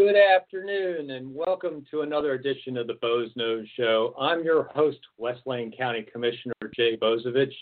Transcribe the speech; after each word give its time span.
Good 0.00 0.16
afternoon, 0.16 1.10
and 1.10 1.34
welcome 1.34 1.84
to 1.90 2.00
another 2.00 2.32
edition 2.32 2.78
of 2.78 2.86
the 2.86 2.94
Boze 3.02 3.28
Noze 3.38 3.66
Show. 3.76 4.14
I'm 4.18 4.42
your 4.42 4.64
host, 4.74 4.96
West 5.18 5.42
Lane 5.44 5.70
County 5.76 6.06
Commissioner 6.10 6.54
Jay 6.74 6.96
Bozievich, 6.96 7.52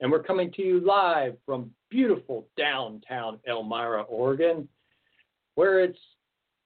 and 0.00 0.12
we're 0.12 0.22
coming 0.22 0.52
to 0.52 0.62
you 0.62 0.80
live 0.80 1.38
from 1.46 1.70
beautiful 1.88 2.48
downtown 2.54 3.40
Elmira, 3.48 4.02
Oregon, 4.02 4.68
where 5.54 5.82
it's 5.82 5.98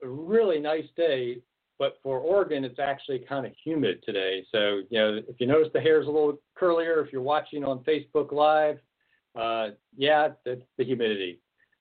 a 0.02 0.08
really 0.08 0.58
nice 0.58 0.88
day. 0.96 1.36
But 1.78 1.98
for 2.02 2.18
Oregon, 2.18 2.64
it's 2.64 2.80
actually 2.80 3.20
kind 3.20 3.46
of 3.46 3.52
humid 3.64 4.02
today. 4.04 4.44
So, 4.50 4.80
you 4.90 4.98
know, 4.98 5.20
if 5.28 5.36
you 5.38 5.46
notice 5.46 5.70
the 5.72 5.80
hair's 5.80 6.08
a 6.08 6.10
little 6.10 6.40
curlier, 6.60 7.06
if 7.06 7.12
you're 7.12 7.22
watching 7.22 7.62
on 7.64 7.84
Facebook 7.84 8.32
Live, 8.32 8.80
uh, 9.40 9.76
yeah, 9.96 10.30
that's 10.44 10.62
the 10.76 10.84
humidity. 10.84 11.38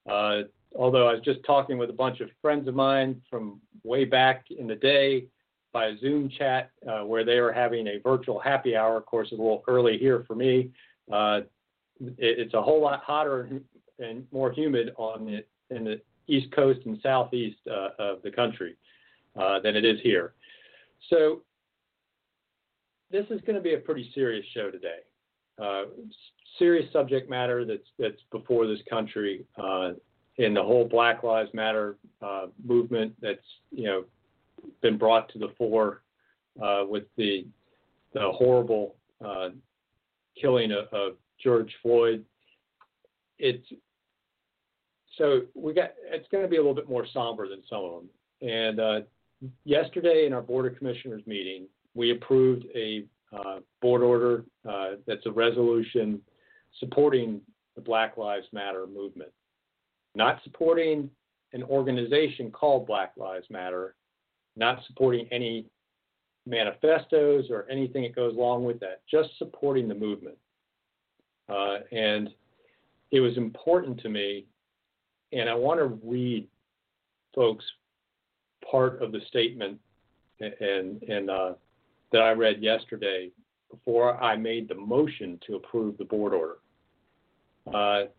Uh, 0.08 0.42
although 0.76 1.08
I 1.08 1.14
was 1.14 1.22
just 1.24 1.40
talking 1.46 1.78
with 1.78 1.90
a 1.90 1.94
bunch 1.94 2.20
of 2.20 2.30
friends 2.42 2.68
of 2.68 2.76
mine 2.76 3.22
from 3.30 3.60
way 3.84 4.06
back 4.06 4.46
in 4.50 4.68
the 4.68 4.76
day 4.76 5.26
by 5.72 5.96
Zoom 6.00 6.30
chat 6.30 6.72
uh, 6.88 7.06
where 7.06 7.24
they 7.24 7.40
were 7.40 7.54
having 7.54 7.88
a 7.88 8.00
virtual 8.00 8.40
happy 8.40 8.76
hour. 8.76 8.98
Of 8.98 9.06
course, 9.06 9.30
it's 9.32 9.40
a 9.40 9.42
little 9.42 9.64
early 9.68 9.98
here 9.98 10.24
for 10.28 10.36
me. 10.36 10.72
Uh, 11.12 11.42
it, 12.00 12.40
it's 12.40 12.54
a 12.54 12.62
whole 12.62 12.82
lot 12.82 13.02
hotter 13.04 13.50
and 14.00 14.26
more 14.32 14.52
humid 14.52 14.94
on 14.98 15.26
the 15.26 15.76
in 15.76 15.84
the 15.84 16.02
east 16.28 16.52
coast 16.52 16.80
and 16.86 17.00
southeast 17.02 17.58
uh, 17.70 17.90
of 18.00 18.22
the 18.22 18.32
country 18.32 18.76
uh, 19.40 19.60
than 19.60 19.76
it 19.76 19.86
is 19.86 20.00
here. 20.02 20.34
So 21.10 21.42
this 23.12 23.26
is 23.30 23.42
going 23.42 23.56
to 23.56 23.62
be 23.62 23.74
a 23.74 23.78
pretty 23.78 24.12
serious 24.14 24.46
show 24.54 24.70
today. 24.70 25.00
Uh, 25.62 25.86
serious 26.58 26.92
subject 26.94 27.30
matter 27.30 27.66
that's 27.66 27.88
that's 27.98 28.22
before 28.32 28.66
this 28.66 28.80
country 28.90 29.46
uh, 29.58 29.92
in 30.40 30.54
the 30.54 30.64
whole 30.64 30.86
Black 30.86 31.22
Lives 31.22 31.54
Matter 31.54 31.98
uh, 32.22 32.48
movement 32.66 33.14
that's 33.22 33.46
you 33.72 33.84
know 33.84 34.06
been 34.82 34.98
brought 34.98 35.32
to 35.34 35.40
the 35.40 35.50
fore 35.58 36.02
uh, 36.62 36.84
with 36.88 37.04
the 37.18 37.46
the 38.14 38.32
horrible 38.32 38.96
uh, 39.24 39.50
killing 40.42 40.72
of, 40.72 40.86
of, 40.92 41.14
George 41.42 41.74
Floyd. 41.82 42.26
It's 43.38 43.66
so 45.18 45.42
we 45.54 45.74
got 45.74 45.92
it's 46.06 46.28
going 46.30 46.44
to 46.44 46.50
be 46.50 46.56
a 46.56 46.60
little 46.60 46.76
bit 46.76 46.90
more 46.90 47.06
somber 47.14 47.48
than 47.48 47.62
some 47.70 47.84
of 47.84 47.92
them. 47.92 48.10
And 48.50 48.80
uh, 48.80 49.00
yesterday 49.66 50.26
in 50.26 50.34
our 50.34 50.42
board 50.42 50.72
of 50.72 50.78
commissioners 50.78 51.22
meeting, 51.26 51.68
we 51.94 52.12
approved 52.12 52.66
a 52.76 53.04
uh, 53.34 53.60
board 53.82 54.02
order 54.02 54.44
uh, 54.68 54.96
that's 55.06 55.26
a 55.26 55.32
resolution 55.32 56.20
supporting 56.80 57.42
the 57.76 57.82
Black 57.82 58.18
Lives 58.18 58.48
Matter 58.52 58.86
movement 58.88 59.32
not 60.20 60.44
supporting 60.44 61.10
an 61.54 61.64
organization 61.64 62.52
called 62.52 62.86
Black 62.86 63.14
Lives 63.16 63.48
Matter, 63.50 63.96
not 64.58 64.80
supporting 64.86 65.26
any 65.32 65.66
manifestos 66.46 67.46
or 67.50 67.66
anything 67.72 68.04
that 68.04 68.14
goes 68.14 68.36
along 68.36 68.66
with 68.66 68.82
that, 68.82 69.02
just 69.10 69.30
supporting 69.38 69.88
the 69.88 69.96
movement. 69.96 70.36
Uh, 71.48 71.78
and 71.94 72.30
it 73.12 73.22
was 73.22 73.38
important 73.38 73.98
to 74.02 74.10
me, 74.10 74.46
and 75.32 75.50
I 75.50 75.56
want 75.56 75.80
to 75.80 75.98
read 76.06 76.48
folks 77.34 77.64
part 78.70 79.02
of 79.02 79.14
the 79.14 79.22
statement 79.30 79.80
and, 80.42 81.02
and 81.02 81.30
uh, 81.30 81.54
that 82.12 82.22
I 82.22 82.32
read 82.32 82.62
yesterday 82.62 83.32
before 83.72 84.22
I 84.22 84.36
made 84.36 84.68
the 84.68 84.76
motion 84.76 85.40
to 85.48 85.56
approve 85.56 85.98
the 85.98 86.04
board 86.04 86.34
order. 86.34 86.58
Uh, 87.74 88.10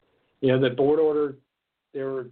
you 0.40 0.48
know, 0.48 0.58
the 0.58 0.74
board 0.74 0.98
order 0.98 1.36
there 1.92 2.10
were 2.10 2.30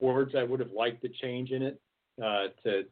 words 0.00 0.34
I 0.36 0.42
would 0.42 0.60
have 0.60 0.72
liked 0.72 1.02
to 1.02 1.08
change 1.08 1.50
in 1.50 1.62
it 1.62 1.80
uh, 2.22 2.48
to 2.64 2.84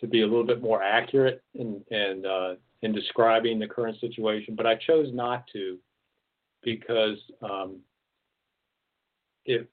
to 0.00 0.06
be 0.06 0.22
a 0.22 0.26
little 0.26 0.46
bit 0.46 0.62
more 0.62 0.82
accurate 0.82 1.42
in 1.54 1.82
and 1.90 2.26
uh, 2.26 2.54
in 2.82 2.92
describing 2.92 3.58
the 3.58 3.66
current 3.66 3.98
situation, 4.00 4.54
but 4.54 4.66
I 4.66 4.76
chose 4.76 5.08
not 5.12 5.44
to 5.52 5.78
because 6.62 7.18
um, 7.42 7.78
it, 9.44 9.68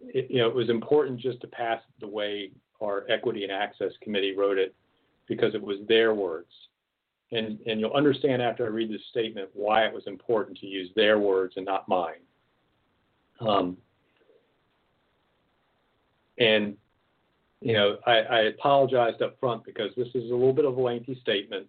it, 0.00 0.30
you 0.30 0.38
know 0.38 0.48
it 0.48 0.54
was 0.54 0.68
important 0.68 1.20
just 1.20 1.40
to 1.40 1.46
pass 1.46 1.80
the 2.00 2.08
way 2.08 2.50
our 2.82 3.04
Equity 3.08 3.44
and 3.44 3.52
Access 3.52 3.92
Committee 4.02 4.34
wrote 4.36 4.58
it 4.58 4.74
because 5.26 5.54
it 5.54 5.62
was 5.62 5.78
their 5.88 6.14
words. 6.14 6.50
And, 7.32 7.60
and 7.66 7.78
you'll 7.78 7.92
understand 7.92 8.42
after 8.42 8.64
I 8.64 8.68
read 8.68 8.90
this 8.90 9.02
statement 9.10 9.50
why 9.52 9.84
it 9.84 9.94
was 9.94 10.02
important 10.06 10.58
to 10.58 10.66
use 10.66 10.90
their 10.96 11.18
words 11.18 11.54
and 11.56 11.64
not 11.64 11.88
mine. 11.88 12.22
Um, 13.40 13.76
and 16.40 16.76
you 17.60 17.74
know, 17.74 17.98
I, 18.06 18.12
I 18.12 18.38
apologized 18.42 19.20
up 19.20 19.38
front 19.38 19.64
because 19.64 19.90
this 19.96 20.08
is 20.14 20.30
a 20.30 20.34
little 20.34 20.54
bit 20.54 20.64
of 20.64 20.78
a 20.78 20.80
lengthy 20.80 21.18
statement, 21.20 21.66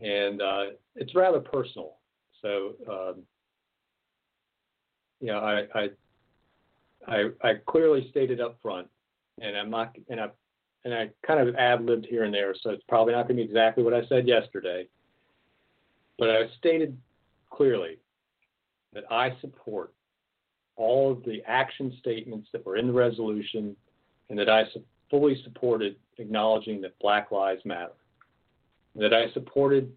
and 0.00 0.40
uh, 0.40 0.64
it's 0.94 1.14
rather 1.14 1.40
personal. 1.40 1.94
So, 2.40 2.74
um, 2.88 3.22
you 5.20 5.28
know, 5.28 5.40
I, 5.40 5.66
I, 5.74 5.88
I, 7.08 7.24
I 7.42 7.54
clearly 7.66 8.06
stated 8.10 8.40
up 8.40 8.58
front, 8.62 8.86
and 9.40 9.56
I'm 9.56 9.70
not, 9.70 9.96
and 10.08 10.20
I, 10.20 10.28
and 10.84 10.94
I 10.94 11.10
kind 11.26 11.48
of 11.48 11.56
ad 11.56 11.84
libbed 11.84 12.06
here 12.06 12.22
and 12.22 12.32
there, 12.32 12.54
so 12.62 12.70
it's 12.70 12.84
probably 12.88 13.14
not 13.14 13.26
going 13.26 13.38
to 13.38 13.42
be 13.42 13.48
exactly 13.48 13.82
what 13.82 13.92
I 13.92 14.06
said 14.06 14.28
yesterday. 14.28 14.86
But 16.16 16.30
I 16.30 16.42
stated 16.58 16.96
clearly 17.50 17.98
that 18.92 19.04
I 19.10 19.36
support 19.40 19.92
all 20.76 21.10
of 21.10 21.24
the 21.24 21.42
action 21.46 21.96
statements 22.00 22.48
that 22.52 22.64
were 22.64 22.76
in 22.76 22.88
the 22.88 22.92
resolution 22.92 23.74
and 24.28 24.38
that 24.38 24.48
I 24.48 24.64
fully 25.10 25.40
supported 25.42 25.96
acknowledging 26.18 26.80
that 26.82 26.98
Black 26.98 27.30
Lives 27.30 27.64
Matter. 27.64 27.92
That 28.94 29.12
I 29.12 29.30
supported 29.32 29.92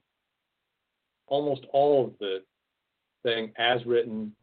almost 1.28 1.66
all 1.72 2.06
of 2.06 2.14
the 2.20 2.44
thing 3.24 3.52
as 3.58 3.86
written. 3.86 4.34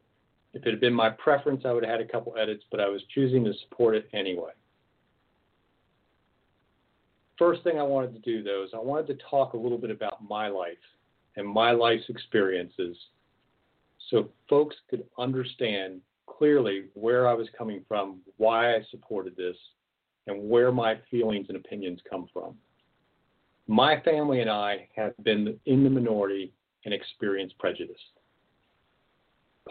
If 0.55 0.65
it 0.65 0.71
had 0.71 0.81
been 0.81 0.95
my 0.95 1.11
preference, 1.11 1.63
I 1.65 1.73
would 1.73 1.85
have 1.85 1.99
had 1.99 2.07
a 2.07 2.11
couple 2.11 2.35
edits, 2.39 2.65
but 2.71 2.81
I 2.81 2.89
was 2.89 3.03
choosing 3.15 3.45
to 3.45 3.53
support 3.63 3.95
it 3.95 4.09
anyway. 4.13 4.53
First 7.39 7.63
thing 7.65 7.79
I 7.79 7.83
wanted 7.83 8.15
to 8.15 8.21
do, 8.21 8.43
though, 8.43 8.65
is 8.65 8.71
I 8.75 8.79
wanted 8.79 9.07
to 9.09 9.25
talk 9.31 9.53
a 9.53 9.59
little 9.59 9.77
bit 9.77 9.91
about 9.91 10.27
my 10.27 10.49
life 10.49 10.73
and 11.37 11.47
my 11.47 11.73
life's 11.73 12.09
experiences 12.09 12.97
so 14.11 14.31
folks 14.49 14.77
could 14.89 15.05
understand 15.19 16.01
clearly 16.27 16.85
where 16.95 17.29
I 17.29 17.35
was 17.35 17.49
coming 17.57 17.83
from, 17.89 18.21
why 18.37 18.75
I 18.75 18.81
supported 18.91 19.37
this, 19.37 19.57
and 20.27 20.49
where 20.49 20.73
my 20.73 20.99
feelings 21.11 21.47
and 21.49 21.57
opinions 21.57 22.01
come 22.09 22.29
from. 22.33 22.57
My 23.69 24.01
family 24.01 24.41
and 24.41 24.51
I 24.51 24.89
have 24.97 25.13
been 25.23 25.59
in 25.67 25.85
the 25.85 25.91
minority 25.91 26.53
and 26.85 26.95
experienced 26.95 27.59
prejudice. 27.59 27.97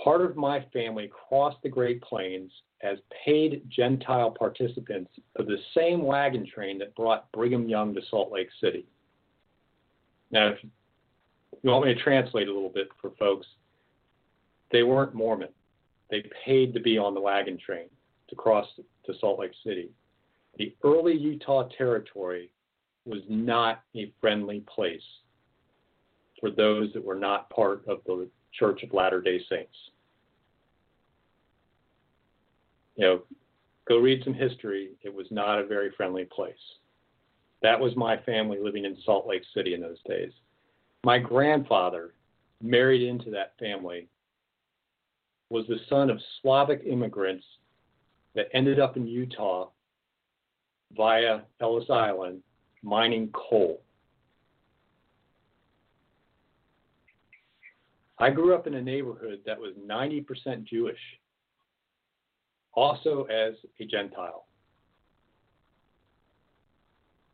Part 0.03 0.21
of 0.21 0.35
my 0.35 0.65
family 0.73 1.09
crossed 1.09 1.61
the 1.63 1.69
Great 1.69 2.01
Plains 2.01 2.51
as 2.83 2.97
paid 3.25 3.63
Gentile 3.69 4.31
participants 4.31 5.09
of 5.37 5.47
the 5.47 5.57
same 5.73 6.03
wagon 6.03 6.45
train 6.45 6.77
that 6.79 6.95
brought 6.95 7.31
Brigham 7.31 7.69
Young 7.69 7.93
to 7.95 8.01
Salt 8.09 8.31
Lake 8.31 8.49
City. 8.61 8.85
Now, 10.31 10.49
if 10.49 10.57
you 11.63 11.69
want 11.69 11.85
me 11.85 11.93
to 11.93 12.01
translate 12.01 12.49
a 12.49 12.53
little 12.53 12.69
bit 12.69 12.89
for 13.01 13.11
folks, 13.17 13.47
they 14.71 14.83
weren't 14.83 15.13
Mormon. 15.13 15.49
They 16.09 16.23
paid 16.45 16.73
to 16.73 16.79
be 16.79 16.97
on 16.97 17.13
the 17.13 17.21
wagon 17.21 17.57
train 17.57 17.87
to 18.29 18.35
cross 18.35 18.67
to 19.05 19.13
Salt 19.19 19.39
Lake 19.39 19.51
City. 19.65 19.89
The 20.57 20.75
early 20.83 21.15
Utah 21.15 21.67
Territory 21.77 22.51
was 23.05 23.21
not 23.29 23.83
a 23.95 24.11
friendly 24.21 24.63
place 24.73 25.01
for 26.39 26.49
those 26.51 26.91
that 26.93 27.03
were 27.03 27.15
not 27.15 27.49
part 27.49 27.87
of 27.87 27.99
the 28.05 28.27
Church 28.53 28.83
of 28.83 28.93
Latter 28.93 29.21
day 29.21 29.39
Saints. 29.49 29.75
You 32.95 33.05
know, 33.05 33.21
Go 33.87 33.99
read 33.99 34.23
some 34.23 34.33
history. 34.33 34.91
It 35.03 35.13
was 35.13 35.27
not 35.29 35.59
a 35.59 35.65
very 35.65 35.91
friendly 35.91 36.25
place. 36.25 36.53
That 37.61 37.79
was 37.79 37.95
my 37.95 38.17
family 38.17 38.57
living 38.59 38.85
in 38.85 38.97
Salt 39.05 39.27
Lake 39.27 39.43
City 39.53 39.73
in 39.73 39.81
those 39.81 40.01
days. 40.07 40.31
My 41.03 41.19
grandfather 41.19 42.13
married 42.61 43.03
into 43.03 43.29
that 43.31 43.53
family 43.59 44.07
was 45.49 45.65
the 45.67 45.79
son 45.89 46.09
of 46.09 46.19
Slavic 46.41 46.81
immigrants 46.85 47.45
that 48.33 48.47
ended 48.53 48.79
up 48.79 48.97
in 48.97 49.07
Utah 49.07 49.69
via 50.95 51.41
Ellis 51.61 51.89
Island 51.89 52.41
mining 52.83 53.29
coal. 53.33 53.81
I 58.17 58.29
grew 58.29 58.55
up 58.55 58.65
in 58.65 58.75
a 58.75 58.81
neighborhood 58.81 59.41
that 59.45 59.59
was 59.59 59.73
90% 59.85 60.63
Jewish, 60.63 60.99
also 62.73 63.23
as 63.23 63.55
a 63.79 63.85
Gentile. 63.85 64.45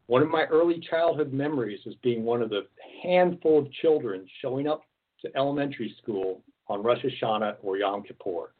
One 0.07 0.23
of 0.23 0.29
my 0.29 0.45
early 0.45 0.83
childhood 0.89 1.31
memories 1.31 1.79
was 1.85 1.95
being 2.03 2.23
one 2.23 2.41
of 2.41 2.49
the 2.49 2.67
handful 3.03 3.59
of 3.59 3.71
children 3.71 4.27
showing 4.41 4.67
up 4.67 4.81
to 5.23 5.31
elementary 5.37 5.95
school 6.01 6.41
on 6.71 6.81
Rosh 6.81 7.03
Hashanah 7.03 7.57
or 7.61 7.77
Yom 7.77 8.03
Kippur. 8.03 8.53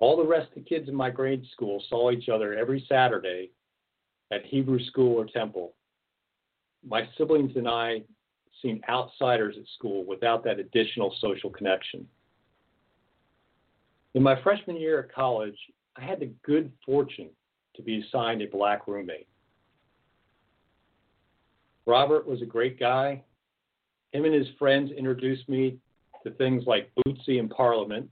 All 0.00 0.16
the 0.16 0.26
rest 0.26 0.48
of 0.48 0.54
the 0.56 0.68
kids 0.68 0.88
in 0.88 0.94
my 0.94 1.08
grade 1.08 1.44
school 1.52 1.82
saw 1.88 2.10
each 2.10 2.28
other 2.28 2.54
every 2.54 2.84
Saturday 2.88 3.50
at 4.32 4.44
Hebrew 4.44 4.84
school 4.86 5.16
or 5.16 5.26
temple. 5.26 5.74
My 6.86 7.08
siblings 7.16 7.56
and 7.56 7.68
I 7.68 8.02
seemed 8.60 8.82
outsiders 8.88 9.54
at 9.56 9.64
school 9.78 10.04
without 10.04 10.42
that 10.44 10.58
additional 10.58 11.14
social 11.20 11.50
connection. 11.50 12.06
In 14.14 14.22
my 14.22 14.40
freshman 14.42 14.76
year 14.76 15.00
at 15.00 15.14
college, 15.14 15.58
I 15.96 16.02
had 16.02 16.20
the 16.20 16.30
good 16.44 16.72
fortune 16.84 17.30
to 17.76 17.82
be 17.82 18.02
assigned 18.02 18.42
a 18.42 18.46
black 18.46 18.86
roommate. 18.88 19.28
Robert 21.86 22.26
was 22.26 22.42
a 22.42 22.46
great 22.46 22.78
guy. 22.78 23.22
Him 24.12 24.24
and 24.24 24.34
his 24.34 24.46
friends 24.58 24.90
introduced 24.90 25.48
me 25.48 25.78
to 26.24 26.30
things 26.32 26.64
like 26.66 26.90
Bootsy 27.06 27.38
and 27.38 27.50
Parliament, 27.50 28.08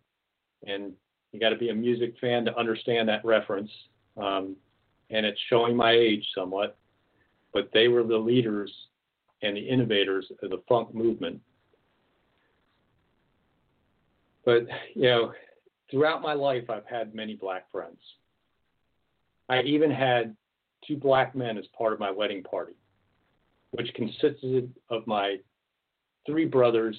and 0.67 0.93
you 1.32 1.41
got 1.41 1.50
to 1.50 1.56
be 1.56 1.70
a 1.70 1.75
music 1.75 2.14
fan 2.20 2.44
to 2.44 2.56
understand 2.59 3.09
that 3.09 3.25
reference. 3.25 3.70
Um, 4.17 4.56
and 5.11 5.26
it's 5.26 5.41
showing 5.49 5.76
my 5.76 5.93
age 5.93 6.26
somewhat, 6.35 6.79
but 7.53 7.70
they 7.73 7.88
were 7.88 8.03
the 8.03 8.17
leaders 8.17 8.73
and 9.43 9.56
the 9.56 9.61
innovators 9.61 10.31
of 10.43 10.50
the 10.50 10.62
funk 10.69 10.94
movement. 10.94 11.41
But, 14.44 14.67
you 14.94 15.03
know, 15.03 15.32
throughout 15.91 16.23
my 16.23 16.35
life, 16.35 16.69
I've 16.69 16.87
had 16.87 17.15
many 17.15 17.35
black 17.35 17.70
friends. 17.70 18.00
I 19.49 19.62
even 19.62 19.91
had 19.91 20.37
two 20.87 20.97
black 20.97 21.35
men 21.35 21.58
as 21.58 21.65
part 21.76 21.93
of 21.93 22.00
my 22.00 22.11
wedding 22.11 22.43
party, 22.43 22.75
which 23.73 23.93
consisted 23.94 24.73
of 24.91 25.06
my 25.06 25.37
three 26.26 26.47
brothers 26.47 26.99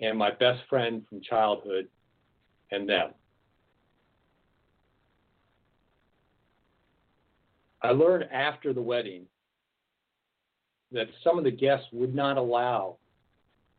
and 0.00 0.18
my 0.18 0.30
best 0.30 0.60
friend 0.68 1.02
from 1.08 1.20
childhood 1.20 1.88
and 2.70 2.88
them. 2.88 3.10
I 7.82 7.90
learned 7.90 8.24
after 8.32 8.72
the 8.72 8.82
wedding 8.82 9.26
that 10.92 11.08
some 11.22 11.38
of 11.38 11.44
the 11.44 11.50
guests 11.50 11.86
would 11.92 12.14
not 12.14 12.38
allow 12.38 12.96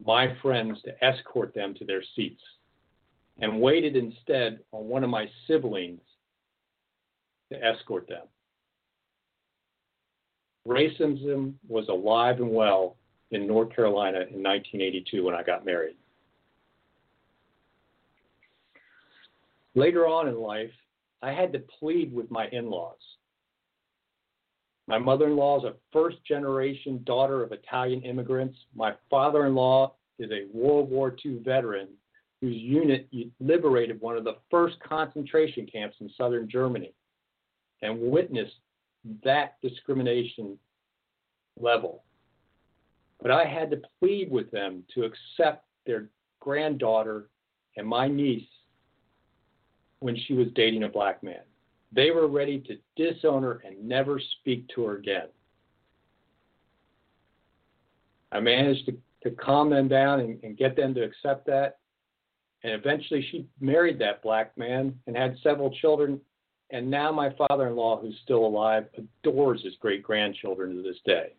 my 0.05 0.35
friends 0.41 0.79
to 0.83 1.03
escort 1.03 1.53
them 1.53 1.73
to 1.75 1.85
their 1.85 2.03
seats 2.15 2.41
and 3.39 3.59
waited 3.59 3.95
instead 3.95 4.59
on 4.71 4.87
one 4.87 5.03
of 5.03 5.09
my 5.09 5.27
siblings 5.47 6.01
to 7.51 7.63
escort 7.63 8.07
them. 8.07 8.23
Racism 10.67 11.53
was 11.67 11.87
alive 11.89 12.39
and 12.39 12.51
well 12.51 12.97
in 13.31 13.47
North 13.47 13.75
Carolina 13.75 14.19
in 14.19 14.41
1982 14.43 15.23
when 15.23 15.35
I 15.35 15.43
got 15.43 15.65
married. 15.65 15.95
Later 19.75 20.07
on 20.07 20.29
in 20.29 20.39
life, 20.39 20.71
I 21.21 21.31
had 21.31 21.51
to 21.53 21.59
plead 21.79 22.13
with 22.13 22.31
my 22.31 22.47
in 22.47 22.69
laws. 22.69 22.97
My 24.87 24.97
mother 24.97 25.27
in 25.27 25.35
law 25.35 25.57
is 25.57 25.65
a 25.65 25.75
first 25.91 26.23
generation 26.25 27.01
daughter 27.03 27.43
of 27.43 27.51
Italian 27.51 28.01
immigrants. 28.03 28.57
My 28.73 28.93
father 29.09 29.45
in 29.45 29.55
law 29.55 29.95
is 30.19 30.31
a 30.31 30.47
World 30.55 30.89
War 30.89 31.15
II 31.25 31.39
veteran 31.43 31.89
whose 32.39 32.55
unit 32.55 33.09
liberated 33.39 33.99
one 33.99 34.15
of 34.15 34.23
the 34.23 34.37
first 34.51 34.79
concentration 34.79 35.65
camps 35.65 35.97
in 35.99 36.09
southern 36.17 36.47
Germany 36.47 36.93
and 37.81 37.99
witnessed 37.99 38.59
that 39.23 39.55
discrimination 39.61 40.57
level. 41.59 42.03
But 43.21 43.31
I 43.31 43.45
had 43.45 43.71
to 43.71 43.81
plead 43.99 44.29
with 44.29 44.51
them 44.51 44.83
to 44.93 45.03
accept 45.03 45.65
their 45.85 46.09
granddaughter 46.39 47.29
and 47.77 47.87
my 47.87 48.07
niece 48.07 48.47
when 50.05 50.15
she 50.27 50.35
was 50.35 50.45
dating 50.53 50.83
a 50.83 50.87
black 50.87 51.23
man. 51.23 51.41
They 51.91 52.11
were 52.11 52.27
ready 52.27 52.59
to 52.59 52.77
disown 52.95 53.41
her 53.41 53.63
and 53.65 53.89
never 53.89 54.21
speak 54.39 54.67
to 54.75 54.83
her 54.83 54.97
again. 54.97 55.29
I 58.31 58.39
managed 58.39 58.85
to, 58.85 58.95
to 59.23 59.35
calm 59.35 59.71
them 59.71 59.87
down 59.87 60.19
and, 60.19 60.43
and 60.43 60.55
get 60.55 60.75
them 60.75 60.93
to 60.93 61.01
accept 61.01 61.47
that. 61.47 61.79
And 62.63 62.73
eventually 62.73 63.27
she 63.31 63.47
married 63.59 63.97
that 63.97 64.21
black 64.21 64.55
man 64.55 64.93
and 65.07 65.17
had 65.17 65.37
several 65.41 65.71
children. 65.71 66.21
And 66.69 66.87
now 66.87 67.11
my 67.11 67.33
father 67.35 67.67
in 67.67 67.75
law, 67.75 67.99
who's 67.99 68.19
still 68.23 68.45
alive, 68.45 68.85
adores 68.99 69.63
his 69.63 69.73
great 69.79 70.03
grandchildren 70.03 70.75
to 70.75 70.83
this 70.83 70.99
day. 71.03 71.33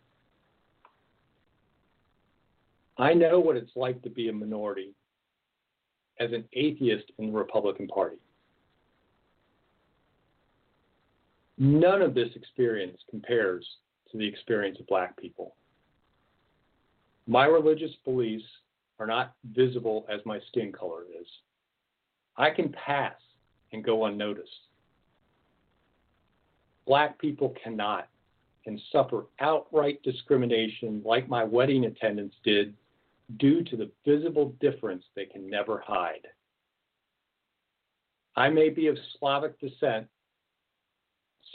I 2.98 3.14
know 3.14 3.38
what 3.38 3.56
it's 3.56 3.76
like 3.76 4.02
to 4.02 4.10
be 4.10 4.28
a 4.28 4.32
minority 4.32 4.92
as 6.19 6.32
an 6.32 6.42
atheist 6.52 7.12
in 7.19 7.26
the 7.26 7.38
Republican 7.38 7.86
Party. 7.86 8.16
None 11.58 12.03
of 12.03 12.14
this 12.14 12.29
experience 12.35 12.99
compares 13.11 13.67
to 14.11 14.19
the 14.19 14.26
experience 14.26 14.79
of 14.79 14.87
black 14.87 15.17
people. 15.17 15.55
My 17.26 17.47
religious 17.47 17.93
beliefs 18.05 18.44
are 18.99 19.06
not 19.06 19.35
visible 19.53 20.06
as 20.08 20.20
my 20.25 20.38
skin 20.49 20.73
color 20.73 21.03
is. 21.20 21.26
I 22.37 22.50
can 22.50 22.73
pass 22.73 23.14
and 23.73 23.82
go 23.85 24.05
unnoticed. 24.05 24.50
Black 26.86 27.19
people 27.19 27.55
cannot 27.63 28.08
and 28.67 28.81
suffer 28.93 29.27
outright 29.41 30.03
discrimination 30.03 31.03
like 31.05 31.29
my 31.29 31.44
wedding 31.44 31.86
attendants 31.86 32.36
did 32.44 32.75
due 33.39 33.65
to 33.65 33.77
the 33.77 33.91
visible 34.05 34.55
difference 34.60 35.05
they 35.15 35.25
can 35.25 35.48
never 35.48 35.82
hide. 35.84 36.27
I 38.36 38.51
may 38.51 38.69
be 38.69 38.89
of 38.89 38.96
Slavic 39.19 39.58
descent, 39.60 40.06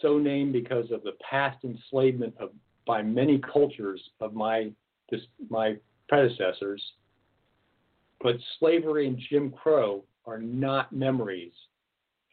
so 0.02 0.18
named 0.18 0.54
because 0.54 0.92
of 0.92 1.04
the 1.04 1.14
past 1.30 1.64
enslavement 1.64 2.34
of, 2.40 2.52
by 2.86 3.02
many 3.02 3.40
cultures 3.40 4.02
of 4.20 4.34
my, 4.34 4.72
this, 5.10 5.22
my 5.50 5.76
predecessors. 6.08 6.82
But 8.22 8.36
slavery 8.60 9.08
and 9.08 9.20
Jim 9.30 9.52
Crow 9.52 10.04
are 10.26 10.38
not 10.38 10.94
memories 10.94 11.54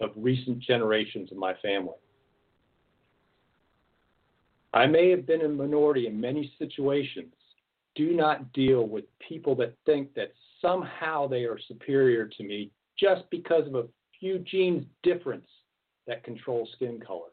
of 0.01 0.11
recent 0.17 0.61
generations 0.61 1.33
of 1.33 1.39
my 1.39 1.55
family. 1.63 1.95
I 4.75 4.87
may 4.87 5.11
have 5.11 5.27
been 5.27 5.43
a 5.43 5.49
minority 5.49 6.07
in 6.07 6.21
many 6.21 6.53
situations. 6.59 7.33
Do 7.95 8.15
not 8.15 8.53
deal 8.53 8.87
with 8.87 9.05
people 9.27 9.55
that 9.57 9.75
think 9.87 10.15
that 10.15 10.33
somehow 10.61 11.27
they 11.27 11.45
are 11.45 11.59
superior 11.67 12.27
to 12.27 12.43
me 12.45 12.71
just 12.99 13.23
because 13.31 13.67
of 13.67 13.75
a 13.75 13.87
few 14.21 14.39
genes 14.41 14.85
difference 15.03 15.47
that 16.07 16.25
control 16.25 16.69
skin 16.75 17.01
color. 17.05 17.31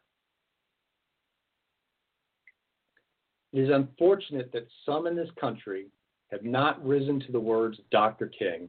It 3.55 3.62
is 3.62 3.69
unfortunate 3.69 4.51
that 4.51 4.67
some 4.85 5.07
in 5.07 5.15
this 5.15 5.29
country 5.39 5.85
have 6.29 6.43
not 6.43 6.85
risen 6.85 7.21
to 7.21 7.31
the 7.31 7.39
words 7.39 7.79
of 7.79 7.89
Dr. 7.89 8.27
King 8.27 8.67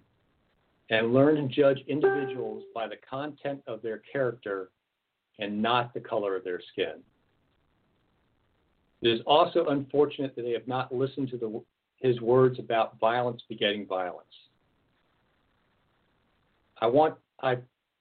and 0.91 1.13
learned 1.13 1.51
to 1.51 1.57
judge 1.57 1.81
individuals 1.89 2.63
by 2.73 2.87
the 2.87 2.95
content 3.11 3.61
of 3.67 3.83
their 3.83 4.01
character 4.13 4.71
and 5.41 5.61
not 5.61 5.93
the 5.93 5.99
color 5.99 6.37
of 6.37 6.45
their 6.45 6.61
skin. 6.73 7.03
It 9.03 9.09
is 9.09 9.21
also 9.27 9.67
unfortunate 9.71 10.37
that 10.37 10.43
they 10.43 10.53
have 10.53 10.69
not 10.69 10.95
listened 10.95 11.31
to 11.31 11.37
the, 11.37 11.61
his 11.97 12.21
words 12.21 12.61
about 12.61 13.01
violence 13.01 13.43
begetting 13.49 13.87
violence. 13.87 14.29
I 16.81 16.87
want 16.87 17.17
I 17.43 17.57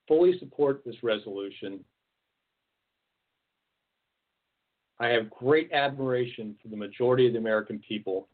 fully 0.08 0.38
support 0.38 0.84
this 0.86 1.02
resolution 1.02 1.84
I 5.00 5.08
have 5.08 5.30
great 5.30 5.72
admiration 5.74 6.56
for 6.62 6.70
the 6.70 6.78
majority 6.78 7.28
of 7.28 7.34
the 7.34 7.40
American 7.40 7.80
people 7.80 8.28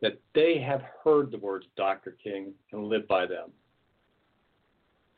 that 0.00 0.20
they 0.34 0.58
have 0.58 0.82
heard 1.02 1.30
the 1.30 1.38
words 1.38 1.66
of 1.66 1.74
Dr. 1.74 2.16
King 2.22 2.52
and 2.72 2.84
lived 2.84 3.08
by 3.08 3.26
them. 3.26 3.50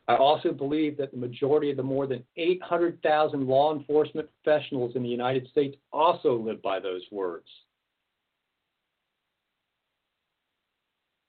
I 0.09 0.17
also 0.17 0.53
believe 0.53 0.97
that 0.97 1.11
the 1.11 1.19
majority 1.19 1.71
of 1.71 1.77
the 1.77 1.83
more 1.83 2.07
than 2.07 2.25
800,000 2.37 3.47
law 3.47 3.75
enforcement 3.75 4.29
professionals 4.43 4.97
in 4.97 5.03
the 5.03 5.09
United 5.09 5.47
States 5.49 5.77
also 5.93 6.37
live 6.37 6.63
by 6.63 6.81
those 6.81 7.03
words. 7.11 7.47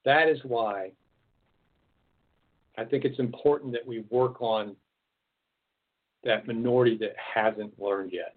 That 0.06 0.30
is 0.30 0.40
why 0.44 0.92
I 2.78 2.86
think 2.86 3.04
it's 3.04 3.20
important 3.20 3.74
that 3.74 3.86
we 3.86 4.06
work 4.10 4.42
on 4.42 4.76
that 6.24 6.48
minority 6.48 6.98
that 6.98 7.16
hasn't 7.18 7.78
learned 7.80 8.14
yet 8.14 8.36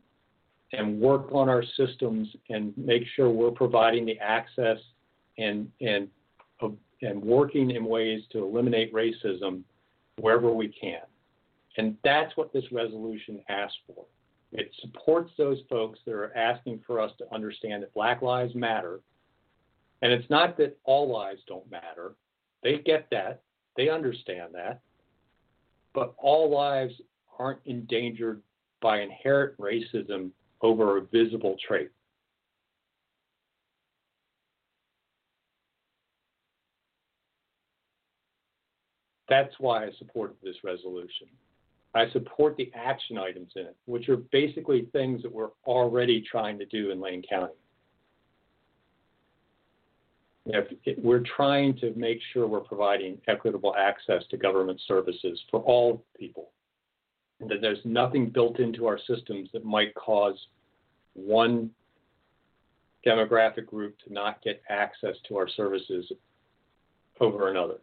and 0.73 1.01
work 1.01 1.33
on 1.33 1.49
our 1.49 1.65
systems 1.77 2.29
and 2.49 2.73
make 2.77 3.03
sure 3.15 3.31
we're 3.31 3.51
providing 3.51 4.07
the 4.07 4.19
access 4.19 4.79
and 5.39 5.71
and 5.81 6.09
uh, 6.63 6.69
and 7.03 7.23
working 7.23 7.73
in 7.73 7.85
ways 7.85 8.23
to 8.33 8.43
eliminate 8.43 8.93
racism 8.93 9.63
wherever 10.19 10.53
we 10.53 10.69
can. 10.69 11.01
And 11.77 11.97
that's 12.05 12.37
what 12.37 12.53
this 12.53 12.65
resolution 12.71 13.41
asks 13.49 13.79
for. 13.87 14.05
It 14.53 14.71
supports 14.81 15.33
those 15.39 15.59
folks 15.71 15.99
that 16.05 16.13
are 16.13 16.37
asking 16.37 16.81
for 16.87 17.01
us 17.01 17.11
to 17.19 17.35
understand 17.35 17.83
that 17.83 17.95
Black 17.95 18.21
Lives 18.21 18.55
Matter. 18.55 19.01
And 20.03 20.13
it's 20.13 20.29
not 20.29 20.59
that 20.59 20.77
all 20.85 21.11
lives 21.11 21.41
don't 21.49 21.69
matter. 21.71 22.13
They 22.63 22.79
get 22.79 23.09
that. 23.11 23.41
They 23.77 23.89
understand 23.89 24.55
that. 24.55 24.81
But 25.95 26.15
all 26.19 26.51
lives 26.51 26.95
aren't 27.39 27.61
endangered 27.65 28.43
by 28.83 29.01
inherent 29.01 29.57
racism 29.59 30.31
over 30.63 30.99
a 30.99 31.03
visible 31.03 31.57
trait. 31.67 31.91
That's 39.29 39.55
why 39.59 39.85
I 39.85 39.91
supported 39.99 40.37
this 40.43 40.57
resolution. 40.63 41.27
I 41.95 42.11
support 42.11 42.57
the 42.57 42.71
action 42.75 43.19
items 43.19 43.53
in 43.57 43.63
it, 43.63 43.77
which 43.87 44.09
are 44.09 44.17
basically 44.17 44.89
things 44.93 45.23
that 45.23 45.33
we're 45.33 45.51
already 45.67 46.23
trying 46.23 46.59
to 46.59 46.67
do 46.67 46.91
in 46.91 47.01
Lane 47.01 47.23
County. 47.29 47.53
If 50.47 50.67
we're 50.99 51.23
trying 51.37 51.79
to 51.79 51.93
make 51.95 52.19
sure 52.33 52.47
we're 52.47 52.61
providing 52.61 53.19
equitable 53.29 53.75
access 53.77 54.23
to 54.31 54.37
government 54.37 54.81
services 54.89 55.41
for 55.51 55.61
all 55.61 56.05
people, 56.19 56.51
and 57.43 57.51
that 57.51 57.61
there's 57.61 57.81
nothing 57.85 58.31
built 58.31 58.61
into 58.61 58.87
our 58.87 58.99
systems 59.07 59.51
that 59.53 59.65
might 59.65 59.93
cause 59.95 60.37
one 61.15 61.71
demographic 63.05 63.67
group 63.67 63.97
to 64.07 64.13
not 64.13 64.41
get 64.43 64.63
access 64.71 65.17
to 65.29 65.37
our 65.37 65.49
services 65.49 66.11
over 67.21 67.51
another. 67.51 67.79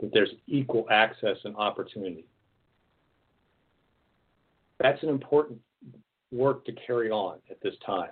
That 0.00 0.10
there's 0.12 0.30
equal 0.48 0.86
access 0.90 1.36
and 1.44 1.54
opportunity. 1.54 2.26
That's 4.80 5.00
an 5.04 5.08
important 5.08 5.60
work 6.32 6.64
to 6.64 6.72
carry 6.84 7.10
on 7.10 7.38
at 7.48 7.62
this 7.62 7.74
time. 7.86 8.10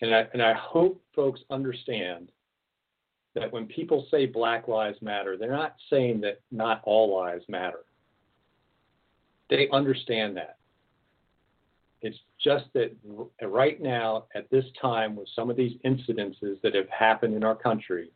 And 0.00 0.14
I, 0.14 0.26
and 0.32 0.42
I 0.42 0.54
hope 0.54 1.02
folks 1.14 1.40
understand 1.50 2.30
that 3.34 3.52
when 3.52 3.66
people 3.66 4.06
say 4.10 4.26
Black 4.26 4.68
Lives 4.68 4.98
Matter, 5.02 5.36
they're 5.36 5.50
not 5.50 5.74
saying 5.90 6.20
that 6.20 6.40
not 6.50 6.80
all 6.84 7.16
lives 7.16 7.44
matter. 7.48 7.80
They 9.50 9.68
understand 9.72 10.36
that. 10.36 10.58
It's 12.00 12.18
just 12.42 12.66
that 12.74 12.94
right 13.42 13.80
now, 13.80 14.24
at 14.34 14.50
this 14.50 14.64
time, 14.80 15.16
with 15.16 15.28
some 15.34 15.50
of 15.50 15.56
these 15.56 15.72
incidences 15.84 16.60
that 16.62 16.74
have 16.74 16.88
happened 16.88 17.34
in 17.34 17.42
our 17.42 17.54
country, 17.54 18.10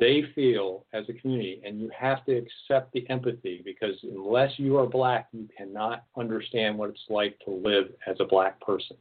they 0.00 0.24
feel 0.34 0.84
as 0.92 1.04
a 1.08 1.12
community, 1.12 1.60
and 1.64 1.80
you 1.80 1.90
have 1.96 2.24
to 2.24 2.36
accept 2.36 2.92
the 2.92 3.08
empathy 3.08 3.62
because 3.64 3.94
unless 4.02 4.50
you 4.58 4.76
are 4.78 4.86
black, 4.86 5.28
you 5.32 5.48
cannot 5.56 6.04
understand 6.16 6.76
what 6.76 6.90
it's 6.90 7.04
like 7.08 7.38
to 7.44 7.50
live 7.50 7.86
as 8.06 8.16
a 8.18 8.24
black 8.24 8.60
person. 8.60 8.96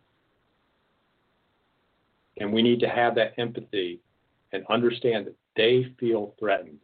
And 2.38 2.54
we 2.54 2.62
need 2.62 2.82
to 2.82 2.90
have 2.90 3.16
that 3.16 3.34
empathy 3.38 4.02
and 4.54 4.66
understand 4.70 5.28
that 5.28 5.36
they 5.56 5.94
feel 6.00 6.34
threatened. 6.40 6.80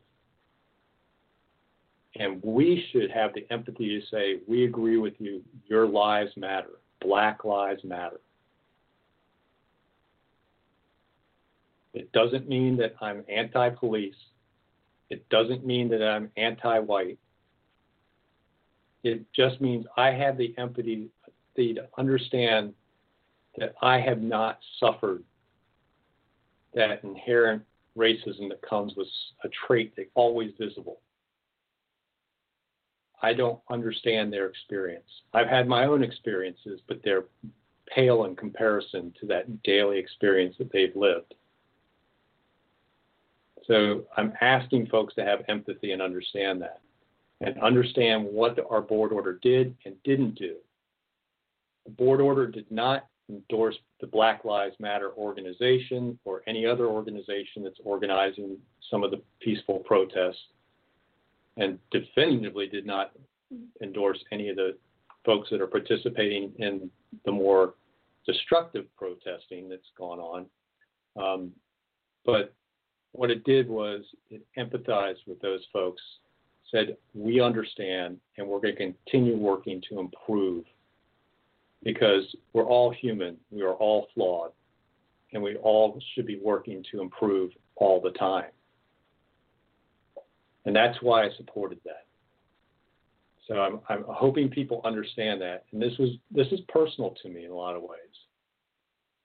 And 2.16 2.42
we 2.44 2.86
should 2.92 3.10
have 3.12 3.34
the 3.34 3.46
empathy 3.50 4.00
to 4.00 4.06
say, 4.08 4.40
we 4.48 4.66
agree 4.66 4.98
with 4.98 5.14
you, 5.20 5.42
your 5.68 5.88
lives 5.88 6.32
matter. 6.36 6.72
Black 7.02 7.44
Lives 7.44 7.84
Matter. 7.84 8.20
It 11.94 12.12
doesn't 12.14 12.48
mean 12.48 12.78
that 12.78 12.96
I'm 13.02 13.24
anti 13.28 13.70
police. 13.70 14.16
It 15.10 15.28
doesn't 15.30 15.66
mean 15.66 15.90
that 15.90 16.02
I'm 16.02 16.32
anti 16.38 16.80
white. 16.80 17.18
It 19.04 19.26
just 19.34 19.60
means 19.60 19.86
I 19.98 20.12
have 20.12 20.38
the 20.38 20.54
empathy 20.58 21.10
to 21.58 21.88
understand 21.98 22.74
that 23.58 23.76
I 23.82 24.00
have 24.00 24.22
not 24.22 24.60
suffered 24.80 25.24
that 26.74 27.04
inherent 27.04 27.64
racism 27.98 28.50
that 28.50 28.62
comes 28.62 28.94
with 28.96 29.08
a 29.44 29.50
trait 29.68 29.94
that's 29.96 30.10
always 30.16 30.52
visible. 30.60 31.00
I 33.22 33.34
don't 33.34 33.60
understand 33.70 34.34
their 34.34 34.48
experience. 34.48 35.10
I've 35.34 35.48
had 35.48 35.68
my 35.68 35.86
own 35.86 36.04
experiences, 36.04 36.80
but 36.88 37.02
they're 37.04 37.26
pale 37.94 38.26
in 38.26 38.36
comparison 38.36 39.14
to 39.20 39.28
that 39.28 39.64
daily 39.64 40.00
experience 40.00 40.56
that 40.58 40.72
they've 40.72 40.96
lived. 40.96 41.34
So 43.68 44.06
I'm 44.18 44.34
asking 44.42 44.88
folks 44.88 45.14
to 45.16 45.24
have 45.24 45.44
empathy 45.48 45.92
and 45.92 46.02
understand 46.02 46.62
that 46.62 46.82
and 47.42 47.60
understand 47.62 48.26
what 48.26 48.58
our 48.70 48.82
board 48.82 49.12
order 49.12 49.40
did 49.42 49.76
and 49.86 49.96
didn't 50.04 50.36
do. 50.36 50.56
The 51.86 51.92
board 51.92 52.22
order 52.22 52.48
did 52.48 52.70
not 52.72 53.08
endorse 53.32 53.76
the 54.00 54.08
Black 54.08 54.46
Lives 54.46 54.76
Matter 54.80 55.12
organization 55.18 56.18
or 56.26 56.42
any 56.48 56.66
other 56.66 56.88
organization 56.88 57.64
that's 57.64 57.80
organizing 57.84 58.58
some 58.90 59.04
of 59.04 59.12
the 59.12 59.22
peaceful 59.40 59.80
protests 59.80 60.42
and 61.58 61.80
definitively 61.92 62.68
did 62.68 62.86
not 62.86 63.12
endorse 63.82 64.20
any 64.32 64.50
of 64.50 64.56
the 64.56 64.78
folks 65.26 65.50
that 65.50 65.62
are 65.62 65.68
participating 65.68 66.52
in 66.58 66.90
the 67.26 67.32
more 67.32 67.76
destructive 68.26 68.86
protesting 68.98 69.70
that's 69.70 69.92
gone 69.98 70.20
on. 70.20 70.46
Um, 71.22 71.52
but 72.26 72.54
what 73.14 73.32
it 73.32 73.44
did 73.44 73.68
was 73.68 74.04
it 74.30 74.42
empathized 74.58 75.28
with 75.28 75.40
those 75.42 75.62
folks, 75.74 76.02
said, 76.70 76.96
We 77.14 77.42
understand, 77.42 78.18
and 78.38 78.48
we're 78.48 78.60
going 78.60 78.76
to 78.76 78.94
continue 79.06 79.38
working 79.38 79.82
to 79.90 80.00
improve 80.00 80.64
because 81.84 82.24
we're 82.54 82.66
all 82.66 82.92
human, 82.92 83.38
we 83.50 83.62
are 83.62 83.74
all 83.74 84.08
flawed, 84.14 84.52
and 85.34 85.42
we 85.42 85.56
all 85.58 86.00
should 86.14 86.28
be 86.28 86.40
working 86.44 86.84
to 86.92 87.02
improve 87.02 87.52
all 87.76 88.00
the 88.02 88.12
time. 88.12 88.52
And 90.66 90.76
that's 90.76 90.98
why 91.02 91.24
I 91.24 91.30
supported 91.38 91.80
that. 91.86 92.06
So 93.48 93.56
I'm, 93.60 93.80
I'm 93.90 94.06
hoping 94.08 94.50
people 94.50 94.82
understand 94.86 95.42
that. 95.42 95.66
And 95.72 95.82
this 95.82 95.98
was 95.98 96.12
this 96.30 96.48
is 96.52 96.60
personal 96.70 97.16
to 97.22 97.30
me 97.30 97.46
in 97.46 97.52
a 97.52 97.56
lot 97.56 97.76
of 97.76 97.82
ways. 97.82 97.90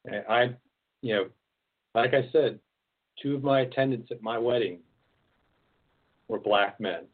And 0.07 0.25
I, 0.29 0.57
you 1.03 1.15
know, 1.15 1.27
like 1.95 2.15
I 2.15 2.29
said, 2.33 2.59
two 3.23 3.35
of 3.35 3.43
my 3.43 3.61
attendants 3.61 4.11
at 4.11 4.23
my 4.23 4.39
wedding 4.39 4.79
were 6.29 6.39
black 6.39 6.81
men. 6.81 7.05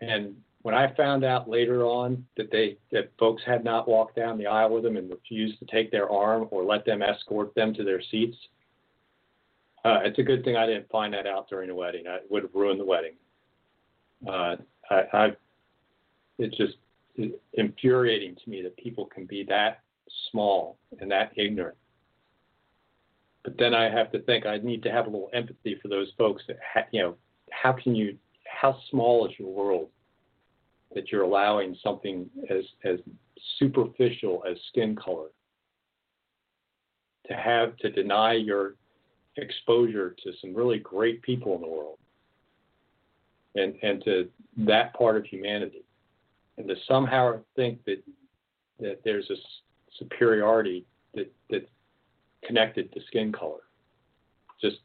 And 0.00 0.36
when 0.68 0.76
I 0.76 0.94
found 0.96 1.24
out 1.24 1.48
later 1.48 1.86
on 1.86 2.26
that 2.36 2.50
they 2.50 2.76
that 2.92 3.10
folks 3.18 3.42
had 3.46 3.64
not 3.64 3.88
walked 3.88 4.16
down 4.16 4.36
the 4.36 4.46
aisle 4.48 4.74
with 4.74 4.82
them 4.82 4.98
and 4.98 5.08
refused 5.08 5.58
to 5.60 5.64
take 5.64 5.90
their 5.90 6.10
arm 6.12 6.46
or 6.50 6.62
let 6.62 6.84
them 6.84 7.00
escort 7.00 7.54
them 7.54 7.72
to 7.72 7.84
their 7.84 8.02
seats, 8.10 8.36
uh, 9.86 10.00
it's 10.04 10.18
a 10.18 10.22
good 10.22 10.44
thing 10.44 10.56
I 10.56 10.66
didn't 10.66 10.90
find 10.90 11.14
that 11.14 11.26
out 11.26 11.48
during 11.48 11.68
the 11.68 11.74
wedding. 11.74 12.06
I 12.06 12.18
would 12.28 12.42
have 12.42 12.54
ruined 12.54 12.78
the 12.78 12.84
wedding. 12.84 13.14
Uh, 14.28 14.56
I, 14.90 15.02
I, 15.14 15.28
it's 16.38 16.54
just 16.58 16.74
infuriating 17.54 18.36
to 18.44 18.50
me 18.50 18.60
that 18.60 18.76
people 18.76 19.06
can 19.06 19.24
be 19.24 19.44
that 19.44 19.80
small 20.30 20.76
and 21.00 21.10
that 21.10 21.32
ignorant. 21.34 21.78
But 23.42 23.56
then 23.58 23.72
I 23.72 23.84
have 23.88 24.12
to 24.12 24.18
think 24.18 24.44
I 24.44 24.58
need 24.58 24.82
to 24.82 24.92
have 24.92 25.06
a 25.06 25.08
little 25.08 25.30
empathy 25.32 25.78
for 25.80 25.88
those 25.88 26.12
folks 26.18 26.42
that, 26.46 26.58
ha- 26.74 26.88
you 26.92 27.00
know, 27.00 27.14
how 27.52 27.72
can 27.72 27.94
you, 27.94 28.18
how 28.44 28.76
small 28.90 29.26
is 29.26 29.32
your 29.38 29.48
world 29.48 29.88
that 30.98 31.12
you're 31.12 31.22
allowing 31.22 31.76
something 31.80 32.28
as 32.50 32.64
as 32.84 32.98
superficial 33.60 34.42
as 34.50 34.56
skin 34.68 34.96
color 34.96 35.28
to 37.28 37.34
have 37.34 37.76
to 37.76 37.88
deny 37.88 38.32
your 38.32 38.74
exposure 39.36 40.16
to 40.24 40.32
some 40.40 40.52
really 40.52 40.80
great 40.80 41.22
people 41.22 41.54
in 41.54 41.60
the 41.60 41.68
world 41.68 41.98
and 43.54 43.76
and 43.84 44.02
to 44.02 44.28
that 44.56 44.92
part 44.94 45.16
of 45.16 45.24
humanity. 45.24 45.84
And 46.56 46.66
to 46.66 46.74
somehow 46.88 47.38
think 47.54 47.84
that 47.84 48.02
that 48.80 48.98
there's 49.04 49.30
a 49.30 49.36
superiority 50.00 50.84
that 51.14 51.32
that's 51.48 51.70
connected 52.44 52.92
to 52.92 53.00
skin 53.06 53.30
color. 53.30 53.62
Just 54.60 54.78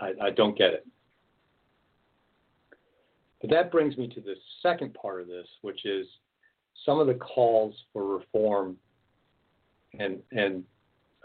I, 0.00 0.14
I 0.20 0.30
don't 0.30 0.58
get 0.58 0.72
it 0.72 0.84
But 3.40 3.50
that 3.50 3.72
brings 3.72 3.96
me 3.96 4.08
to 4.08 4.20
the 4.20 4.34
second 4.62 4.94
part 4.94 5.20
of 5.20 5.26
this, 5.26 5.46
which 5.62 5.84
is 5.86 6.06
some 6.84 6.98
of 6.98 7.06
the 7.06 7.14
calls 7.14 7.74
for 7.92 8.06
reform 8.06 8.76
and 9.98 10.18
and 10.32 10.64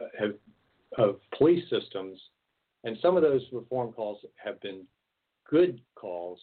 uh, 0.01 0.27
of 0.97 1.19
police 1.37 1.63
systems, 1.69 2.19
and 2.83 2.97
some 3.01 3.15
of 3.17 3.21
those 3.23 3.41
reform 3.51 3.91
calls 3.91 4.19
have 4.43 4.59
been 4.61 4.83
good 5.49 5.81
calls. 5.95 6.39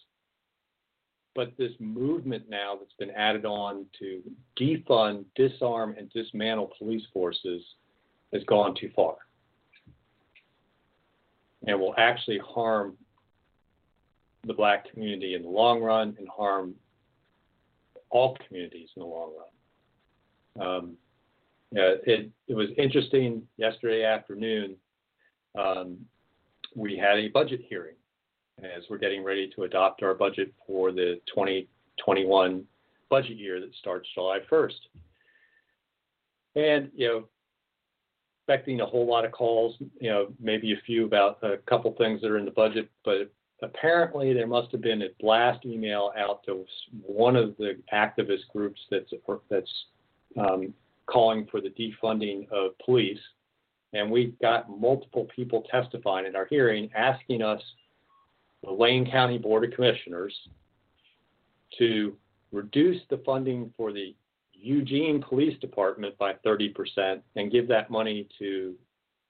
But 1.35 1.53
this 1.57 1.71
movement 1.79 2.47
now 2.47 2.75
that's 2.79 2.93
been 2.99 3.09
added 3.09 3.43
on 3.43 3.87
to 3.97 4.21
defund, 4.59 5.25
disarm, 5.35 5.95
and 5.97 6.07
dismantle 6.11 6.71
police 6.77 7.01
forces 7.11 7.63
has 8.31 8.43
gone 8.43 8.75
too 8.79 8.91
far 8.95 9.15
and 11.65 11.79
will 11.79 11.95
actually 11.97 12.39
harm 12.39 12.95
the 14.45 14.53
black 14.53 14.89
community 14.91 15.35
in 15.35 15.43
the 15.43 15.49
long 15.49 15.81
run 15.81 16.15
and 16.19 16.27
harm 16.27 16.75
all 18.09 18.37
communities 18.47 18.89
in 18.95 19.01
the 19.01 19.07
long 19.07 19.31
run. 20.57 20.67
Um, 20.67 20.97
it, 21.71 22.29
it 22.47 22.53
was 22.53 22.69
interesting 22.77 23.43
yesterday 23.57 24.03
afternoon. 24.03 24.75
Um, 25.57 25.97
we 26.75 26.97
had 26.97 27.17
a 27.17 27.29
budget 27.29 27.61
hearing 27.67 27.95
as 28.59 28.83
we're 28.89 28.97
getting 28.97 29.23
ready 29.23 29.51
to 29.55 29.63
adopt 29.63 30.03
our 30.03 30.13
budget 30.13 30.53
for 30.67 30.91
the 30.91 31.19
2021 31.27 32.63
budget 33.09 33.37
year 33.37 33.59
that 33.59 33.73
starts 33.75 34.07
July 34.13 34.39
1st. 34.51 34.71
And, 36.55 36.91
you 36.95 37.07
know, 37.07 37.23
expecting 38.39 38.81
a 38.81 38.85
whole 38.85 39.07
lot 39.07 39.25
of 39.25 39.31
calls, 39.31 39.75
you 39.99 40.09
know, 40.09 40.27
maybe 40.39 40.73
a 40.73 40.81
few 40.85 41.05
about 41.05 41.39
a 41.41 41.57
couple 41.65 41.93
things 41.97 42.21
that 42.21 42.29
are 42.29 42.37
in 42.37 42.45
the 42.45 42.51
budget, 42.51 42.89
but 43.03 43.31
apparently 43.63 44.33
there 44.33 44.47
must 44.47 44.71
have 44.71 44.81
been 44.81 45.01
a 45.01 45.07
blast 45.19 45.65
email 45.65 46.11
out 46.17 46.43
to 46.45 46.65
one 47.01 47.35
of 47.35 47.55
the 47.57 47.77
activist 47.93 48.47
groups 48.51 48.79
that's 48.91 49.11
that's 49.49 49.71
um, 50.37 50.73
calling 51.05 51.47
for 51.49 51.61
the 51.61 51.69
defunding 51.69 52.49
of 52.51 52.77
police, 52.83 53.19
and 53.93 54.09
we 54.09 54.33
got 54.41 54.69
multiple 54.69 55.27
people 55.35 55.63
testifying 55.71 56.25
at 56.25 56.35
our 56.35 56.45
hearing 56.45 56.89
asking 56.95 57.41
us, 57.41 57.61
the 58.63 58.71
Lane 58.71 59.09
County 59.09 59.37
Board 59.37 59.65
of 59.65 59.71
Commissioners, 59.71 60.33
to 61.77 62.15
reduce 62.51 63.01
the 63.09 63.21
funding 63.25 63.73
for 63.75 63.91
the 63.91 64.15
Eugene 64.53 65.21
Police 65.21 65.59
Department 65.59 66.17
by 66.17 66.33
30% 66.45 67.21
and 67.35 67.51
give 67.51 67.67
that 67.67 67.91
money 67.91 68.27
to 68.39 68.75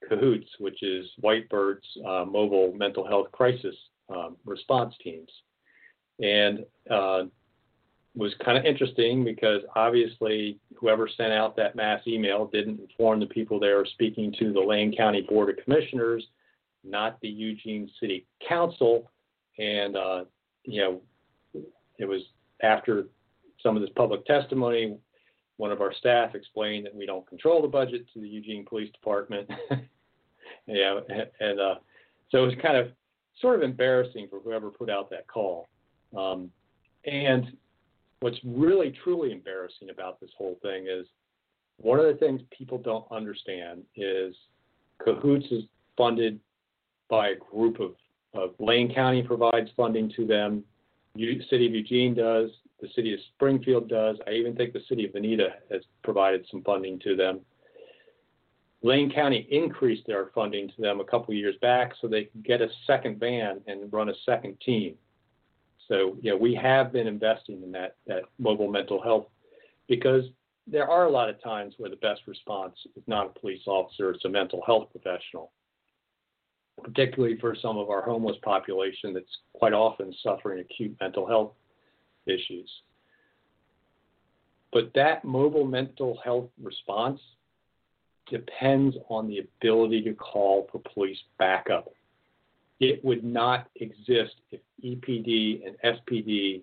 Cahoots, 0.08 0.50
which 0.60 0.84
is 0.84 1.08
Whitebird's 1.20 1.88
uh, 2.06 2.26
mobile 2.26 2.74
mental 2.76 3.08
health 3.08 3.32
crisis 3.32 3.76
um, 4.10 4.38
response 4.46 4.94
teams. 5.04 5.30
And 6.22 6.66
uh, 6.90 7.24
was 8.16 8.34
kind 8.46 8.58
of 8.58 8.66
interesting 8.66 9.24
because 9.24 9.62
obviously 9.76 10.60
whoever 10.76 11.10
sent 11.18 11.34
out 11.34 11.56
that 11.56 11.76
mass 11.76 12.02
email 12.06 12.46
didn't 12.46 12.80
inform 12.80 13.20
the 13.20 13.26
people 13.26 13.60
they 13.60 13.74
were 13.74 13.88
speaking 13.92 14.34
to 14.40 14.54
the 14.54 14.60
Lane 14.60 14.96
County 14.96 15.22
Board 15.22 15.50
of 15.50 15.64
Commissioners, 15.64 16.24
not 16.84 17.20
the 17.22 17.28
Eugene 17.28 17.90
City 18.00 18.26
Council. 18.48 19.10
And, 19.58 19.96
uh, 19.96 20.26
you 20.64 20.82
know, 20.82 21.02
it 21.98 22.06
was 22.06 22.22
after 22.62 23.06
some 23.62 23.76
of 23.76 23.82
this 23.82 23.92
public 23.96 24.26
testimony, 24.26 24.98
one 25.58 25.72
of 25.72 25.82
our 25.82 25.94
staff 25.94 26.36
explained 26.36 26.86
that 26.86 26.96
we 26.96 27.06
don't 27.06 27.28
control 27.28 27.62
the 27.62 27.68
budget 27.68 28.06
to 28.14 28.20
the 28.20 28.28
Eugene 28.28 28.66
Police 28.66 28.92
Department. 28.92 29.50
yeah, 30.68 31.00
and 31.40 31.60
uh, 31.60 31.76
so 32.30 32.44
it 32.44 32.46
was 32.48 32.56
kind 32.62 32.78
of 32.78 32.92
sort 33.42 33.56
of 33.56 33.64
embarrassing 33.64 34.28
for 34.30 34.40
whoever 34.40 34.70
put 34.70 34.90
out 34.90 35.10
that 35.10 35.28
call. 35.28 35.68
Um, 36.18 36.52
and 37.06 37.58
what's 38.20 38.38
really 38.46 38.94
truly 39.04 39.32
embarrassing 39.32 39.90
about 39.90 40.20
this 40.20 40.30
whole 40.38 40.58
thing 40.62 40.88
is 40.88 41.06
one 41.78 42.00
of 42.00 42.06
the 42.06 42.14
things 42.14 42.42
people 42.58 42.78
don't 42.78 43.06
understand 43.12 43.84
is 43.96 44.36
Cahoots 45.04 45.46
is 45.52 45.64
funded 45.98 46.40
by 47.10 47.30
a 47.30 47.36
group 47.36 47.80
of, 47.80 47.96
of 48.34 48.52
Lane 48.60 48.94
County 48.94 49.22
provides 49.22 49.70
funding 49.76 50.12
to 50.16 50.26
them, 50.26 50.64
City 51.16 51.68
of 51.68 51.74
Eugene 51.74 52.16
does, 52.16 52.50
the 52.82 52.88
city 52.96 53.14
of 53.14 53.20
Springfield 53.36 53.88
does. 53.88 54.18
I 54.28 54.32
even 54.32 54.56
think 54.56 54.74
the 54.74 54.82
city 54.90 55.06
of 55.06 55.12
Veneta 55.12 55.50
has 55.72 55.82
provided 56.04 56.46
some 56.50 56.64
funding 56.64 57.00
to 57.00 57.16
them. 57.16 57.40
Lane 58.84 59.10
County 59.10 59.48
increased 59.50 60.06
their 60.06 60.28
funding 60.36 60.68
to 60.68 60.82
them 60.82 61.00
a 61.00 61.06
couple 61.06 61.34
years 61.34 61.56
back 61.62 61.94
so 62.00 62.08
they 62.08 62.26
could 62.26 62.44
get 62.44 62.62
a 62.62 62.68
second 62.86 63.18
van 63.18 63.62
and 63.66 63.92
run 63.92 64.10
a 64.10 64.14
second 64.26 64.60
team. 64.60 64.96
So, 65.88 66.18
know, 66.32 66.38
we 66.38 66.54
have 66.56 66.92
been 66.92 67.08
investing 67.08 67.64
in 67.64 67.72
that, 67.72 67.96
that 68.08 68.24
mobile 68.40 68.70
mental 68.70 69.02
health 69.02 69.28
because 69.88 70.26
there 70.68 70.90
are 70.90 71.06
a 71.06 71.10
lot 71.10 71.30
of 71.30 71.42
times 71.42 71.76
where 71.78 71.90
the 71.90 71.96
best 71.98 72.22
response 72.28 72.76
is 72.96 73.04
not 73.08 73.28
a 73.28 73.40
police 73.40 73.62
officer, 73.68 74.12
it's 74.12 74.26
a 74.26 74.30
mental 74.30 74.62
health 74.66 74.90
professional, 74.92 75.52
particularly 76.84 77.38
for 77.40 77.56
some 77.56 77.78
of 77.78 77.90
our 77.90 78.02
homeless 78.02 78.38
population 78.44 79.14
that's 79.14 79.38
quite 79.54 79.74
often 79.74 80.14
suffering 80.24 80.60
acute 80.60 80.96
mental 81.00 81.26
health 81.26 81.52
issues. 82.26 82.70
But 84.72 84.92
that 84.96 85.24
mobile 85.24 85.66
mental 85.66 86.20
health 86.24 86.50
response 86.62 87.20
depends 88.30 88.96
on 89.10 89.28
the 89.28 89.40
ability 89.40 90.02
to 90.04 90.14
call 90.14 90.68
for 90.72 90.82
police 90.94 91.18
backup. 91.38 91.94
It 92.80 93.04
would 93.04 93.24
not 93.24 93.68
exist 93.76 94.36
if 94.52 94.60
EPD 94.84 95.66
and 95.66 95.78
SPD 95.84 96.62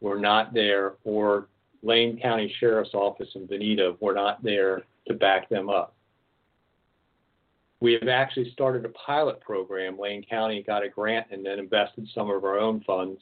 were 0.00 0.18
not 0.18 0.54
there 0.54 0.94
or 1.04 1.48
Lane 1.82 2.18
County 2.20 2.54
Sheriff's 2.58 2.94
Office 2.94 3.28
in 3.34 3.46
Veneta 3.46 3.96
were 4.00 4.14
not 4.14 4.42
there 4.42 4.82
to 5.08 5.14
back 5.14 5.48
them 5.48 5.68
up. 5.68 5.94
We 7.80 7.94
have 7.94 8.08
actually 8.08 8.50
started 8.52 8.84
a 8.84 8.90
pilot 8.90 9.40
program. 9.40 9.98
Lane 9.98 10.24
County 10.28 10.62
got 10.62 10.84
a 10.84 10.88
grant 10.88 11.28
and 11.30 11.44
then 11.44 11.58
invested 11.58 12.06
some 12.14 12.28
of 12.30 12.44
our 12.44 12.58
own 12.58 12.82
funds 12.86 13.20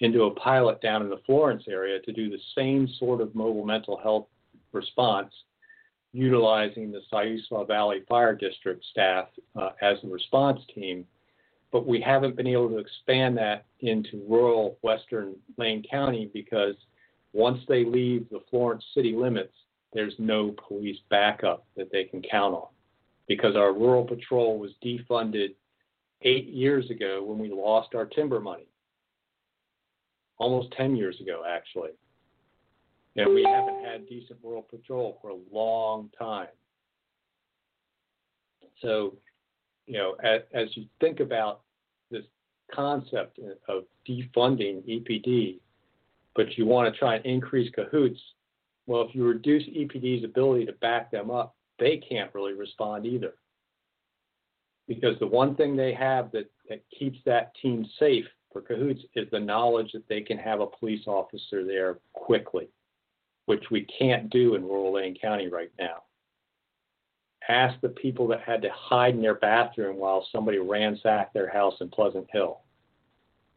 into 0.00 0.24
a 0.24 0.34
pilot 0.34 0.80
down 0.80 1.02
in 1.02 1.08
the 1.08 1.20
Florence 1.26 1.64
area 1.68 2.00
to 2.00 2.12
do 2.12 2.30
the 2.30 2.38
same 2.54 2.88
sort 2.98 3.20
of 3.20 3.34
mobile 3.34 3.64
mental 3.64 3.96
health 3.96 4.26
response, 4.72 5.32
utilizing 6.12 6.90
the 6.90 7.02
Siuslaw 7.12 7.66
Valley 7.66 8.02
Fire 8.08 8.34
District 8.34 8.84
staff 8.90 9.28
uh, 9.56 9.70
as 9.82 9.98
the 10.02 10.08
response 10.08 10.60
team. 10.74 11.06
But 11.70 11.86
we 11.86 12.00
haven't 12.00 12.36
been 12.36 12.46
able 12.46 12.70
to 12.70 12.78
expand 12.78 13.36
that 13.36 13.66
into 13.80 14.24
rural 14.28 14.78
western 14.82 15.36
Lane 15.58 15.84
County 15.88 16.30
because 16.32 16.74
once 17.34 17.60
they 17.68 17.84
leave 17.84 18.28
the 18.30 18.40
Florence 18.50 18.84
city 18.94 19.14
limits, 19.14 19.52
there's 19.92 20.14
no 20.18 20.54
police 20.66 20.98
backup 21.10 21.66
that 21.76 21.92
they 21.92 22.04
can 22.04 22.22
count 22.22 22.54
on 22.54 22.68
because 23.26 23.54
our 23.54 23.72
rural 23.72 24.04
patrol 24.04 24.58
was 24.58 24.70
defunded 24.82 25.54
eight 26.22 26.46
years 26.46 26.90
ago 26.90 27.22
when 27.22 27.38
we 27.38 27.50
lost 27.50 27.94
our 27.94 28.06
timber 28.06 28.40
money 28.40 28.68
almost 30.38 30.72
10 30.72 30.96
years 30.96 31.20
ago, 31.20 31.42
actually. 31.48 31.90
And 33.16 33.34
we 33.34 33.42
haven't 33.44 33.84
had 33.84 34.08
decent 34.08 34.38
rural 34.42 34.62
patrol 34.62 35.18
for 35.20 35.30
a 35.30 35.36
long 35.52 36.10
time. 36.16 36.48
So, 38.80 39.16
you 39.86 39.94
know, 39.94 40.14
as, 40.22 40.42
as 40.54 40.68
you 40.76 40.84
think 41.00 41.20
about 41.20 41.62
this 42.10 42.24
concept 42.72 43.40
of 43.66 43.84
defunding 44.08 44.82
EPD, 44.88 45.58
but 46.36 46.56
you 46.56 46.66
want 46.66 46.92
to 46.92 46.98
try 46.98 47.16
and 47.16 47.26
increase 47.26 47.72
cahoots, 47.74 48.20
well, 48.86 49.02
if 49.02 49.14
you 49.14 49.24
reduce 49.24 49.64
EPD's 49.64 50.24
ability 50.24 50.66
to 50.66 50.72
back 50.74 51.10
them 51.10 51.30
up, 51.30 51.56
they 51.78 51.96
can't 51.96 52.32
really 52.34 52.54
respond 52.54 53.06
either. 53.06 53.34
Because 54.86 55.18
the 55.18 55.26
one 55.26 55.54
thing 55.56 55.76
they 55.76 55.92
have 55.92 56.32
that, 56.32 56.50
that 56.68 56.82
keeps 56.96 57.18
that 57.26 57.52
team 57.60 57.84
safe 57.98 58.24
for 58.52 58.62
Cahoots 58.62 59.02
is 59.14 59.28
the 59.30 59.38
knowledge 59.38 59.92
that 59.92 60.08
they 60.08 60.22
can 60.22 60.38
have 60.38 60.60
a 60.60 60.66
police 60.66 61.06
officer 61.06 61.64
there 61.64 61.98
quickly, 62.14 62.68
which 63.48 63.70
we 63.70 63.86
can't 63.98 64.28
do 64.28 64.56
in 64.56 64.62
rural 64.62 64.92
Lane 64.92 65.16
County 65.18 65.48
right 65.48 65.70
now. 65.78 66.02
Ask 67.48 67.80
the 67.80 67.88
people 67.88 68.28
that 68.28 68.42
had 68.42 68.60
to 68.60 68.68
hide 68.70 69.14
in 69.14 69.22
their 69.22 69.36
bathroom 69.36 69.96
while 69.96 70.28
somebody 70.30 70.58
ransacked 70.58 71.32
their 71.32 71.48
house 71.48 71.72
in 71.80 71.88
Pleasant 71.88 72.26
Hill 72.30 72.60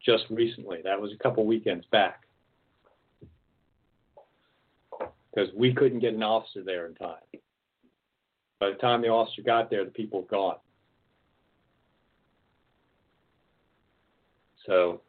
just 0.04 0.24
recently. 0.30 0.80
That 0.82 1.02
was 1.02 1.12
a 1.12 1.22
couple 1.22 1.46
weekends 1.46 1.86
back. 1.92 2.22
Because 5.36 5.54
we 5.54 5.74
couldn't 5.74 6.00
get 6.00 6.14
an 6.14 6.24
officer 6.24 6.64
there 6.64 6.86
in 6.86 6.96
time. 6.96 7.18
By 8.62 8.70
the 8.70 8.78
time 8.78 9.02
the 9.02 9.10
officer 9.10 9.42
got 9.42 9.70
there, 9.70 9.84
the 9.84 9.92
people 9.92 10.22
were 10.22 10.28
gone. 10.28 10.56
So, 14.66 15.02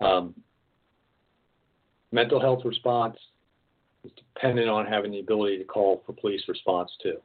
um, 0.00 0.34
mental 2.10 2.40
health 2.40 2.64
response 2.64 3.18
is 4.04 4.12
dependent 4.16 4.68
on 4.68 4.86
having 4.86 5.12
the 5.12 5.20
ability 5.20 5.58
to 5.58 5.64
call 5.64 6.02
for 6.04 6.12
police 6.12 6.42
response 6.48 6.90
too. 7.02 7.18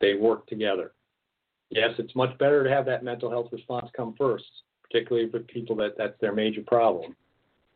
They 0.00 0.14
work 0.14 0.46
together. 0.46 0.92
Yes, 1.70 1.90
it's 1.98 2.16
much 2.16 2.36
better 2.38 2.64
to 2.64 2.70
have 2.70 2.86
that 2.86 3.04
mental 3.04 3.30
health 3.30 3.48
response 3.52 3.90
come 3.96 4.14
first, 4.18 4.44
particularly 4.82 5.30
for 5.30 5.40
people 5.40 5.76
that 5.76 5.96
that's 5.96 6.18
their 6.20 6.34
major 6.34 6.62
problem. 6.66 7.14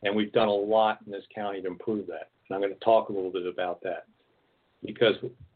And 0.03 0.15
we've 0.15 0.33
done 0.33 0.49
a 0.49 0.53
lot 0.53 1.01
in 1.07 1.13
this 1.13 1.25
county 1.35 1.63
to 1.63 1.69
improve 1.69 2.07
that. 2.09 2.31
And 2.49 2.55
I'm 2.55 2.61
going 2.61 2.75
to 2.75 2.85
talk 2.85 3.09
a 3.09 3.13
little 3.13 3.31
bit 3.31 3.47
about 3.47 3.83
that. 3.83 4.07
Because 4.85 5.15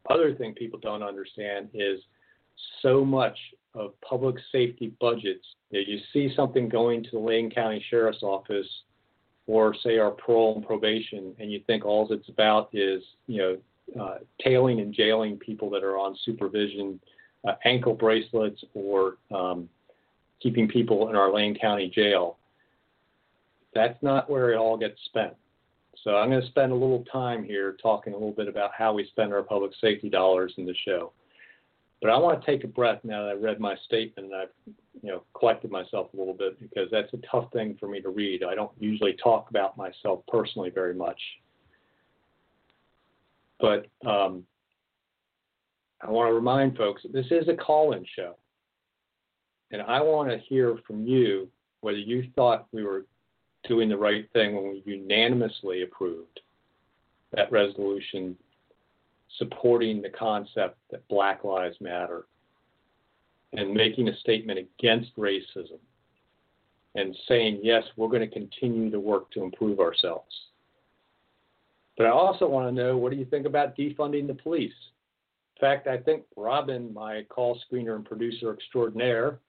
other 0.08 0.34
thing 0.34 0.54
people 0.54 0.78
don't 0.78 1.02
understand 1.02 1.68
is 1.74 2.00
so 2.80 3.04
much 3.04 3.36
of 3.74 4.00
public 4.00 4.36
safety 4.50 4.92
budgets 5.00 5.44
that 5.70 5.86
you 5.86 5.98
see 6.12 6.32
something 6.34 6.68
going 6.68 7.02
to 7.04 7.10
the 7.12 7.18
Lane 7.18 7.50
County 7.50 7.84
Sheriff's 7.90 8.22
Office 8.22 8.66
or 9.48 9.74
say 9.82 9.98
our 9.98 10.10
parole 10.10 10.54
and 10.54 10.64
probation, 10.64 11.34
and 11.40 11.50
you 11.50 11.60
think 11.66 11.84
all 11.84 12.06
it's 12.12 12.28
about 12.28 12.68
is 12.72 13.02
you 13.26 13.38
know 13.38 14.00
uh, 14.00 14.18
tailing 14.44 14.80
and 14.80 14.94
jailing 14.94 15.38
people 15.38 15.70
that 15.70 15.82
are 15.82 15.98
on 15.98 16.16
supervision, 16.24 17.00
uh, 17.48 17.54
ankle 17.64 17.94
bracelets, 17.94 18.62
or 18.74 19.16
um, 19.34 19.68
keeping 20.40 20.68
people 20.68 21.08
in 21.08 21.16
our 21.16 21.32
Lane 21.34 21.58
County 21.58 21.90
jail. 21.92 22.36
That's 23.74 24.00
not 24.02 24.30
where 24.30 24.52
it 24.52 24.56
all 24.56 24.76
gets 24.76 24.98
spent. 25.06 25.34
So 26.04 26.16
I'm 26.16 26.30
going 26.30 26.42
to 26.42 26.46
spend 26.48 26.70
a 26.70 26.76
little 26.76 27.04
time 27.10 27.42
here 27.42 27.76
talking 27.82 28.12
a 28.12 28.16
little 28.16 28.32
bit 28.32 28.48
about 28.48 28.70
how 28.76 28.92
we 28.92 29.06
spend 29.06 29.32
our 29.32 29.42
public 29.42 29.72
safety 29.80 30.08
dollars 30.08 30.52
in 30.58 30.66
the 30.66 30.74
show. 30.84 31.12
But 32.00 32.10
I 32.10 32.16
want 32.16 32.40
to 32.40 32.46
take 32.46 32.64
a 32.64 32.68
breath 32.68 33.00
now 33.02 33.24
that 33.24 33.32
I've 33.32 33.42
read 33.42 33.58
my 33.58 33.74
statement 33.84 34.32
and 34.32 34.42
I've 34.42 34.74
you 35.02 35.10
know 35.10 35.22
collected 35.34 35.70
myself 35.70 36.08
a 36.14 36.16
little 36.16 36.34
bit 36.34 36.60
because 36.60 36.88
that's 36.90 37.12
a 37.12 37.18
tough 37.30 37.50
thing 37.52 37.76
for 37.78 37.88
me 37.88 38.00
to 38.00 38.08
read. 38.08 38.44
I 38.44 38.54
don't 38.54 38.70
usually 38.78 39.14
talk 39.22 39.50
about 39.50 39.76
myself 39.76 40.20
personally 40.28 40.70
very 40.70 40.94
much. 40.94 41.20
But 43.60 43.86
um, 44.06 44.44
I 46.00 46.10
want 46.10 46.30
to 46.30 46.34
remind 46.34 46.76
folks 46.76 47.02
that 47.02 47.12
this 47.12 47.26
is 47.30 47.48
a 47.48 47.54
call-in 47.54 48.04
show. 48.14 48.36
And 49.72 49.82
I 49.82 50.00
want 50.00 50.30
to 50.30 50.38
hear 50.38 50.78
from 50.86 51.04
you 51.04 51.48
whether 51.80 51.98
you 51.98 52.28
thought 52.34 52.66
we 52.72 52.84
were 52.84 53.04
doing 53.64 53.88
the 53.88 53.96
right 53.96 54.28
thing 54.32 54.54
when 54.54 54.70
we 54.70 54.82
unanimously 54.86 55.82
approved 55.82 56.40
that 57.32 57.50
resolution 57.52 58.36
supporting 59.36 60.00
the 60.00 60.10
concept 60.10 60.78
that 60.90 61.06
Black 61.08 61.44
Lives 61.44 61.76
Matter 61.80 62.26
and 63.52 63.72
making 63.72 64.08
a 64.08 64.16
statement 64.16 64.58
against 64.58 65.16
racism 65.16 65.78
and 66.94 67.16
saying, 67.28 67.60
yes, 67.62 67.84
we're 67.96 68.08
going 68.08 68.28
to 68.28 68.28
continue 68.28 68.90
to 68.90 69.00
work 69.00 69.30
to 69.32 69.42
improve 69.42 69.80
ourselves. 69.80 70.34
But 71.96 72.06
I 72.06 72.10
also 72.10 72.48
want 72.48 72.68
to 72.68 72.72
know 72.72 72.96
what 72.96 73.12
do 73.12 73.18
you 73.18 73.24
think 73.24 73.46
about 73.46 73.76
defunding 73.76 74.26
the 74.26 74.34
police? 74.34 74.72
In 75.56 75.60
fact, 75.60 75.88
I 75.88 75.98
think 75.98 76.22
Robin, 76.36 76.94
my 76.94 77.24
call 77.28 77.58
screener 77.70 77.96
and 77.96 78.04
producer 78.04 78.52
extraordinaire, 78.52 79.40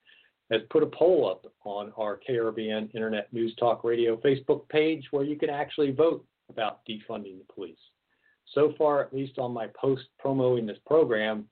has 0.50 0.62
put 0.72 0.82
a 0.82 0.88
poll 0.88 1.30
up 1.30 1.52
on 1.64 1.94
our 1.96 2.20
KRBN 2.28 2.94
Internet 2.96 3.32
News 3.32 3.54
Talk 3.60 3.84
Radio 3.84 4.18
Facebook 4.18 4.68
page 4.70 5.06
where 5.12 5.24
you 5.24 5.38
can 5.38 5.50
actually 5.50 5.92
vote 5.92 6.26
about 6.50 6.80
defunding 6.90 7.38
the 7.38 7.54
police. 7.54 7.78
So 8.54 8.74
far, 8.78 9.02
at 9.02 9.14
least 9.14 9.38
on 9.38 9.52
my 9.52 9.68
post 9.80 10.04
promoting 10.18 10.66
this 10.66 10.80
program, 10.86 11.46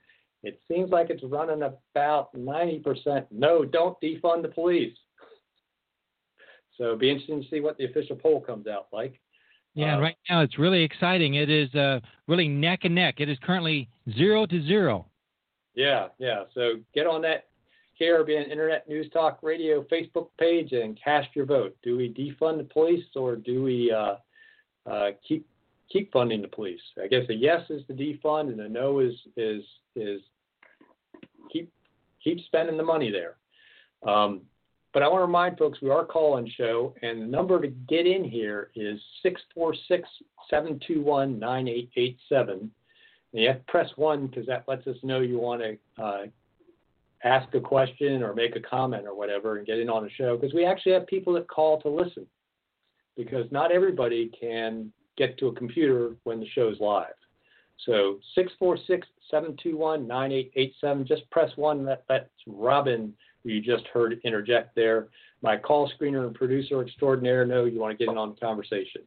it 0.43 0.59
seems 0.67 0.91
like 0.91 1.09
it's 1.09 1.23
running 1.23 1.63
about 1.63 2.33
90% 2.35 3.25
no, 3.31 3.65
don't 3.65 3.99
defund 4.01 4.41
the 4.41 4.49
police. 4.49 4.95
So 6.77 6.83
it'll 6.85 6.97
be 6.97 7.09
interesting 7.09 7.41
to 7.41 7.49
see 7.49 7.59
what 7.59 7.77
the 7.77 7.85
official 7.85 8.15
poll 8.15 8.39
comes 8.39 8.67
out 8.67 8.87
like. 8.93 9.19
Yeah, 9.73 9.97
uh, 9.97 9.99
right 9.99 10.15
now 10.29 10.41
it's 10.41 10.57
really 10.57 10.83
exciting. 10.83 11.35
It 11.35 11.49
is 11.49 11.73
uh, 11.75 11.99
really 12.27 12.47
neck 12.47 12.81
and 12.83 12.95
neck. 12.95 13.15
It 13.19 13.29
is 13.29 13.37
currently 13.43 13.89
zero 14.15 14.45
to 14.45 14.65
zero. 14.65 15.05
Yeah, 15.75 16.07
yeah. 16.17 16.43
So 16.53 16.75
get 16.95 17.05
on 17.05 17.21
that 17.23 17.45
KRBN 17.99 18.49
Internet 18.49 18.87
News 18.87 19.07
Talk 19.11 19.39
Radio 19.41 19.83
Facebook 19.83 20.29
page 20.39 20.71
and 20.71 20.99
cast 21.03 21.29
your 21.35 21.45
vote. 21.45 21.75
Do 21.83 21.97
we 21.97 22.13
defund 22.13 22.57
the 22.57 22.63
police 22.63 23.05
or 23.15 23.35
do 23.35 23.63
we 23.63 23.91
uh, 23.91 24.15
uh, 24.89 25.11
keep 25.27 25.47
keep 25.91 26.11
funding 26.11 26.41
the 26.41 26.47
police? 26.47 26.81
I 27.01 27.07
guess 27.07 27.23
a 27.29 27.33
yes 27.33 27.61
is 27.69 27.83
the 27.87 27.93
defund 27.93 28.51
and 28.51 28.59
a 28.59 28.69
no 28.69 28.99
is 28.99 29.15
is 29.35 29.63
is 29.95 30.21
keep 31.51 31.71
keep 32.23 32.39
spending 32.45 32.77
the 32.77 32.83
money 32.83 33.11
there. 33.11 33.37
Um, 34.07 34.41
but 34.93 35.03
I 35.03 35.07
want 35.07 35.21
to 35.21 35.25
remind 35.25 35.57
folks 35.57 35.81
we 35.81 35.89
are 35.89 36.05
call-in 36.05 36.49
show, 36.49 36.95
and 37.03 37.21
the 37.21 37.25
number 37.25 37.61
to 37.61 37.67
get 37.67 38.07
in 38.07 38.23
here 38.23 38.71
is 38.75 38.99
646-721-9887. 40.51 42.49
And 42.49 42.71
you 43.33 43.47
have 43.47 43.57
to 43.57 43.63
press 43.67 43.89
one 43.95 44.27
because 44.27 44.47
that 44.47 44.63
lets 44.67 44.87
us 44.87 44.95
know 45.03 45.19
you 45.19 45.37
want 45.37 45.61
to 45.61 45.77
uh, 46.03 46.25
ask 47.23 47.53
a 47.53 47.59
question 47.59 48.23
or 48.23 48.33
make 48.33 48.55
a 48.55 48.59
comment 48.59 49.05
or 49.05 49.15
whatever 49.15 49.57
and 49.57 49.67
get 49.67 49.79
in 49.79 49.89
on 49.89 50.03
the 50.03 50.09
show 50.09 50.37
because 50.37 50.53
we 50.53 50.65
actually 50.65 50.93
have 50.93 51.05
people 51.07 51.33
that 51.33 51.47
call 51.47 51.81
to 51.81 51.89
listen 51.89 52.25
because 53.15 53.51
not 53.51 53.71
everybody 53.71 54.31
can 54.39 54.91
get 55.17 55.37
to 55.39 55.47
a 55.47 55.55
computer 55.55 56.15
when 56.23 56.39
the 56.39 56.47
show's 56.49 56.79
live. 56.79 57.13
So 57.85 58.19
646-721-9887. 59.33 61.05
Just 61.07 61.29
press 61.29 61.51
one. 61.55 61.85
That, 61.85 62.03
that's 62.09 62.29
Robin, 62.45 63.13
who 63.43 63.49
you 63.49 63.61
just 63.61 63.85
heard 63.87 64.19
interject 64.23 64.75
there. 64.75 65.07
My 65.41 65.57
call 65.57 65.91
screener 65.91 66.25
and 66.25 66.33
producer 66.35 66.81
extraordinaire 66.81 67.45
know 67.45 67.65
you 67.65 67.79
want 67.79 67.97
to 67.97 68.03
get 68.03 68.11
in 68.11 68.17
on 68.17 68.31
the 68.31 68.35
conversation 68.35 69.01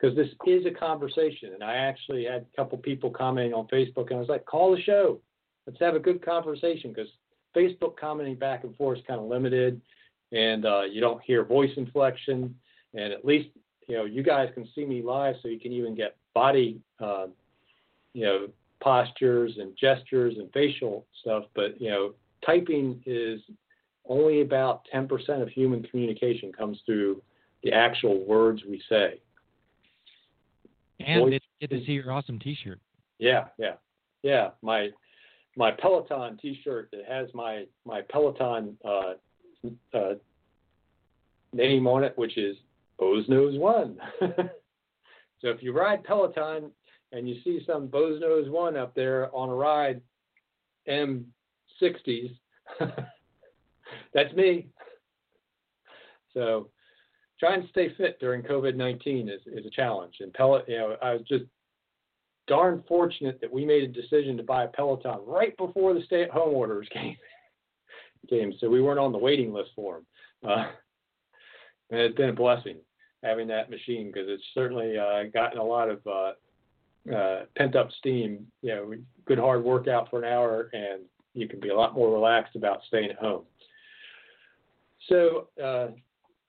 because 0.00 0.16
this 0.16 0.28
is 0.46 0.66
a 0.66 0.70
conversation. 0.70 1.54
And 1.54 1.64
I 1.64 1.74
actually 1.74 2.24
had 2.24 2.46
a 2.52 2.56
couple 2.56 2.78
people 2.78 3.10
commenting 3.10 3.54
on 3.54 3.66
Facebook, 3.68 4.08
and 4.08 4.16
I 4.16 4.20
was 4.20 4.28
like, 4.28 4.44
call 4.44 4.74
the 4.74 4.82
show. 4.82 5.20
Let's 5.66 5.80
have 5.80 5.96
a 5.96 6.00
good 6.00 6.24
conversation 6.24 6.92
because 6.92 7.10
Facebook 7.56 7.96
commenting 7.96 8.36
back 8.36 8.62
and 8.64 8.76
forth 8.76 8.98
is 8.98 9.04
kind 9.06 9.20
of 9.20 9.26
limited, 9.26 9.80
and 10.32 10.64
uh, 10.64 10.82
you 10.82 11.00
don't 11.00 11.20
hear 11.22 11.44
voice 11.44 11.70
inflection. 11.76 12.54
And 12.94 13.12
at 13.12 13.24
least 13.24 13.48
you 13.86 13.96
know 13.96 14.04
you 14.04 14.22
guys 14.22 14.48
can 14.54 14.68
see 14.74 14.84
me 14.84 15.02
live, 15.02 15.36
so 15.42 15.48
you 15.48 15.60
can 15.60 15.72
even 15.72 15.94
get 15.94 16.16
body, 16.34 16.80
uh, 17.00 17.26
you 18.12 18.24
know, 18.24 18.48
postures 18.80 19.56
and 19.58 19.76
gestures 19.76 20.34
and 20.38 20.52
facial 20.52 21.06
stuff. 21.20 21.44
But 21.54 21.80
you 21.80 21.90
know, 21.90 22.14
typing 22.44 23.02
is 23.06 23.40
only 24.08 24.40
about 24.40 24.86
10% 24.94 25.42
of 25.42 25.48
human 25.48 25.82
communication 25.82 26.52
comes 26.52 26.78
through 26.86 27.22
the 27.62 27.72
actual 27.72 28.24
words 28.24 28.62
we 28.68 28.80
say. 28.88 29.20
And 31.00 31.30
Voice, 31.30 31.40
get 31.60 31.70
to 31.70 31.84
see 31.84 31.92
your 31.92 32.12
awesome 32.12 32.38
T-shirt. 32.38 32.80
Yeah, 33.18 33.46
yeah, 33.58 33.74
yeah. 34.22 34.50
My 34.62 34.90
my 35.56 35.70
Peloton 35.70 36.38
T-shirt 36.40 36.90
that 36.92 37.04
has 37.08 37.28
my 37.34 37.64
my 37.84 38.02
Peloton 38.02 38.76
uh, 38.84 39.14
uh, 39.94 40.14
name 41.52 41.86
on 41.86 42.04
it, 42.04 42.16
which 42.16 42.38
is 42.38 42.56
Boze 42.98 43.28
Knows 43.28 43.58
One. 43.58 43.98
so 44.20 45.48
if 45.48 45.62
you 45.62 45.72
ride 45.72 46.04
Peloton 46.04 46.70
and 47.12 47.28
you 47.28 47.36
see 47.44 47.60
some 47.66 47.86
Boze 47.88 48.20
Knows 48.20 48.48
One 48.48 48.76
up 48.76 48.94
there 48.94 49.34
on 49.34 49.48
a 49.48 49.54
ride 49.54 50.00
M60s, 50.88 52.36
that's 54.14 54.32
me. 54.34 54.68
So 56.34 56.68
trying 57.38 57.62
to 57.62 57.68
stay 57.68 57.94
fit 57.96 58.18
during 58.20 58.42
COVID-19 58.42 59.28
is, 59.28 59.40
is 59.46 59.66
a 59.66 59.70
challenge. 59.70 60.16
And 60.20 60.32
Pel- 60.32 60.62
you 60.66 60.78
know, 60.78 60.96
I 61.02 61.12
was 61.12 61.22
just 61.28 61.44
darn 62.46 62.82
fortunate 62.86 63.40
that 63.40 63.52
we 63.52 63.64
made 63.64 63.82
a 63.82 63.88
decision 63.88 64.36
to 64.36 64.42
buy 64.42 64.64
a 64.64 64.68
Peloton 64.68 65.20
right 65.26 65.56
before 65.56 65.94
the 65.94 66.02
stay-at-home 66.06 66.54
orders 66.54 66.88
came. 66.92 67.16
came, 68.28 68.52
so 68.58 68.68
we 68.68 68.80
weren't 68.80 69.00
on 69.00 69.12
the 69.12 69.18
waiting 69.18 69.52
list 69.52 69.70
for 69.74 69.94
them. 69.94 70.06
Uh, 70.50 70.66
and 71.90 72.00
it's 72.00 72.16
been 72.16 72.30
a 72.30 72.34
blessing 72.34 72.76
having 73.26 73.48
that 73.48 73.70
machine 73.70 74.06
because 74.06 74.28
it's 74.28 74.44
certainly 74.54 74.96
uh, 74.98 75.24
gotten 75.34 75.58
a 75.58 75.64
lot 75.64 75.88
of 75.90 76.00
uh, 76.06 76.32
uh, 77.14 77.44
pent-up 77.56 77.88
steam. 77.98 78.46
You 78.62 78.74
know, 78.74 78.94
good 79.26 79.38
hard 79.38 79.64
workout 79.64 80.08
for 80.10 80.22
an 80.22 80.32
hour, 80.32 80.70
and 80.72 81.02
you 81.34 81.48
can 81.48 81.60
be 81.60 81.70
a 81.70 81.76
lot 81.76 81.94
more 81.94 82.12
relaxed 82.12 82.56
about 82.56 82.80
staying 82.88 83.10
at 83.10 83.16
home. 83.16 83.44
So, 85.08 85.48
uh, 85.62 85.88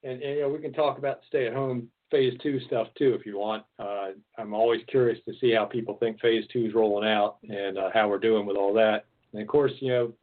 and, 0.04 0.22
and 0.22 0.36
you 0.36 0.42
know, 0.42 0.50
we 0.50 0.60
can 0.60 0.74
talk 0.74 0.98
about 0.98 1.20
stay-at-home 1.28 1.90
phase 2.10 2.34
two 2.42 2.60
stuff 2.68 2.88
too 2.98 3.14
if 3.14 3.26
you 3.26 3.38
want. 3.38 3.64
Uh, 3.78 4.10
I'm 4.38 4.54
always 4.54 4.82
curious 4.88 5.20
to 5.26 5.34
see 5.42 5.52
how 5.54 5.66
people 5.66 5.98
think 5.98 6.22
phase 6.22 6.46
two 6.54 6.66
is 6.66 6.74
rolling 6.74 7.08
out 7.08 7.38
and 7.50 7.78
uh, 7.78 7.90
how 7.94 8.08
we're 8.08 8.18
doing 8.20 8.46
with 8.46 8.58
all 8.58 8.74
that. 8.74 9.06
And 9.34 9.42
of 9.42 9.48
course, 9.48 9.74
you 9.80 9.90
know, 9.90 10.14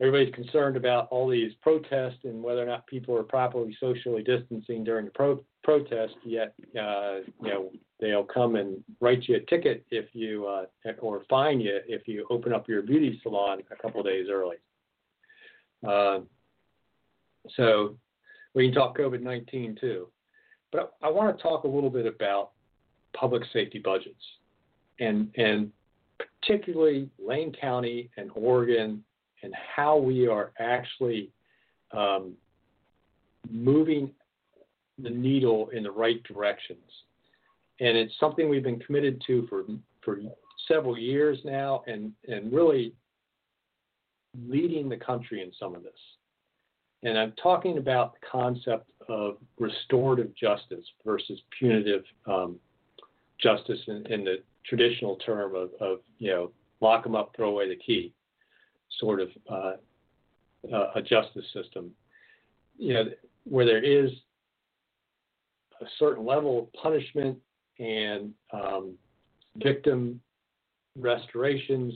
everybody's 0.00 0.34
concerned 0.34 0.76
about 0.76 1.08
all 1.10 1.28
these 1.28 1.52
protests 1.60 2.24
and 2.24 2.42
whether 2.42 2.62
or 2.62 2.66
not 2.66 2.86
people 2.86 3.16
are 3.16 3.22
properly 3.22 3.76
socially 3.78 4.22
distancing 4.22 4.82
during 4.82 5.04
the 5.04 5.10
pro- 5.10 5.44
protest. 5.62 6.14
Yet, 6.24 6.54
uh, 6.80 7.18
you 7.42 7.48
know, 7.48 7.70
they'll 8.00 8.24
come 8.24 8.56
and 8.56 8.82
write 9.00 9.28
you 9.28 9.36
a 9.36 9.40
ticket 9.40 9.84
if 9.90 10.06
you 10.12 10.46
uh, 10.46 10.64
or 11.00 11.22
fine 11.28 11.60
you 11.60 11.80
if 11.86 12.08
you 12.08 12.26
open 12.30 12.52
up 12.52 12.68
your 12.68 12.82
beauty 12.82 13.20
salon 13.22 13.60
a 13.70 13.76
couple 13.76 14.02
days 14.02 14.26
early. 14.30 14.56
Uh, 15.86 16.20
so 17.56 17.96
we 18.54 18.66
can 18.66 18.74
talk 18.74 18.96
COVID-19 18.98 19.80
too. 19.80 20.08
But 20.72 20.94
I 21.02 21.10
want 21.10 21.36
to 21.36 21.42
talk 21.42 21.64
a 21.64 21.68
little 21.68 21.90
bit 21.90 22.06
about 22.06 22.50
public 23.12 23.42
safety 23.52 23.78
budgets 23.78 24.22
and, 25.00 25.30
and 25.36 25.72
particularly 26.18 27.08
Lane 27.18 27.52
County 27.58 28.10
and 28.16 28.30
Oregon 28.34 29.02
and 29.42 29.54
how 29.76 29.96
we 29.96 30.26
are 30.26 30.52
actually 30.58 31.30
um, 31.92 32.34
moving 33.50 34.10
the 34.98 35.10
needle 35.10 35.70
in 35.70 35.82
the 35.82 35.90
right 35.90 36.22
directions. 36.24 36.78
And 37.80 37.96
it's 37.96 38.12
something 38.20 38.48
we've 38.48 38.62
been 38.62 38.80
committed 38.80 39.22
to 39.26 39.46
for 39.48 39.64
for 40.02 40.18
several 40.68 40.96
years 40.96 41.38
now 41.44 41.82
and, 41.86 42.12
and 42.28 42.52
really 42.52 42.94
leading 44.46 44.88
the 44.88 44.96
country 44.96 45.42
in 45.42 45.52
some 45.58 45.74
of 45.74 45.82
this. 45.82 45.92
And 47.02 47.18
I'm 47.18 47.32
talking 47.42 47.78
about 47.78 48.14
the 48.14 48.26
concept 48.30 48.90
of 49.08 49.36
restorative 49.58 50.34
justice 50.36 50.84
versus 51.04 51.40
punitive 51.58 52.04
um, 52.26 52.56
justice 53.40 53.80
in, 53.88 54.06
in, 54.06 54.24
the 54.24 54.36
traditional 54.66 55.16
term 55.16 55.54
of, 55.54 55.70
of, 55.80 55.98
you 56.18 56.30
know, 56.30 56.50
lock 56.80 57.02
them 57.02 57.16
up, 57.16 57.32
throw 57.34 57.48
away 57.48 57.68
the 57.68 57.76
key, 57.76 58.12
sort 58.98 59.20
of 59.20 59.28
uh, 59.50 59.72
uh, 60.72 60.90
a 60.94 61.02
justice 61.02 61.44
system. 61.54 61.90
You 62.76 62.94
know, 62.94 63.04
where 63.44 63.66
there 63.66 63.82
is 63.82 64.10
a 65.80 65.86
certain 65.98 66.24
level 66.24 66.58
of 66.58 66.72
punishment 66.72 67.38
and 67.78 68.32
um, 68.52 68.94
victim 69.56 70.20
restorations, 70.96 71.94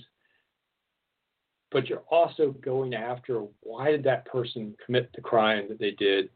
but 1.70 1.88
you're 1.88 2.04
also 2.11 2.52
going 2.62 2.94
after 2.94 3.42
why 3.61 3.90
did 3.90 4.04
that 4.04 4.24
person 4.26 4.74
commit 4.85 5.11
the 5.14 5.20
crime 5.20 5.66
that 5.68 5.78
they 5.78 5.90
did, 5.92 6.30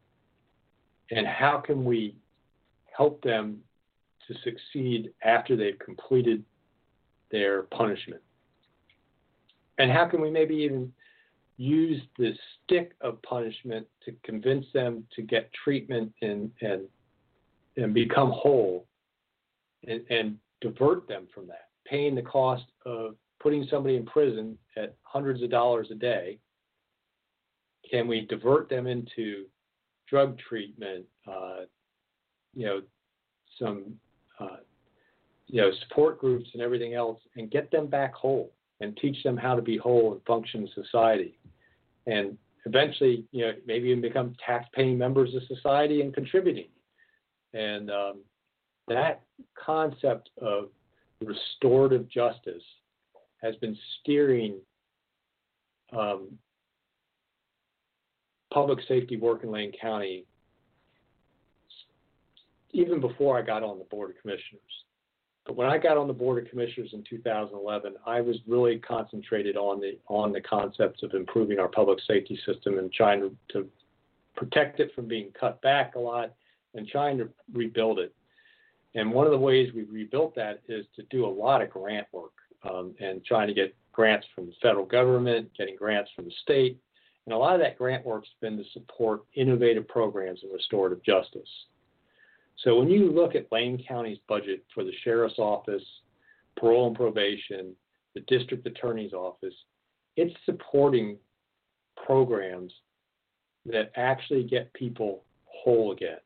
and 1.11 1.25
how 1.25 1.57
can 1.57 1.85
we 1.85 2.15
help 2.95 3.21
them 3.23 3.59
to 4.27 4.35
succeed 4.43 5.11
after 5.23 5.55
they've 5.55 5.79
completed 5.79 6.43
their 7.31 7.63
punishment? 7.63 8.21
And 9.79 9.91
how 9.91 10.05
can 10.05 10.21
we 10.21 10.29
maybe 10.29 10.55
even 10.55 10.91
use 11.57 12.01
the 12.17 12.33
stick 12.63 12.93
of 13.01 13.21
punishment 13.23 13.87
to 14.05 14.13
convince 14.23 14.65
them 14.73 15.05
to 15.15 15.21
get 15.21 15.51
treatment 15.63 16.13
and 16.21 16.51
and 16.61 16.81
and 17.77 17.93
become 17.93 18.31
whole 18.31 18.85
and, 19.87 20.01
and 20.09 20.37
divert 20.61 21.07
them 21.07 21.27
from 21.33 21.47
that 21.47 21.69
paying 21.85 22.13
the 22.13 22.21
cost 22.21 22.65
of 22.85 23.15
putting 23.41 23.65
somebody 23.69 23.95
in 23.95 24.05
prison 24.05 24.57
at 24.77 24.95
hundreds 25.03 25.41
of 25.41 25.49
dollars 25.49 25.87
a 25.91 25.95
day? 25.95 26.37
Can 27.89 28.07
we 28.07 28.21
divert 28.21 28.69
them 28.69 28.85
into 28.85 29.45
drug 30.07 30.37
treatment, 30.37 31.05
uh, 31.27 31.61
you 32.53 32.65
know, 32.65 32.81
some, 33.57 33.95
uh, 34.39 34.57
you 35.47 35.61
know, 35.61 35.71
support 35.87 36.19
groups 36.19 36.49
and 36.53 36.61
everything 36.61 36.93
else, 36.93 37.19
and 37.35 37.49
get 37.49 37.71
them 37.71 37.87
back 37.87 38.13
whole 38.13 38.51
and 38.81 38.97
teach 38.97 39.21
them 39.23 39.37
how 39.37 39.55
to 39.55 39.61
be 39.61 39.77
whole 39.77 40.13
and 40.13 40.21
function 40.25 40.61
in 40.61 40.83
society, 40.83 41.37
and 42.07 42.37
eventually, 42.65 43.25
you 43.31 43.45
know, 43.45 43.53
maybe 43.65 43.89
even 43.89 44.01
become 44.01 44.35
tax-paying 44.45 44.97
members 44.97 45.33
of 45.35 45.43
society 45.43 46.01
and 46.01 46.13
contributing. 46.13 46.67
And 47.53 47.89
um, 47.89 48.21
that 48.87 49.21
concept 49.55 50.29
of 50.41 50.69
restorative 51.23 52.09
justice 52.09 52.63
has 53.41 53.55
been 53.57 53.77
steering 53.99 54.59
um, 55.97 56.29
public 58.53 58.79
safety 58.87 59.17
work 59.17 59.43
in 59.43 59.51
Lane 59.51 59.71
County 59.79 60.25
even 62.71 62.99
before 62.99 63.37
I 63.37 63.41
got 63.41 63.63
on 63.63 63.79
the 63.79 63.85
Board 63.85 64.11
of 64.11 64.21
Commissioners. 64.21 64.61
When 65.53 65.67
I 65.67 65.77
got 65.77 65.97
on 65.97 66.07
the 66.07 66.13
Board 66.13 66.43
of 66.43 66.49
Commissioners 66.49 66.91
in 66.93 67.03
2011, 67.09 67.95
I 68.05 68.21
was 68.21 68.37
really 68.47 68.77
concentrated 68.79 69.57
on 69.57 69.79
the 69.79 69.97
on 70.07 70.31
the 70.31 70.41
concepts 70.41 71.01
of 71.03 71.13
improving 71.13 71.59
our 71.59 71.67
public 71.67 71.99
safety 72.07 72.39
system 72.45 72.77
and 72.77 72.91
trying 72.91 73.19
to, 73.21 73.35
to 73.53 73.67
protect 74.35 74.79
it 74.79 74.91
from 74.93 75.07
being 75.07 75.31
cut 75.39 75.61
back 75.61 75.95
a 75.95 75.99
lot 75.99 76.33
and 76.75 76.87
trying 76.87 77.17
to 77.17 77.29
rebuild 77.53 77.99
it. 77.99 78.13
And 78.95 79.11
one 79.11 79.25
of 79.25 79.31
the 79.31 79.39
ways 79.39 79.71
we 79.73 79.83
rebuilt 79.83 80.35
that 80.35 80.61
is 80.67 80.85
to 80.95 81.03
do 81.09 81.25
a 81.25 81.27
lot 81.27 81.61
of 81.61 81.69
grant 81.69 82.07
work 82.11 82.31
um, 82.69 82.95
and 82.99 83.23
trying 83.25 83.47
to 83.47 83.53
get 83.53 83.75
grants 83.91 84.25
from 84.33 84.47
the 84.47 84.53
federal 84.61 84.85
government, 84.85 85.49
getting 85.57 85.75
grants 85.75 86.09
from 86.15 86.25
the 86.25 86.33
state. 86.41 86.77
And 87.25 87.33
a 87.33 87.37
lot 87.37 87.53
of 87.53 87.61
that 87.61 87.77
grant 87.77 88.05
work's 88.05 88.29
been 88.41 88.57
to 88.57 88.63
support 88.73 89.21
innovative 89.35 89.87
programs 89.87 90.39
in 90.43 90.51
restorative 90.51 91.03
justice. 91.03 91.49
So 92.63 92.77
when 92.77 92.89
you 92.89 93.11
look 93.11 93.35
at 93.35 93.51
Lane 93.51 93.83
County's 93.87 94.17
budget 94.27 94.65
for 94.73 94.83
the 94.83 94.93
sheriff's 95.03 95.39
office, 95.39 95.83
parole 96.57 96.87
and 96.87 96.95
probation, 96.95 97.73
the 98.15 98.21
district 98.21 98.65
attorney's 98.65 99.13
office, 99.13 99.53
it's 100.17 100.35
supporting 100.45 101.17
programs 102.05 102.73
that 103.65 103.91
actually 103.95 104.43
get 104.43 104.73
people 104.73 105.23
whole 105.45 105.91
again 105.91 106.17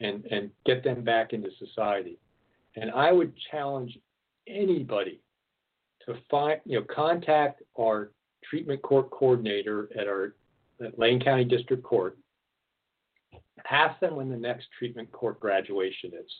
and, 0.00 0.24
and 0.30 0.50
get 0.66 0.84
them 0.84 1.02
back 1.02 1.32
into 1.32 1.48
society. 1.58 2.18
And 2.76 2.90
I 2.90 3.12
would 3.12 3.32
challenge 3.50 3.96
anybody 4.46 5.20
to 6.06 6.16
find, 6.30 6.60
you 6.64 6.80
know, 6.80 6.86
contact 6.94 7.62
our 7.78 8.10
treatment 8.42 8.82
court 8.82 9.10
coordinator 9.10 9.88
at 9.98 10.06
our 10.06 10.34
at 10.84 10.98
Lane 10.98 11.22
County 11.22 11.44
District 11.44 11.82
Court. 11.82 12.18
Ask 13.70 13.98
them 14.00 14.16
when 14.16 14.28
the 14.28 14.36
next 14.36 14.68
treatment 14.78 15.10
court 15.12 15.40
graduation 15.40 16.12
is, 16.12 16.30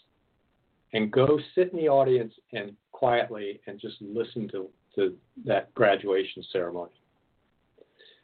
and 0.92 1.10
go 1.10 1.38
sit 1.54 1.72
in 1.72 1.78
the 1.78 1.88
audience 1.88 2.32
and 2.52 2.76
quietly 2.92 3.60
and 3.66 3.80
just 3.80 3.96
listen 4.00 4.48
to, 4.48 4.68
to 4.94 5.14
that 5.44 5.74
graduation 5.74 6.44
ceremony. 6.52 6.92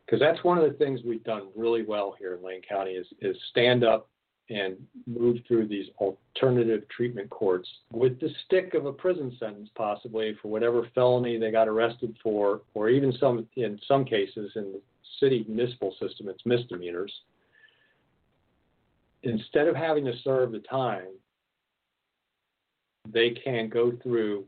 Because 0.05 0.21
that's 0.21 0.43
one 0.45 0.59
of 0.59 0.65
the 0.65 0.77
things 0.77 1.01
we've 1.05 1.25
done 1.25 1.49
really 1.57 1.83
well 1.83 2.15
here 2.19 2.35
in 2.35 2.45
Lane 2.45 2.63
County 2.69 2.93
is, 2.93 3.07
is 3.21 3.37
stand 3.51 3.85
up 3.85 4.09
and 4.51 4.77
move 5.07 5.37
through 5.47 5.69
these 5.69 5.87
alternative 5.99 6.83
treatment 6.89 7.31
courts 7.31 7.69
with 7.93 8.19
the 8.19 8.29
stick 8.45 8.75
of 8.75 8.85
a 8.85 8.93
prison 8.93 9.35
sentence, 9.39 9.69
possibly 9.77 10.37
for 10.43 10.49
whatever 10.49 10.89
felony 10.95 11.39
they 11.39 11.53
got 11.53 11.69
arrested 11.69 12.17
for, 12.23 12.63
or 12.75 12.89
even 12.89 13.13
some 13.21 13.47
in 13.55 13.79
some 13.87 14.05
cases 14.05 14.51
in 14.57 14.73
the 14.73 14.81
city 15.21 15.45
municipal 15.49 15.95
system, 16.01 16.29
it's 16.29 16.45
misdemeanors. 16.45 17.13
Instead 19.23 19.69
of 19.69 19.77
having 19.77 20.05
to 20.05 20.13
serve 20.25 20.53
the 20.53 20.61
time, 20.61 21.09
they 23.09 23.31
can 23.31 23.69
go 23.69 23.93
through, 24.03 24.45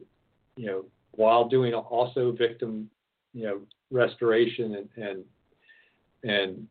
you 0.57 0.67
know, 0.67 0.85
while 1.13 1.49
doing 1.49 1.75
also 1.75 2.33
victim, 2.33 2.89
you 3.35 3.45
know, 3.45 3.61
restoration 3.91 4.77
and 4.77 4.89
and 5.07 5.25
and 6.25 6.67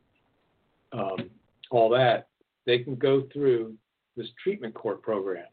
um, 0.94 1.30
all 1.70 1.90
that 1.90 2.28
they 2.66 2.80
can 2.80 2.96
go 2.96 3.28
through 3.34 3.76
this 4.16 4.28
treatment 4.42 4.74
court 4.74 5.02
program 5.02 5.46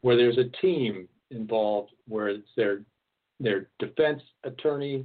where 0.00 0.16
there's 0.16 0.38
a 0.38 0.48
team 0.60 1.08
involved 1.30 1.92
where 2.08 2.28
it's 2.28 2.48
their 2.56 2.82
their 3.40 3.68
defense 3.78 4.22
attorney, 4.44 5.04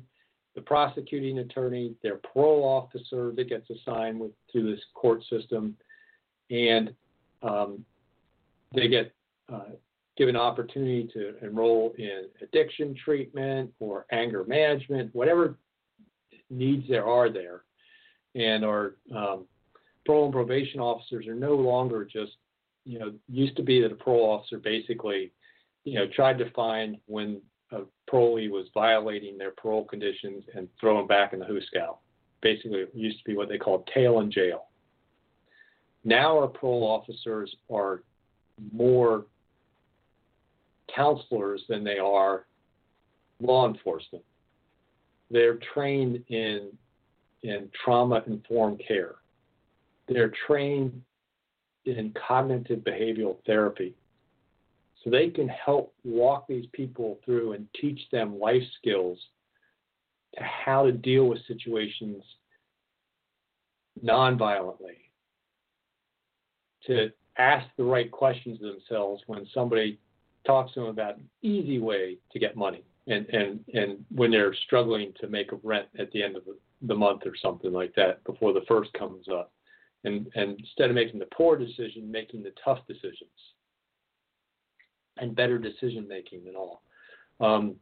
the 0.55 0.61
prosecuting 0.61 1.39
attorney, 1.39 1.95
their 2.03 2.17
parole 2.17 2.63
officer 2.63 3.31
that 3.35 3.49
gets 3.49 3.69
assigned 3.69 4.19
with 4.19 4.31
through 4.51 4.69
this 4.69 4.83
court 4.93 5.23
system, 5.29 5.75
and 6.49 6.93
um, 7.43 7.83
they 8.73 8.87
get 8.87 9.13
uh, 9.51 9.69
given 10.17 10.35
opportunity 10.35 11.09
to 11.13 11.33
enroll 11.41 11.93
in 11.97 12.25
addiction 12.41 12.95
treatment 13.03 13.71
or 13.79 14.05
anger 14.11 14.43
management, 14.43 15.13
whatever 15.15 15.57
needs 16.49 16.87
there 16.89 17.05
are 17.07 17.29
there, 17.29 17.63
and 18.35 18.65
our 18.65 18.95
um, 19.15 19.45
parole 20.05 20.25
and 20.25 20.33
probation 20.33 20.79
officers 20.79 21.27
are 21.27 21.35
no 21.35 21.55
longer 21.55 22.03
just, 22.03 22.33
you 22.85 22.99
know, 22.99 23.13
used 23.27 23.55
to 23.55 23.63
be 23.63 23.81
that 23.81 23.91
a 23.91 23.95
parole 23.95 24.29
officer 24.29 24.57
basically, 24.57 25.31
you 25.83 25.95
know, 25.95 26.07
tried 26.15 26.37
to 26.37 26.51
find 26.51 26.97
when 27.05 27.41
a 27.71 27.81
parolee 28.11 28.49
was 28.49 28.67
violating 28.73 29.37
their 29.37 29.51
parole 29.51 29.85
conditions 29.85 30.43
and 30.55 30.67
throw 30.79 30.97
them 30.97 31.07
back 31.07 31.33
in 31.33 31.39
the 31.39 31.45
hoosegow. 31.45 31.97
Basically, 32.41 32.79
it 32.79 32.91
used 32.93 33.19
to 33.19 33.23
be 33.25 33.37
what 33.37 33.49
they 33.49 33.57
called 33.57 33.89
tail 33.93 34.19
in 34.19 34.31
jail. 34.31 34.68
Now 36.03 36.39
our 36.39 36.47
parole 36.47 36.83
officers 36.83 37.53
are 37.69 38.03
more 38.71 39.25
counselors 40.93 41.63
than 41.69 41.83
they 41.83 41.97
are 41.97 42.45
law 43.41 43.67
enforcement. 43.67 44.23
They're 45.31 45.59
trained 45.73 46.23
in 46.29 46.71
in 47.43 47.69
trauma 47.83 48.21
informed 48.27 48.81
care. 48.85 49.15
They're 50.07 50.33
trained 50.47 51.01
in 51.85 52.13
cognitive 52.27 52.79
behavioral 52.79 53.37
therapy. 53.45 53.95
So 55.03 55.09
they 55.09 55.29
can 55.29 55.47
help 55.47 55.93
walk 56.03 56.47
these 56.47 56.65
people 56.73 57.19
through 57.23 57.53
and 57.53 57.67
teach 57.79 57.99
them 58.11 58.37
life 58.37 58.63
skills 58.77 59.17
to 60.35 60.43
how 60.43 60.85
to 60.85 60.91
deal 60.91 61.25
with 61.25 61.39
situations 61.47 62.21
nonviolently, 64.03 64.97
to 66.87 67.09
ask 67.37 67.67
the 67.77 67.83
right 67.83 68.11
questions 68.11 68.59
themselves 68.59 69.23
when 69.27 69.47
somebody 69.53 69.99
talks 70.45 70.73
to 70.73 70.81
them 70.81 70.89
about 70.89 71.17
an 71.17 71.29
easy 71.41 71.79
way 71.79 72.17
to 72.31 72.39
get 72.39 72.55
money 72.55 72.83
and, 73.07 73.25
and, 73.29 73.59
and 73.73 74.03
when 74.13 74.31
they're 74.31 74.53
struggling 74.65 75.13
to 75.19 75.27
make 75.27 75.51
a 75.51 75.57
rent 75.63 75.87
at 75.97 76.11
the 76.11 76.21
end 76.21 76.35
of 76.35 76.43
the 76.81 76.95
month 76.95 77.21
or 77.25 77.33
something 77.41 77.71
like 77.71 77.93
that 77.95 78.23
before 78.23 78.53
the 78.53 78.61
first 78.67 78.91
comes 78.93 79.27
up 79.29 79.51
and, 80.03 80.27
and 80.35 80.59
instead 80.59 80.89
of 80.89 80.95
making 80.95 81.19
the 81.19 81.27
poor 81.35 81.57
decision, 81.57 82.09
making 82.09 82.43
the 82.43 82.53
tough 82.63 82.79
decisions 82.87 83.29
and 85.17 85.35
better 85.35 85.57
decision 85.57 86.07
making 86.07 86.45
than 86.45 86.55
all. 86.55 86.81
Um, 87.39 87.75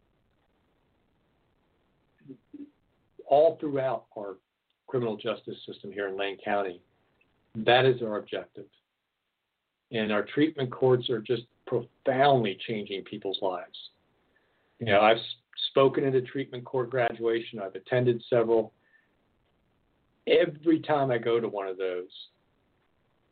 all 3.28 3.58
throughout 3.60 4.06
our 4.18 4.38
criminal 4.88 5.18
justice 5.18 5.58
system 5.66 5.92
here 5.92 6.08
in 6.08 6.18
Lane 6.18 6.38
County, 6.44 6.82
that 7.56 7.86
is 7.86 8.02
our 8.02 8.18
objective. 8.18 8.66
And 9.92 10.12
our 10.12 10.24
treatment 10.24 10.72
courts 10.72 11.10
are 11.10 11.22
just 11.22 11.44
profoundly 11.66 12.58
changing 12.68 13.04
people's 13.04 13.40
lives. 13.42 13.78
You 14.80 14.88
know, 14.88 15.02
I've 15.02 15.18
spoken 15.70 16.06
at 16.06 16.16
a 16.16 16.22
treatment 16.22 16.66
court 16.66 16.90
graduation, 16.90 17.60
I've 17.60 17.76
attended 17.76 18.24
several. 18.30 18.74
Every 20.28 20.82
time 20.82 21.10
I 21.10 21.18
go 21.18 21.40
to 21.40 21.48
one 21.48 21.68
of 21.68 21.78
those, 21.78 22.10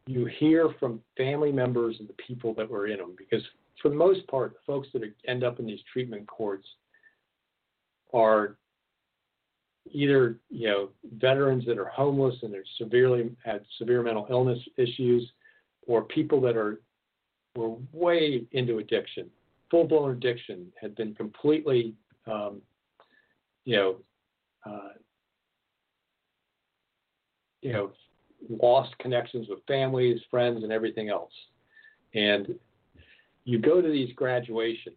you 0.08 0.26
hear 0.40 0.70
from 0.80 1.02
family 1.18 1.52
members 1.52 2.00
of 2.00 2.08
the 2.08 2.14
people 2.14 2.54
that 2.56 2.70
were 2.70 2.88
in 2.88 2.98
them 2.98 3.16
because 3.18 3.44
for 3.82 3.90
the 3.90 3.96
most 3.96 4.26
part, 4.28 4.54
the 4.54 4.60
folks 4.66 4.88
that 4.94 5.04
end 5.28 5.44
up 5.44 5.60
in 5.60 5.66
these 5.66 5.82
treatment 5.92 6.28
courts 6.28 6.68
are 8.14 8.56
either 9.92 10.38
you 10.50 10.68
know 10.68 10.90
veterans 11.18 11.66
that 11.66 11.78
are 11.78 11.86
homeless 11.86 12.36
and 12.42 12.54
they're 12.54 12.64
severely 12.78 13.30
had 13.44 13.64
severe 13.78 14.02
mental 14.02 14.28
illness 14.30 14.60
issues, 14.78 15.30
or 15.88 16.04
people 16.04 16.42
that 16.42 16.56
are 16.58 16.82
were 17.56 17.76
way 17.94 18.44
into 18.52 18.80
addiction, 18.80 19.30
full 19.72 19.86
blown 19.86 20.12
addiction, 20.12 20.68
had 20.80 20.96
been 20.96 21.16
completely 21.16 21.94
um, 22.28 22.62
you 23.66 23.76
know 23.76 23.96
uh, 24.66 24.90
you 27.62 27.74
know 27.74 27.92
lost 28.62 28.98
connections 29.00 29.48
with 29.50 29.60
families, 29.68 30.20
friends, 30.30 30.64
and 30.64 30.72
everything 30.72 31.10
else, 31.10 31.34
and 32.14 32.56
you 33.46 33.60
go 33.60 33.82
to 33.82 33.90
these 33.90 34.12
graduations, 34.14 34.96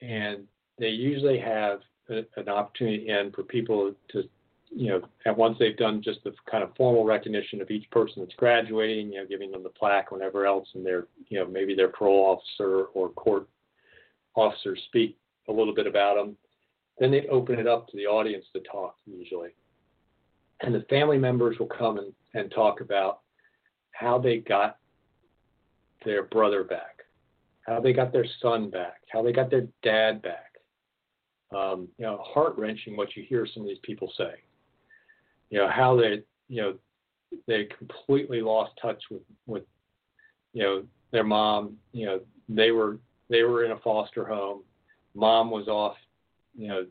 and 0.00 0.44
they 0.78 0.88
usually 0.88 1.38
have 1.38 1.80
a, 2.10 2.22
an 2.36 2.48
opportunity 2.48 3.08
in 3.08 3.32
for 3.32 3.42
people 3.42 3.92
to, 4.10 4.24
you 4.70 4.88
know, 4.88 5.02
at 5.24 5.36
once 5.36 5.56
they've 5.58 5.76
done 5.76 6.02
just 6.02 6.22
the 6.24 6.32
kind 6.50 6.62
of 6.62 6.74
formal 6.76 7.04
recognition 7.04 7.60
of 7.60 7.70
each 7.70 7.88
person 7.90 8.22
that's 8.22 8.34
graduating, 8.34 9.12
you 9.12 9.20
know, 9.20 9.26
giving 9.26 9.50
them 9.50 9.62
the 9.62 9.68
plaque, 9.70 10.12
whatever 10.12 10.46
else, 10.46 10.68
and 10.74 10.84
their, 10.84 11.06
you 11.28 11.38
know, 11.38 11.46
maybe 11.46 11.74
their 11.74 11.88
parole 11.88 12.38
officer 12.38 12.86
or 12.94 13.10
court 13.10 13.48
officer 14.34 14.76
speak 14.86 15.16
a 15.48 15.52
little 15.52 15.74
bit 15.74 15.86
about 15.86 16.16
them. 16.16 16.36
Then 16.98 17.10
they 17.10 17.26
open 17.28 17.58
it 17.58 17.66
up 17.66 17.88
to 17.88 17.96
the 17.96 18.06
audience 18.06 18.46
to 18.52 18.60
talk 18.60 18.96
usually. 19.06 19.50
And 20.62 20.74
the 20.74 20.86
family 20.88 21.18
members 21.18 21.58
will 21.58 21.66
come 21.66 21.98
and, 21.98 22.12
and 22.34 22.50
talk 22.50 22.80
about 22.80 23.20
how 23.92 24.18
they 24.18 24.38
got 24.38 24.78
their 26.04 26.24
brother 26.24 26.64
back 26.64 26.96
how 27.66 27.80
they 27.80 27.92
got 27.92 28.12
their 28.12 28.26
son 28.40 28.70
back, 28.70 29.02
how 29.10 29.22
they 29.22 29.32
got 29.32 29.50
their 29.50 29.66
dad 29.82 30.22
back. 30.22 30.52
Um, 31.54 31.88
you 31.98 32.04
know, 32.04 32.18
heart 32.22 32.56
wrenching 32.56 32.96
what 32.96 33.16
you 33.16 33.24
hear 33.28 33.46
some 33.52 33.62
of 33.62 33.68
these 33.68 33.78
people 33.82 34.12
say. 34.16 34.34
You 35.50 35.58
know, 35.58 35.68
how 35.68 35.96
they, 35.96 36.22
you 36.48 36.62
know, 36.62 36.74
they 37.46 37.68
completely 37.78 38.40
lost 38.40 38.72
touch 38.80 39.02
with, 39.10 39.22
with, 39.46 39.62
you 40.52 40.62
know, 40.62 40.84
their 41.12 41.24
mom. 41.24 41.76
You 41.92 42.06
know, 42.06 42.20
they 42.48 42.70
were 42.70 42.98
they 43.28 43.42
were 43.42 43.64
in 43.64 43.72
a 43.72 43.78
foster 43.78 44.24
home. 44.24 44.62
Mom 45.14 45.50
was 45.50 45.68
off, 45.68 45.96
you 46.56 46.68
know, 46.68 46.86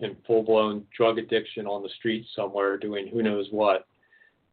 in 0.00 0.16
full 0.26 0.42
blown 0.42 0.84
drug 0.96 1.18
addiction 1.18 1.66
on 1.66 1.82
the 1.82 1.88
street 1.98 2.26
somewhere 2.34 2.76
doing 2.76 3.08
who 3.08 3.22
knows 3.22 3.46
what. 3.50 3.86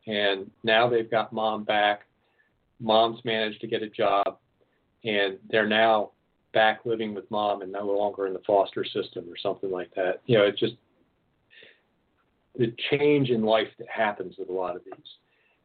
And 0.06 0.50
now 0.64 0.90
they've 0.90 1.10
got 1.10 1.34
mom 1.34 1.64
back. 1.64 2.02
Mom's 2.80 3.20
managed 3.26 3.62
to 3.62 3.68
get 3.68 3.82
a 3.82 3.90
job 3.90 4.38
and 5.04 5.38
they're 5.50 5.68
now 5.68 6.12
back 6.54 6.82
living 6.86 7.14
with 7.14 7.30
mom 7.32 7.62
and 7.62 7.72
no 7.72 7.86
longer 7.86 8.28
in 8.28 8.34
the 8.34 8.42
foster 8.46 8.86
system 8.86 9.26
or 9.30 9.38
something 9.42 9.72
like 9.72 9.94
that. 9.96 10.22
You 10.26 10.38
know, 10.38 10.46
it 10.46 10.58
just 10.58 10.76
the 12.58 12.74
change 12.92 13.30
in 13.30 13.44
life 13.44 13.68
that 13.78 13.88
happens 13.88 14.36
with 14.38 14.50
a 14.50 14.54
lot 14.54 14.76
of 14.76 14.84
these. 14.84 15.06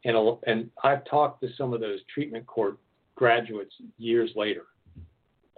And, 0.05 0.17
and 0.47 0.71
I've 0.83 1.05
talked 1.05 1.41
to 1.43 1.49
some 1.57 1.73
of 1.73 1.81
those 1.81 2.01
treatment 2.13 2.47
court 2.47 2.79
graduates 3.15 3.75
years 3.99 4.31
later 4.37 4.65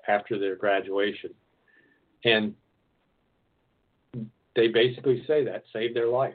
after 0.06 0.38
their 0.38 0.56
graduation. 0.56 1.30
And 2.24 2.54
they 4.54 4.68
basically 4.68 5.24
say 5.26 5.44
that 5.44 5.64
saved 5.72 5.96
their 5.96 6.08
life. 6.08 6.34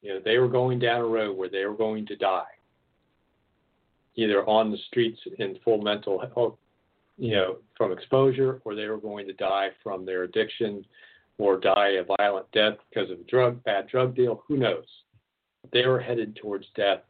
You 0.00 0.14
know, 0.14 0.20
they 0.24 0.38
were 0.38 0.48
going 0.48 0.78
down 0.78 1.00
a 1.00 1.06
road 1.06 1.36
where 1.36 1.48
they 1.48 1.64
were 1.64 1.76
going 1.76 2.06
to 2.06 2.16
die 2.16 2.44
either 4.14 4.46
on 4.48 4.70
the 4.70 4.78
streets 4.88 5.18
in 5.38 5.56
full 5.64 5.80
mental 5.80 6.18
health, 6.18 6.32
oh, 6.36 6.58
you 7.16 7.34
know, 7.34 7.56
from 7.76 7.92
exposure, 7.92 8.60
or 8.64 8.74
they 8.74 8.86
were 8.86 8.98
going 8.98 9.26
to 9.26 9.32
die 9.34 9.68
from 9.82 10.04
their 10.04 10.24
addiction 10.24 10.84
or 11.38 11.58
die 11.58 11.90
a 11.90 12.04
violent 12.18 12.50
death 12.52 12.74
because 12.88 13.10
of 13.10 13.20
a 13.20 13.24
drug, 13.24 13.62
bad 13.64 13.88
drug 13.88 14.14
deal. 14.14 14.44
Who 14.46 14.56
knows? 14.56 14.86
They 15.72 15.86
were 15.86 16.00
headed 16.00 16.36
towards 16.36 16.66
death 16.76 17.00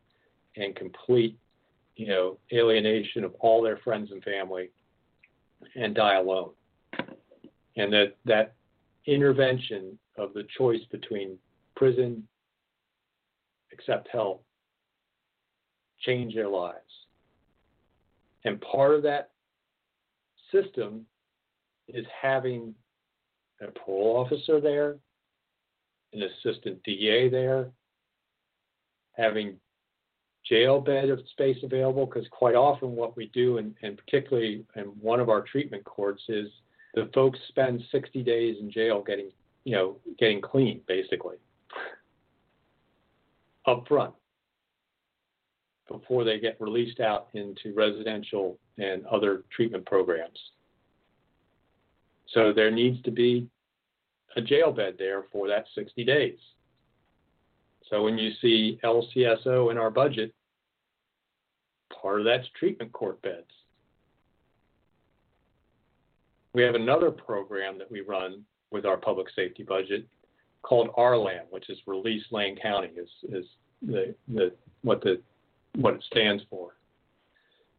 and 0.56 0.76
complete, 0.76 1.38
you 1.96 2.06
know, 2.06 2.38
alienation 2.52 3.24
of 3.24 3.34
all 3.40 3.62
their 3.62 3.78
friends 3.78 4.10
and 4.12 4.22
family 4.22 4.70
and 5.74 5.94
die 5.94 6.16
alone. 6.16 6.50
And 7.76 7.92
that, 7.92 8.16
that 8.24 8.54
intervention 9.06 9.98
of 10.18 10.34
the 10.34 10.46
choice 10.56 10.82
between 10.90 11.38
prison, 11.74 12.26
accept 13.72 14.08
help, 14.12 14.44
change 16.00 16.34
their 16.34 16.48
lives. 16.48 16.78
And 18.44 18.60
part 18.60 18.94
of 18.94 19.02
that 19.04 19.30
system 20.50 21.06
is 21.88 22.04
having 22.20 22.74
a 23.68 23.70
parole 23.70 24.16
officer 24.16 24.60
there, 24.60 24.96
an 26.12 26.22
assistant 26.22 26.82
DA 26.84 27.28
there, 27.28 27.70
having 29.16 29.56
jail 30.48 30.80
bed 30.80 31.08
of 31.08 31.20
space 31.30 31.58
available 31.62 32.06
because 32.06 32.26
quite 32.30 32.54
often 32.54 32.92
what 32.92 33.16
we 33.16 33.30
do 33.32 33.58
and, 33.58 33.74
and 33.82 33.96
particularly 33.96 34.64
in 34.76 34.84
one 35.00 35.20
of 35.20 35.28
our 35.28 35.42
treatment 35.42 35.84
courts 35.84 36.22
is 36.28 36.48
the 36.94 37.08
folks 37.14 37.38
spend 37.48 37.82
60 37.90 38.22
days 38.22 38.56
in 38.60 38.70
jail 38.70 39.02
getting 39.06 39.30
you 39.64 39.74
know 39.74 39.96
getting 40.18 40.40
clean 40.40 40.80
basically. 40.86 41.36
Up 43.66 43.86
front. 43.86 44.14
Before 45.88 46.24
they 46.24 46.40
get 46.40 46.60
released 46.60 47.00
out 47.00 47.28
into 47.34 47.72
residential 47.74 48.58
and 48.78 49.06
other 49.06 49.44
treatment 49.54 49.86
programs. 49.86 50.38
So 52.28 52.52
there 52.52 52.70
needs 52.70 53.00
to 53.02 53.10
be 53.10 53.48
a 54.36 54.40
jail 54.40 54.72
bed 54.72 54.94
there 54.98 55.24
for 55.32 55.48
that 55.48 55.66
60 55.74 56.04
days. 56.04 56.38
So 57.90 58.02
when 58.02 58.16
you 58.16 58.30
see 58.40 58.78
LCSO 58.82 59.70
in 59.70 59.78
our 59.78 59.90
budget, 59.90 60.32
part 62.00 62.20
of 62.20 62.24
that's 62.24 62.46
treatment 62.58 62.92
court 62.92 63.20
beds. 63.22 63.50
We 66.54 66.62
have 66.62 66.74
another 66.74 67.10
program 67.10 67.78
that 67.78 67.90
we 67.90 68.00
run 68.00 68.44
with 68.70 68.86
our 68.86 68.96
public 68.96 69.28
safety 69.34 69.62
budget 69.62 70.06
called 70.62 70.90
RLAN, 70.96 71.42
which 71.50 71.68
is 71.70 71.78
Release 71.86 72.24
Lane 72.30 72.56
County, 72.60 72.88
is, 72.96 73.08
is 73.30 73.44
the, 73.82 74.14
the 74.28 74.52
what 74.82 75.02
the 75.02 75.20
what 75.76 75.94
it 75.94 76.04
stands 76.10 76.42
for. 76.50 76.74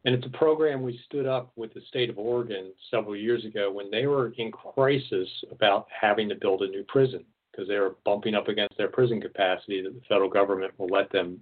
And 0.04 0.14
it's 0.14 0.26
a 0.26 0.36
program 0.36 0.82
we 0.82 1.00
stood 1.06 1.26
up 1.26 1.50
with 1.56 1.72
the 1.72 1.80
state 1.88 2.10
of 2.10 2.18
Oregon 2.18 2.72
several 2.90 3.16
years 3.16 3.44
ago 3.44 3.72
when 3.72 3.90
they 3.90 4.06
were 4.06 4.34
in 4.36 4.52
crisis 4.52 5.28
about 5.50 5.86
having 5.88 6.28
to 6.28 6.34
build 6.34 6.62
a 6.62 6.68
new 6.68 6.84
prison 6.84 7.24
because 7.50 7.68
they 7.68 7.78
were 7.78 7.96
bumping 8.04 8.34
up 8.34 8.48
against 8.48 8.76
their 8.76 8.88
prison 8.88 9.20
capacity 9.20 9.80
that 9.80 9.94
the 9.94 10.00
federal 10.08 10.28
government 10.28 10.72
will 10.78 10.88
let 10.88 11.10
them 11.10 11.40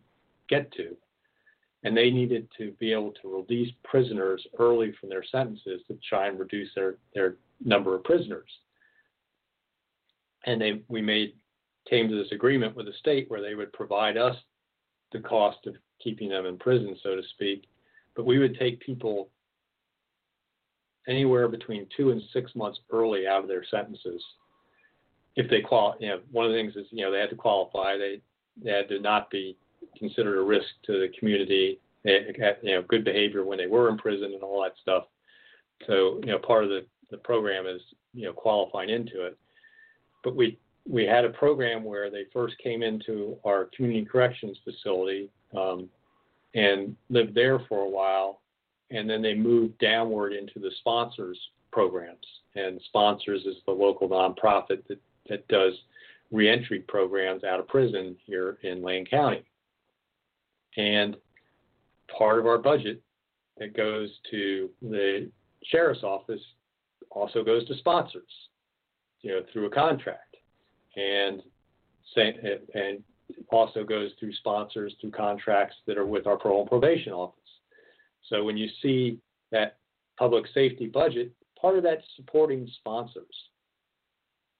get 0.48 0.70
to. 0.72 0.96
And 1.84 1.96
they 1.96 2.10
needed 2.10 2.46
to 2.58 2.70
be 2.72 2.92
able 2.92 3.12
to 3.22 3.44
release 3.48 3.72
prisoners 3.82 4.46
early 4.58 4.92
from 5.00 5.08
their 5.08 5.24
sentences 5.24 5.80
to 5.88 5.98
try 6.08 6.28
and 6.28 6.38
reduce 6.38 6.68
their, 6.76 6.96
their 7.14 7.36
number 7.64 7.96
of 7.96 8.04
prisoners. 8.04 8.48
And 10.46 10.60
they 10.60 10.82
we 10.88 11.02
made 11.02 11.32
came 11.88 12.08
to 12.08 12.14
this 12.14 12.30
agreement 12.30 12.76
with 12.76 12.86
the 12.86 12.92
state 13.00 13.28
where 13.28 13.40
they 13.40 13.56
would 13.56 13.72
provide 13.72 14.16
us 14.16 14.36
the 15.12 15.18
cost 15.18 15.66
of 15.66 15.74
keeping 16.02 16.28
them 16.28 16.46
in 16.46 16.56
prison, 16.58 16.96
so 17.02 17.16
to 17.16 17.22
speak. 17.34 17.64
But 18.14 18.26
we 18.26 18.38
would 18.38 18.58
take 18.58 18.80
people 18.80 19.28
anywhere 21.08 21.48
between 21.48 21.86
two 21.96 22.10
and 22.10 22.22
six 22.32 22.54
months 22.54 22.78
early 22.90 23.26
out 23.26 23.42
of 23.42 23.48
their 23.48 23.64
sentences 23.70 24.22
if 25.36 25.48
they 25.50 25.60
qual. 25.60 25.96
You 25.98 26.08
know, 26.08 26.20
one 26.30 26.46
of 26.46 26.52
the 26.52 26.58
things 26.58 26.76
is 26.76 26.86
you 26.90 27.04
know 27.04 27.12
they 27.12 27.20
had 27.20 27.30
to 27.30 27.36
qualify. 27.36 27.96
They 27.96 28.20
they 28.62 28.70
had 28.70 28.88
to 28.88 29.00
not 29.00 29.30
be 29.30 29.56
considered 29.98 30.38
a 30.38 30.42
risk 30.42 30.66
to 30.86 30.92
the 30.92 31.12
community. 31.18 31.80
They 32.04 32.34
had 32.38 32.58
you 32.62 32.74
know 32.74 32.82
good 32.82 33.04
behavior 33.04 33.44
when 33.44 33.58
they 33.58 33.66
were 33.66 33.88
in 33.88 33.98
prison 33.98 34.32
and 34.34 34.42
all 34.42 34.62
that 34.62 34.74
stuff. 34.80 35.04
So 35.86 36.20
you 36.22 36.32
know 36.32 36.38
part 36.38 36.64
of 36.64 36.70
the 36.70 36.84
the 37.10 37.18
program 37.18 37.66
is 37.66 37.80
you 38.14 38.26
know 38.26 38.32
qualifying 38.32 38.90
into 38.90 39.24
it. 39.24 39.36
But 40.22 40.36
we 40.36 40.58
we 40.88 41.04
had 41.04 41.24
a 41.24 41.30
program 41.30 41.84
where 41.84 42.10
they 42.10 42.24
first 42.32 42.56
came 42.58 42.82
into 42.82 43.36
our 43.44 43.68
community 43.76 44.04
corrections 44.04 44.58
facility 44.64 45.30
um, 45.56 45.88
and 46.54 46.96
lived 47.08 47.34
there 47.34 47.60
for 47.68 47.80
a 47.80 47.88
while. 47.88 48.40
And 48.90 49.08
then 49.08 49.22
they 49.22 49.34
moved 49.34 49.78
downward 49.78 50.32
into 50.32 50.58
the 50.58 50.70
sponsors 50.80 51.38
programs. 51.72 52.26
And 52.54 52.80
sponsors 52.86 53.46
is 53.46 53.56
the 53.66 53.72
local 53.72 54.08
nonprofit 54.08 54.86
that, 54.88 55.00
that 55.28 55.48
does 55.48 55.72
reentry 56.30 56.80
programs 56.80 57.44
out 57.44 57.60
of 57.60 57.68
prison 57.68 58.16
here 58.24 58.58
in 58.62 58.82
Lane 58.82 59.06
County. 59.06 59.44
And 60.76 61.16
part 62.16 62.38
of 62.38 62.46
our 62.46 62.58
budget 62.58 63.02
that 63.58 63.76
goes 63.76 64.10
to 64.30 64.70
the 64.80 65.30
sheriff's 65.64 66.02
office 66.02 66.40
also 67.10 67.44
goes 67.44 67.66
to 67.68 67.76
sponsors, 67.76 68.22
you 69.20 69.30
know, 69.30 69.42
through 69.52 69.66
a 69.66 69.70
contract, 69.70 70.36
and 70.96 71.42
and 72.74 73.02
also 73.50 73.84
goes 73.84 74.10
through 74.18 74.32
sponsors 74.34 74.94
through 75.00 75.10
contracts 75.10 75.76
that 75.86 75.98
are 75.98 76.06
with 76.06 76.26
our 76.26 76.36
parole 76.36 76.60
and 76.60 76.70
probation 76.70 77.12
office. 77.12 77.38
So 78.28 78.44
when 78.44 78.56
you 78.56 78.68
see 78.80 79.18
that 79.50 79.78
public 80.18 80.44
safety 80.54 80.86
budget, 80.86 81.32
part 81.60 81.76
of 81.76 81.82
that's 81.82 82.04
supporting 82.16 82.68
sponsors. 82.78 83.34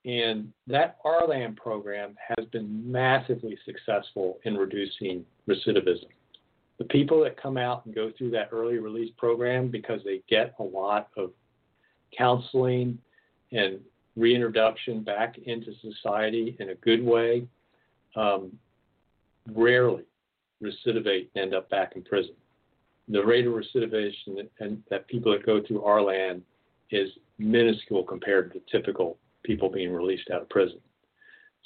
And 0.04 0.52
that 0.66 0.96
RLAN 1.04 1.56
program 1.56 2.16
has 2.36 2.46
been 2.46 2.90
massively 2.90 3.56
successful 3.64 4.38
in 4.44 4.56
reducing 4.56 5.24
recidivism. 5.48 6.08
The 6.78 6.84
people 6.84 7.22
that 7.22 7.40
come 7.40 7.56
out 7.56 7.86
and 7.86 7.94
go 7.94 8.10
through 8.18 8.30
that 8.32 8.48
early 8.50 8.78
release 8.78 9.12
program 9.16 9.68
because 9.68 10.00
they 10.04 10.22
get 10.28 10.54
a 10.58 10.62
lot 10.62 11.10
of 11.16 11.30
counseling 12.16 12.98
and 13.52 13.78
reintroduction 14.16 15.02
back 15.02 15.38
into 15.46 15.72
society 15.80 16.56
in 16.58 16.70
a 16.70 16.74
good 16.76 17.04
way 17.04 17.46
um, 18.16 18.52
rarely 19.52 20.04
recidivate 20.62 21.28
and 21.34 21.44
end 21.44 21.54
up 21.54 21.68
back 21.70 21.92
in 21.96 22.02
prison. 22.02 22.34
The 23.08 23.24
rate 23.24 23.46
of 23.46 23.52
recidivation 23.52 24.36
that, 24.36 24.50
and 24.60 24.82
that 24.90 25.08
people 25.08 25.32
that 25.32 25.44
go 25.44 25.60
through 25.66 25.80
RLAN 25.80 26.40
is 26.90 27.10
minuscule 27.38 28.04
compared 28.04 28.52
to 28.52 28.60
typical 28.70 29.18
people 29.42 29.68
being 29.68 29.92
released 29.92 30.30
out 30.30 30.42
of 30.42 30.48
prison. 30.48 30.78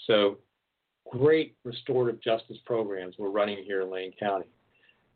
So, 0.06 0.38
great 1.10 1.54
restorative 1.64 2.20
justice 2.22 2.56
programs 2.64 3.14
we're 3.18 3.30
running 3.30 3.62
here 3.64 3.82
in 3.82 3.90
Lane 3.90 4.12
County. 4.18 4.46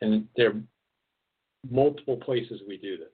And 0.01 0.27
there 0.37 0.51
are 0.51 0.61
multiple 1.71 2.17
places 2.17 2.61
we 2.67 2.77
do 2.77 2.97
this 2.97 3.09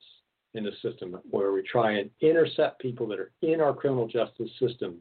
in 0.55 0.65
the 0.65 0.73
system 0.83 1.17
where 1.31 1.53
we 1.53 1.63
try 1.63 1.93
and 1.93 2.11
intercept 2.21 2.81
people 2.81 3.07
that 3.09 3.19
are 3.19 3.33
in 3.43 3.61
our 3.61 3.75
criminal 3.75 4.07
justice 4.07 4.51
system 4.61 4.97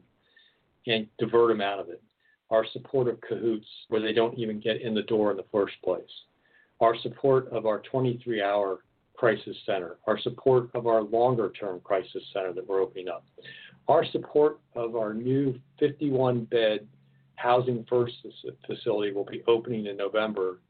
and 0.86 1.06
divert 1.18 1.48
them 1.48 1.60
out 1.60 1.78
of 1.78 1.88
it. 1.88 2.02
Our 2.50 2.64
support 2.72 3.08
of 3.08 3.20
CAHOOTS 3.22 3.66
where 3.88 4.00
they 4.00 4.12
don't 4.12 4.38
even 4.38 4.60
get 4.60 4.80
in 4.80 4.94
the 4.94 5.02
door 5.02 5.30
in 5.30 5.36
the 5.36 5.44
first 5.50 5.74
place. 5.82 6.02
Our 6.80 6.96
support 6.98 7.48
of 7.48 7.66
our 7.66 7.80
23 7.90 8.42
hour 8.42 8.80
crisis 9.14 9.56
center. 9.64 9.96
Our 10.06 10.18
support 10.20 10.68
of 10.74 10.86
our 10.86 11.02
longer 11.02 11.50
term 11.58 11.80
crisis 11.80 12.22
center 12.32 12.52
that 12.52 12.66
we're 12.66 12.82
opening 12.82 13.08
up. 13.08 13.24
Our 13.88 14.04
support 14.06 14.58
of 14.74 14.94
our 14.94 15.14
new 15.14 15.58
51 15.78 16.44
bed 16.44 16.86
Housing 17.36 17.84
First 17.88 18.14
facility 18.66 19.12
will 19.12 19.24
be 19.24 19.42
opening 19.46 19.86
in 19.86 19.96
November, 19.96 20.60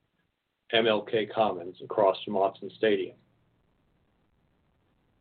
MLK 0.75 1.33
Commons 1.33 1.77
across 1.83 2.17
from 2.25 2.35
Autzen 2.35 2.75
Stadium 2.77 3.15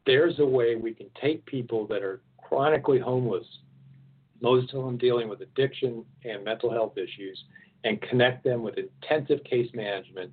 there's 0.06 0.39
a 0.39 0.45
way 0.45 0.76
we 0.76 0.93
can 0.93 1.08
take 1.20 1.45
people 1.45 1.88
that 1.88 2.03
are 2.03 2.22
chronically 2.38 2.99
homeless, 2.99 3.45
most 4.41 4.73
of 4.73 4.83
them 4.83 4.97
dealing 4.97 5.29
with 5.29 5.41
addiction 5.41 6.03
and 6.23 6.43
mental 6.43 6.71
health 6.71 6.97
issues, 6.97 7.43
and 7.83 8.01
connect 8.03 8.43
them 8.43 8.63
with 8.63 8.75
intensive 8.77 9.43
case 9.43 9.69
management 9.73 10.31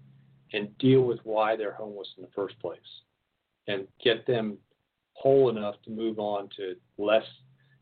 and 0.53 0.77
deal 0.79 1.03
with 1.03 1.19
why 1.25 1.57
they're 1.57 1.75
homeless 1.75 2.09
in 2.17 2.23
the 2.23 2.31
first 2.35 2.59
place 2.61 2.79
and 3.69 3.87
get 4.03 4.27
them 4.27 4.59
whole 5.15 5.51
enough 5.51 5.77
to 5.85 5.91
move 5.91 6.19
on 6.19 6.49
to 6.57 6.75
less 6.99 7.25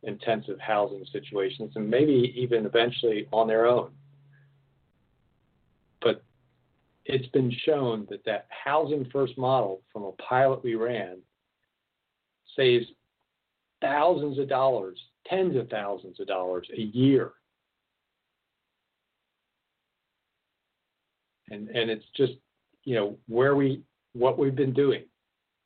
intensive 0.02 0.58
housing 0.58 1.04
situations 1.12 1.72
and 1.76 1.88
maybe 1.88 2.34
even 2.36 2.66
eventually 2.66 3.26
on 3.32 3.46
their 3.46 3.66
own. 3.66 3.90
But 6.00 6.22
it's 7.04 7.28
been 7.28 7.52
shown 7.64 8.06
that 8.10 8.24
that 8.24 8.46
housing 8.64 9.06
first 9.12 9.36
model 9.36 9.82
from 9.92 10.04
a 10.04 10.12
pilot 10.12 10.62
we 10.62 10.74
ran 10.74 11.18
saves 12.56 12.86
thousands 13.80 14.38
of 14.38 14.48
dollars, 14.48 14.98
tens 15.31 15.57
of 15.57 15.68
thousands 15.68 16.20
of 16.20 16.26
dollars 16.26 16.68
a 16.76 16.81
year. 16.81 17.33
And 21.51 21.68
and 21.68 21.91
it's 21.91 22.05
just, 22.16 22.35
you 22.85 22.95
know, 22.95 23.16
where 23.26 23.57
we 23.57 23.83
what 24.12 24.39
we've 24.39 24.55
been 24.55 24.72
doing 24.72 25.05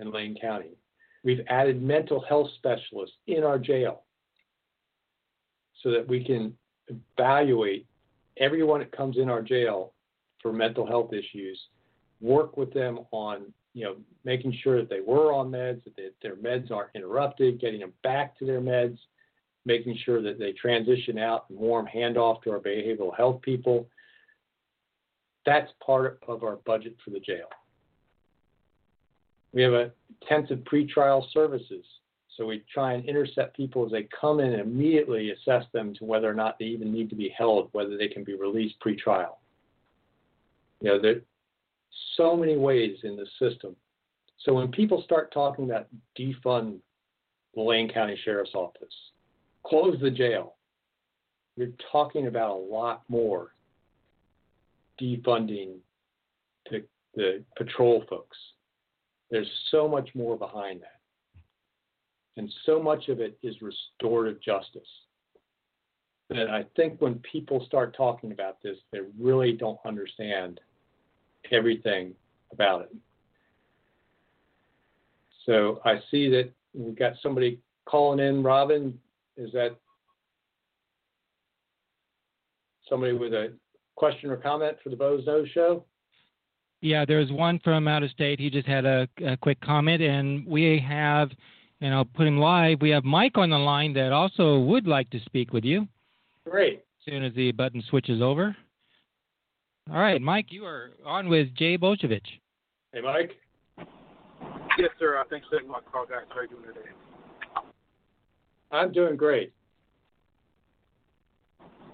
in 0.01 0.13
Lane 0.13 0.37
County. 0.41 0.77
We've 1.25 1.41
added 1.49 1.83
mental 1.83 2.21
health 2.21 2.51
specialists 2.57 3.17
in 3.27 3.45
our 3.45 3.59
jail 3.59 4.05
so 5.83 5.91
that 5.91 6.07
we 6.07 6.23
can 6.23 6.55
evaluate 6.89 7.87
everyone 8.39 8.81
that 8.81 8.93
comes 8.93 9.17
in 9.17 9.31
our 9.31 9.43
jail 9.43 9.95
for 10.43 10.53
mental 10.53 10.87
health 10.87 11.13
issues, 11.15 11.59
work 12.21 12.57
with 12.57 12.73
them 12.75 13.01
on 13.11 13.53
you 13.75 13.85
know, 13.85 13.97
making 14.25 14.57
sure 14.63 14.81
that 14.81 14.89
they 14.89 15.01
were 15.01 15.33
on 15.33 15.51
meds, 15.51 15.83
that 15.85 16.15
their 16.23 16.37
meds 16.37 16.71
aren't 16.71 16.95
interrupted, 16.95 17.61
getting 17.61 17.81
them 17.81 17.93
back 18.05 18.39
to 18.39 18.47
their 18.47 18.61
meds, 18.61 18.99
making 19.67 19.99
sure 20.05 20.23
that 20.23 20.39
they 20.39 20.53
transition 20.53 21.19
out 21.19 21.47
and 21.49 21.59
warm 21.59 21.87
handoff 21.93 22.43
to 22.43 22.51
our 22.51 22.61
behavioral 22.61 23.17
health 23.17 23.41
people. 23.43 23.87
That's 25.47 25.71
part 25.85 26.21
of 26.27 26.43
our 26.43 26.57
budget 26.67 26.97
for 27.05 27.11
the 27.11 27.21
jail. 27.21 27.49
We 29.53 29.63
have 29.63 29.73
a 29.73 29.93
intensive 30.23 30.61
pretrial 30.61 31.23
services. 31.33 31.85
So 32.37 32.47
we 32.47 32.65
try 32.73 32.95
and 32.95 33.05
intercept 33.09 33.57
people 33.57 33.87
as 33.87 33.93
they 33.93 34.09
come 34.21 34.41
in 34.41 34.53
and 34.53 34.61
immediately 34.61 35.31
assess 35.31 35.65
them 35.73 35.95
to 35.95 36.05
whether 36.05 36.29
or 36.29 36.35
not 36.35 36.59
they 36.59 36.65
even 36.65 36.93
need 36.93 37.09
to 37.11 37.17
be 37.17 37.33
held, 37.37 37.69
whether 37.73 37.97
they 37.97 38.09
can 38.09 38.25
be 38.25 38.35
released 38.35 38.75
pretrial. 38.85 39.37
You 40.81 40.91
know, 40.91 41.01
there, 41.01 41.21
so 42.17 42.37
many 42.37 42.57
ways 42.57 42.99
in 43.05 43.17
the 43.17 43.27
system. 43.39 43.77
So 44.39 44.53
when 44.53 44.73
people 44.73 45.03
start 45.03 45.33
talking 45.33 45.65
about 45.65 45.87
defund 46.19 46.79
the 47.55 47.63
Lane 47.63 47.89
County 47.89 48.19
Sheriff's 48.25 48.55
Office, 48.55 48.93
close 49.67 49.99
the 50.01 50.11
jail, 50.11 50.55
you're 51.57 51.69
talking 51.91 52.27
about 52.27 52.51
a 52.51 52.75
lot 52.75 53.03
more 53.09 53.55
defunding 55.01 55.77
the, 56.71 56.85
the 57.15 57.43
patrol 57.57 58.05
folks. 58.09 58.37
There's 59.31 59.51
so 59.71 59.89
much 59.89 60.11
more 60.15 60.37
behind 60.37 60.83
that. 60.83 61.01
And 62.37 62.53
so 62.67 62.83
much 62.83 63.09
of 63.09 63.21
it 63.21 63.39
is 63.43 63.57
restorative 63.63 64.41
justice. 64.43 64.89
And 66.31 66.51
I 66.51 66.65
think 66.75 67.01
when 67.01 67.17
people 67.31 67.65
start 67.67 67.97
talking 67.97 68.33
about 68.33 68.63
this, 68.63 68.77
they 68.93 69.01
really 69.19 69.53
don't 69.53 69.79
understand 69.85 70.61
everything 71.53 72.15
about 72.53 72.83
it. 72.83 72.97
So 75.47 75.81
I 75.85 76.01
see 76.11 76.29
that 76.31 76.51
we've 76.73 76.99
got 76.99 77.13
somebody 77.23 77.61
calling 77.85 78.19
in. 78.19 78.43
Robin, 78.43 78.99
is 79.37 79.53
that 79.53 79.77
somebody 82.89 83.13
with 83.13 83.33
a 83.33 83.53
question 83.97 84.31
or 84.31 84.37
comment 84.37 84.77
for 84.83 84.91
the 84.91 84.97
Boze 84.97 85.25
Noze 85.27 85.51
Show? 85.53 85.85
Yeah, 86.81 87.05
there's 87.07 87.33
one 87.33 87.61
from 87.65 87.89
out 87.89 88.03
of 88.03 88.11
state. 88.11 88.39
He 88.39 88.51
just 88.51 88.67
had 88.67 88.85
a, 88.85 89.09
a 89.25 89.37
quick 89.39 89.61
comment, 89.63 90.03
and 90.03 90.47
we 90.47 90.85
have, 90.87 91.31
and 91.81 91.95
I'll 91.95 92.05
put 92.05 92.27
him 92.27 92.39
live. 92.39 92.83
We 92.83 92.91
have 92.91 93.05
Mike 93.05 93.39
on 93.39 93.51
the 93.51 93.59
line 93.59 93.95
that 93.95 94.13
also 94.13 94.59
would 94.59 94.87
like 94.87 95.09
to 95.11 95.21
speak 95.21 95.53
with 95.53 95.65
you. 95.65 95.89
Great. 96.49 96.85
As 97.01 97.13
soon 97.13 97.25
as 97.25 97.33
the 97.35 97.53
button 97.53 97.83
switches 97.89 98.21
over. 98.21 98.55
All 99.91 99.99
right, 99.99 100.21
Mike, 100.21 100.47
you 100.51 100.65
are 100.67 100.91
on 101.05 101.29
with 101.29 101.55
Jay 101.55 101.79
Bozievich. 101.79 102.27
Hey, 102.93 103.01
Mike. 103.01 103.33
Yes, 104.79 104.91
sir. 104.99 105.19
Uh, 105.19 105.25
thanks 105.31 105.47
for 105.49 105.57
taking 105.57 105.71
my 105.71 105.81
call, 105.91 106.05
guys. 106.07 106.25
How 106.31 106.41
are 106.41 106.43
you 106.43 106.49
doing 106.51 106.65
today? 106.65 106.91
I'm 108.75 108.93
doing 108.93 109.17
great. 109.17 109.53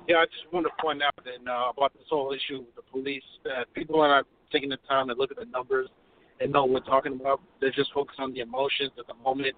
Yeah, 0.09 0.17
I 0.17 0.25
just 0.25 0.51
want 0.51 0.67
to 0.67 0.73
point 0.83 1.03
out 1.03 1.15
that 1.25 1.51
uh, 1.51 1.71
about 1.77 1.93
this 1.93 2.05
whole 2.09 2.33
issue 2.33 2.61
with 2.61 2.75
the 2.75 2.83
police 2.91 3.23
that 3.45 3.73
people 3.75 4.01
are 4.01 4.09
not 4.09 4.27
taking 4.51 4.71
the 4.71 4.79
time 4.89 5.09
to 5.09 5.15
look 5.15 5.31
at 5.31 5.37
the 5.37 5.45
numbers 5.45 5.89
and 6.41 6.51
know 6.51 6.65
what 6.65 6.83
we're 6.83 6.91
talking 6.91 7.15
about. 7.21 7.41
They're 7.61 7.71
just 7.71 7.93
focused 7.93 8.19
on 8.19 8.33
the 8.33 8.41
emotions 8.41 8.93
at 8.99 9.07
the 9.07 9.15
moment 9.23 9.55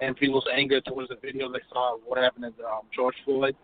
and 0.00 0.16
people's 0.16 0.46
anger 0.52 0.80
towards 0.80 1.10
the 1.10 1.16
video 1.22 1.52
they 1.52 1.60
saw 1.70 1.96
of 1.96 2.00
what 2.06 2.18
happened 2.18 2.52
to 2.58 2.64
um, 2.64 2.82
George 2.94 3.14
Floyd. 3.24 3.54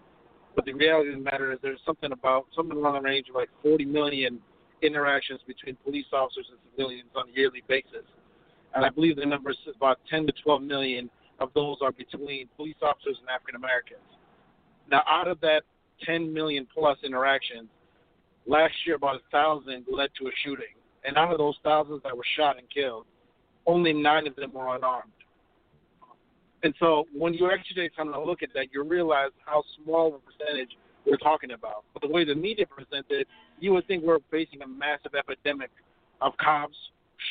But 0.55 0.67
the 0.67 0.75
reality 0.75 1.11
of 1.11 1.17
the 1.17 1.23
matter 1.23 1.51
is 1.53 1.59
there's 1.63 1.81
something 1.87 2.13
about 2.13 2.47
something 2.55 2.77
along 2.77 2.95
the 2.95 3.01
range 3.01 3.31
of 3.31 3.37
like 3.37 3.49
40 3.63 3.87
million 3.87 4.39
interactions 4.83 5.41
between 5.47 5.77
police 5.83 6.07
officers 6.13 6.47
and 6.51 6.59
civilians 6.71 7.09
on 7.17 7.31
a 7.31 7.33
yearly 7.33 7.65
basis. 7.67 8.05
And 8.75 8.85
I 8.85 8.91
believe 8.91 9.17
the 9.17 9.25
number 9.25 9.51
is 9.51 9.57
about 9.75 9.99
10 10.11 10.27
to 10.27 10.33
12 10.45 10.63
million 10.63 11.11
of 11.39 11.51
those 11.55 11.77
are 11.83 11.93
between 11.93 12.49
police 12.57 12.77
officers 12.83 13.17
and 13.21 13.29
African 13.29 13.57
Americans. 13.57 14.01
Now, 14.91 15.03
out 15.09 15.29
of 15.29 15.41
that 15.41 15.63
10 16.05 16.33
million 16.33 16.67
plus 16.73 16.99
interactions, 17.05 17.69
last 18.47 18.75
year 18.87 18.97
about 18.97 19.17
a 19.17 19.21
thousand 19.31 19.85
led 19.91 20.11
to 20.21 20.29
a 20.29 20.31
shooting, 20.45 20.75
and 21.05 21.17
out 21.17 21.33
of 21.33 21.39
those 21.39 21.57
thousands 21.63 22.03
that 22.05 22.17
were 22.17 22.25
shot 22.37 22.59
and 22.59 22.67
killed, 22.71 23.07
only 23.67 23.93
nine 23.93 24.27
of 24.27 24.35
them 24.37 24.53
were 24.53 24.75
unarmed. 24.75 25.13
And 26.63 26.75
so 26.81 27.05
when 27.15 27.35
you 27.35 27.51
actually 27.51 27.89
time 27.97 28.13
to 28.13 28.21
look 28.21 28.43
at 28.43 28.49
that, 28.55 28.67
you 28.73 28.83
realize 28.83 29.31
how 29.45 29.63
small 29.83 30.09
a 30.09 30.19
percentage 30.19 30.77
we're 31.07 31.17
talking 31.17 31.53
about. 31.53 31.85
But 31.93 32.03
the 32.03 32.09
way 32.09 32.25
the 32.25 32.35
media 32.35 32.67
presents 32.67 33.09
it, 33.11 33.29
you 33.61 33.73
would 33.73 33.87
think 33.87 34.03
we're 34.03 34.19
facing 34.31 34.63
a 34.63 34.67
massive 34.67 35.15
epidemic 35.17 35.71
of 36.21 36.33
cops 36.39 36.77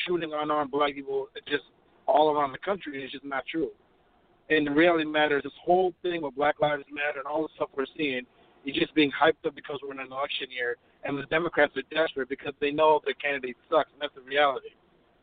shooting 0.06 0.32
unarmed 0.34 0.70
black 0.70 0.94
people 0.94 1.28
just 1.46 1.64
all 2.06 2.30
around 2.30 2.52
the 2.52 2.58
country. 2.58 3.02
It's 3.02 3.12
just 3.12 3.24
not 3.24 3.44
true. 3.50 3.70
And 4.50 4.66
the 4.66 4.70
reality 4.70 5.04
matters, 5.04 5.42
this 5.42 5.52
whole 5.62 5.92
thing 6.02 6.22
with 6.22 6.34
Black 6.34 6.60
Lives 6.60 6.84
Matter 6.90 7.18
and 7.18 7.26
all 7.26 7.42
the 7.42 7.48
stuff 7.56 7.68
we're 7.76 7.86
seeing 7.96 8.22
is 8.64 8.74
just 8.74 8.94
being 8.94 9.12
hyped 9.12 9.46
up 9.46 9.54
because 9.54 9.78
we're 9.82 9.92
in 9.92 10.00
an 10.00 10.10
election 10.10 10.48
year 10.50 10.76
and 11.04 11.18
the 11.18 11.26
Democrats 11.26 11.72
are 11.76 11.82
desperate 11.94 12.28
because 12.28 12.54
they 12.60 12.70
know 12.70 13.00
their 13.04 13.14
candidate 13.14 13.56
sucks, 13.70 13.90
and 13.92 14.00
that's 14.00 14.14
the 14.14 14.22
reality. 14.22 14.70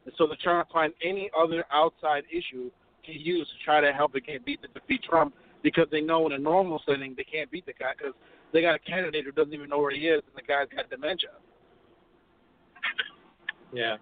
And 0.05 0.13
so 0.17 0.27
they're 0.27 0.37
trying 0.41 0.63
to 0.63 0.71
find 0.71 0.93
any 1.03 1.29
other 1.37 1.65
outside 1.71 2.23
issue 2.31 2.69
to 3.05 3.11
use 3.11 3.47
to 3.47 3.65
try 3.65 3.81
to 3.81 3.91
help 3.91 4.15
again 4.15 4.39
beat 4.45 4.61
the 4.61 4.67
defeat 4.79 5.03
Trump 5.03 5.33
because 5.63 5.87
they 5.91 6.01
know 6.01 6.25
in 6.27 6.33
a 6.33 6.37
normal 6.37 6.81
setting 6.85 7.13
they 7.17 7.23
can't 7.23 7.49
beat 7.51 7.65
the 7.65 7.73
guy 7.73 7.91
because 7.97 8.13
they 8.53 8.61
got 8.61 8.75
a 8.75 8.79
candidate 8.79 9.25
who 9.25 9.31
doesn't 9.31 9.53
even 9.53 9.69
know 9.69 9.79
where 9.79 9.91
he 9.91 10.07
is 10.07 10.21
and 10.27 10.35
the 10.35 10.47
guy's 10.47 10.67
got 10.75 10.89
dementia. 10.89 11.29
Yeah, 13.73 13.97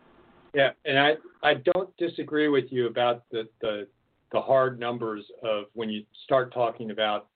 yeah, 0.54 0.72
and 0.86 1.00
I 1.00 1.16
I 1.42 1.56
don't 1.56 1.96
disagree 1.98 2.48
with 2.48 2.66
you 2.70 2.88
about 2.88 3.24
the 3.32 3.48
the 3.62 3.88
the 4.34 4.42
hard 4.42 4.80
numbers 4.80 5.24
of 5.44 5.66
when 5.74 5.90
you 5.90 6.04
start 6.26 6.54
talking 6.54 6.92
about 6.92 7.28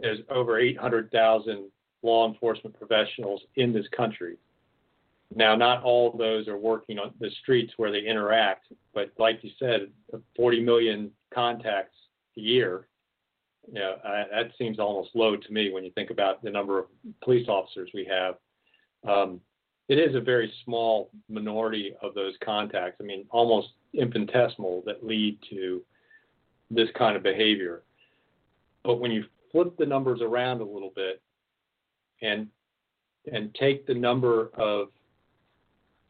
there's 0.00 0.20
over 0.30 0.58
800,000 0.58 1.68
law 2.02 2.28
enforcement 2.28 2.76
professionals 2.78 3.42
in 3.56 3.72
this 3.72 3.86
country. 3.96 4.36
Now, 5.34 5.56
not 5.56 5.82
all 5.82 6.12
of 6.12 6.18
those 6.18 6.48
are 6.48 6.56
working 6.56 6.98
on 6.98 7.12
the 7.20 7.30
streets 7.42 7.72
where 7.76 7.90
they 7.90 8.00
interact, 8.00 8.68
but 8.92 9.12
like 9.18 9.40
you 9.42 9.50
said, 9.58 9.88
40 10.36 10.60
million 10.60 11.10
contacts 11.32 11.96
a 12.36 12.40
year. 12.40 12.88
You 13.66 13.80
know, 13.80 13.94
I, 14.04 14.24
that 14.30 14.52
seems 14.58 14.78
almost 14.78 15.10
low 15.14 15.36
to 15.36 15.52
me 15.52 15.72
when 15.72 15.84
you 15.84 15.90
think 15.92 16.10
about 16.10 16.42
the 16.42 16.50
number 16.50 16.78
of 16.78 16.86
police 17.22 17.48
officers 17.48 17.90
we 17.94 18.04
have. 18.04 18.34
Um, 19.08 19.40
it 19.88 19.98
is 19.98 20.14
a 20.14 20.20
very 20.20 20.52
small 20.64 21.10
minority 21.28 21.94
of 22.02 22.14
those 22.14 22.34
contacts. 22.44 22.98
I 23.00 23.04
mean, 23.04 23.26
almost 23.30 23.68
infinitesimal 23.92 24.82
that 24.86 25.04
lead 25.04 25.38
to 25.50 25.82
this 26.70 26.88
kind 26.96 27.16
of 27.16 27.22
behavior. 27.22 27.82
But 28.84 29.00
when 29.00 29.10
you 29.10 29.24
flip 29.52 29.76
the 29.78 29.86
numbers 29.86 30.20
around 30.20 30.60
a 30.60 30.64
little 30.64 30.92
bit 30.94 31.22
and 32.22 32.48
and 33.32 33.54
take 33.54 33.86
the 33.86 33.94
number 33.94 34.50
of 34.58 34.88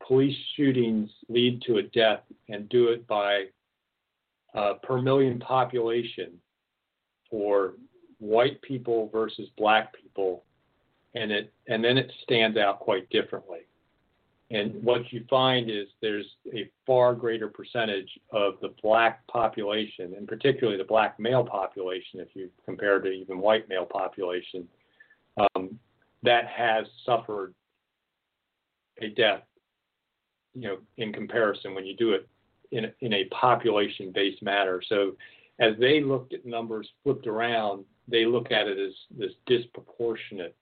police 0.06 0.36
shootings 0.56 1.10
lead 1.28 1.62
to 1.62 1.76
a 1.76 1.82
death 1.82 2.22
and 2.48 2.68
do 2.68 2.88
it 2.88 3.06
by 3.06 3.44
uh, 4.54 4.74
per 4.82 5.00
million 5.00 5.38
population 5.38 6.32
for 7.30 7.74
white 8.18 8.60
people 8.62 9.08
versus 9.12 9.48
black 9.56 9.94
people, 9.94 10.44
and 11.14 11.30
it 11.30 11.52
and 11.68 11.84
then 11.84 11.98
it 11.98 12.10
stands 12.22 12.56
out 12.56 12.80
quite 12.80 13.08
differently. 13.10 13.60
And 14.50 14.74
what 14.84 15.10
you 15.10 15.24
find 15.28 15.70
is 15.70 15.86
there's 16.02 16.26
a 16.52 16.70
far 16.86 17.14
greater 17.14 17.48
percentage 17.48 18.10
of 18.30 18.54
the 18.60 18.74
black 18.82 19.26
population, 19.26 20.14
and 20.16 20.28
particularly 20.28 20.76
the 20.76 20.84
black 20.84 21.18
male 21.18 21.44
population, 21.44 22.20
if 22.20 22.28
you 22.34 22.50
compare 22.64 23.00
to 23.00 23.08
even 23.08 23.38
white 23.38 23.68
male 23.68 23.86
population, 23.86 24.68
um, 25.38 25.78
that 26.22 26.46
has 26.46 26.86
suffered 27.06 27.54
a 29.00 29.08
death, 29.08 29.42
you 30.54 30.68
know, 30.68 30.76
in 30.98 31.12
comparison 31.12 31.74
when 31.74 31.86
you 31.86 31.96
do 31.96 32.12
it 32.12 32.28
in, 32.70 32.92
in 33.00 33.14
a 33.14 33.24
population-based 33.26 34.42
manner. 34.42 34.82
So 34.88 35.16
as 35.58 35.72
they 35.80 36.00
looked 36.02 36.34
at 36.34 36.44
numbers 36.44 36.88
flipped 37.02 37.26
around, 37.26 37.84
they 38.08 38.26
look 38.26 38.52
at 38.52 38.68
it 38.68 38.78
as 38.78 38.92
this 39.16 39.32
disproportionate 39.46 40.54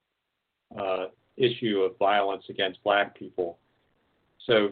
uh, 0.79 1.07
issue 1.35 1.81
of 1.81 1.97
violence 1.97 2.45
against 2.49 2.83
black 2.83 3.17
people 3.17 3.59
so, 4.45 4.69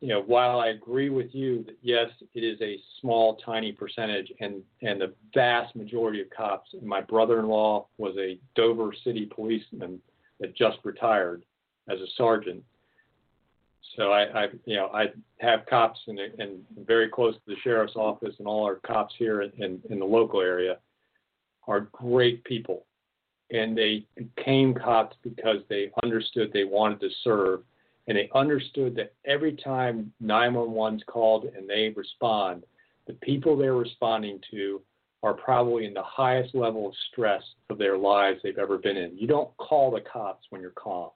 you 0.00 0.08
know, 0.08 0.22
while 0.22 0.60
I 0.60 0.68
agree 0.68 1.08
with 1.08 1.34
you 1.34 1.64
that 1.64 1.76
yes, 1.82 2.08
it 2.34 2.40
is 2.40 2.60
a 2.60 2.78
small, 3.00 3.36
tiny 3.36 3.72
percentage, 3.72 4.32
and 4.40 4.62
and 4.82 5.00
the 5.00 5.14
vast 5.34 5.74
majority 5.74 6.20
of 6.20 6.30
cops. 6.30 6.70
My 6.82 7.00
brother-in-law 7.00 7.86
was 7.98 8.14
a 8.18 8.38
Dover 8.54 8.94
City 9.04 9.26
policeman 9.26 10.00
that 10.40 10.54
just 10.54 10.78
retired 10.84 11.44
as 11.88 12.00
a 12.00 12.06
sergeant. 12.16 12.62
So 13.96 14.12
I, 14.12 14.44
I 14.44 14.46
you 14.64 14.76
know, 14.76 14.88
I 14.88 15.06
have 15.38 15.66
cops 15.66 16.00
and 16.06 16.18
and 16.18 16.58
very 16.86 17.08
close 17.08 17.34
to 17.34 17.40
the 17.46 17.56
sheriff's 17.62 17.96
office, 17.96 18.34
and 18.38 18.46
all 18.46 18.64
our 18.64 18.76
cops 18.76 19.14
here 19.18 19.42
in, 19.42 19.52
in, 19.58 19.80
in 19.90 19.98
the 19.98 20.04
local 20.04 20.40
area 20.40 20.78
are 21.66 21.80
great 21.92 22.44
people, 22.44 22.84
and 23.50 23.76
they 23.76 24.06
became 24.16 24.74
cops 24.74 25.16
because 25.22 25.58
they 25.68 25.90
understood 26.02 26.50
they 26.52 26.64
wanted 26.64 27.00
to 27.00 27.08
serve 27.24 27.62
and 28.06 28.16
they 28.16 28.30
understood 28.34 28.94
that 28.96 29.14
every 29.24 29.52
time 29.52 30.12
911's 30.22 31.02
called 31.06 31.44
and 31.56 31.68
they 31.68 31.92
respond, 31.96 32.64
the 33.06 33.14
people 33.14 33.56
they're 33.56 33.74
responding 33.74 34.40
to 34.50 34.80
are 35.22 35.34
probably 35.34 35.86
in 35.86 35.94
the 35.94 36.02
highest 36.02 36.54
level 36.54 36.86
of 36.86 36.94
stress 37.10 37.42
of 37.70 37.78
their 37.78 37.98
lives 37.98 38.38
they've 38.42 38.58
ever 38.58 38.78
been 38.78 38.96
in. 38.96 39.16
You 39.16 39.26
don't 39.26 39.54
call 39.56 39.90
the 39.90 40.00
cops 40.00 40.46
when 40.50 40.60
you're 40.60 40.70
calm. 40.70 41.10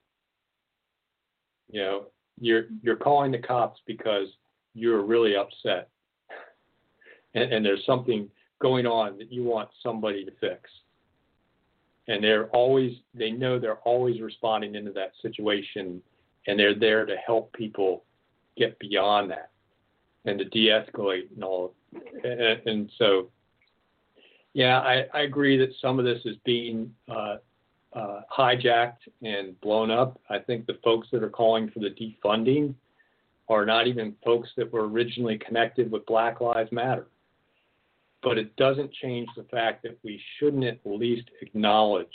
You 1.71 1.81
know, 1.81 2.07
you're 2.41 2.65
you're 2.83 2.97
calling 2.97 3.31
the 3.31 3.39
cops 3.39 3.81
because 3.87 4.27
you're 4.75 5.03
really 5.05 5.37
upset, 5.37 5.89
and, 7.35 7.53
and 7.53 7.65
there's 7.65 7.85
something 7.87 8.29
going 8.61 8.87
on 8.87 9.19
that 9.19 9.31
you 9.31 9.45
want 9.45 9.69
somebody 9.83 10.25
to 10.25 10.33
fix. 10.41 10.69
And 12.09 12.25
they're 12.25 12.47
always 12.47 12.97
they 13.15 13.31
know 13.31 13.61
they're 13.61 13.77
always 13.77 14.21
responding 14.21 14.75
into 14.75 14.91
that 14.93 15.13
situation 15.23 16.03
and 16.47 16.59
they're 16.59 16.75
there 16.75 17.05
to 17.07 17.17
help 17.17 17.53
people 17.53 18.05
get 18.57 18.79
beyond 18.79 19.31
that 19.31 19.51
and 20.25 20.39
to 20.39 20.45
de-escalate 20.47 21.31
and 21.35 21.45
all. 21.45 21.75
And, 22.25 22.61
and 22.67 22.93
so, 22.99 23.29
yeah, 24.53 24.81
I, 24.81 25.07
I, 25.15 25.21
agree 25.23 25.57
that 25.59 25.71
some 25.81 25.99
of 25.99 26.05
this 26.05 26.21
is 26.25 26.37
being 26.45 26.93
uh, 27.09 27.37
uh, 27.93 28.21
hijacked 28.37 29.09
and 29.23 29.59
blown 29.61 29.91
up. 29.91 30.21
I 30.29 30.39
think 30.39 30.67
the 30.67 30.79
folks 30.85 31.09
that 31.13 31.23
are 31.23 31.31
calling 31.31 31.71
for 31.71 31.81
the 31.81 31.91
defunding 31.91 32.75
are 33.49 33.67
not 33.67 33.87
even 33.87 34.15
folks 34.25 34.49
that 34.57 34.73
were 34.73 34.89
originally 34.89 35.39
connected 35.39 35.91
with 35.91 36.07
Black 36.07 36.41
Lives 36.41 36.71
Matter. 36.71 37.09
But 38.23 38.39
it 38.39 38.55
doesn't 38.57 38.93
change 38.93 39.29
the 39.37 39.45
fact 39.45 39.83
that 39.83 39.99
we 40.05 40.21
shouldn't 40.39 40.65
at 40.65 40.79
least 40.85 41.31
acknowledge 41.41 42.07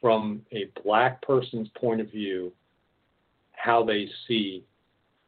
from 0.00 0.42
a 0.52 0.70
black 0.82 1.22
person's 1.22 1.68
point 1.76 2.00
of 2.00 2.10
view 2.10 2.52
how 3.64 3.82
they 3.82 4.06
see 4.28 4.62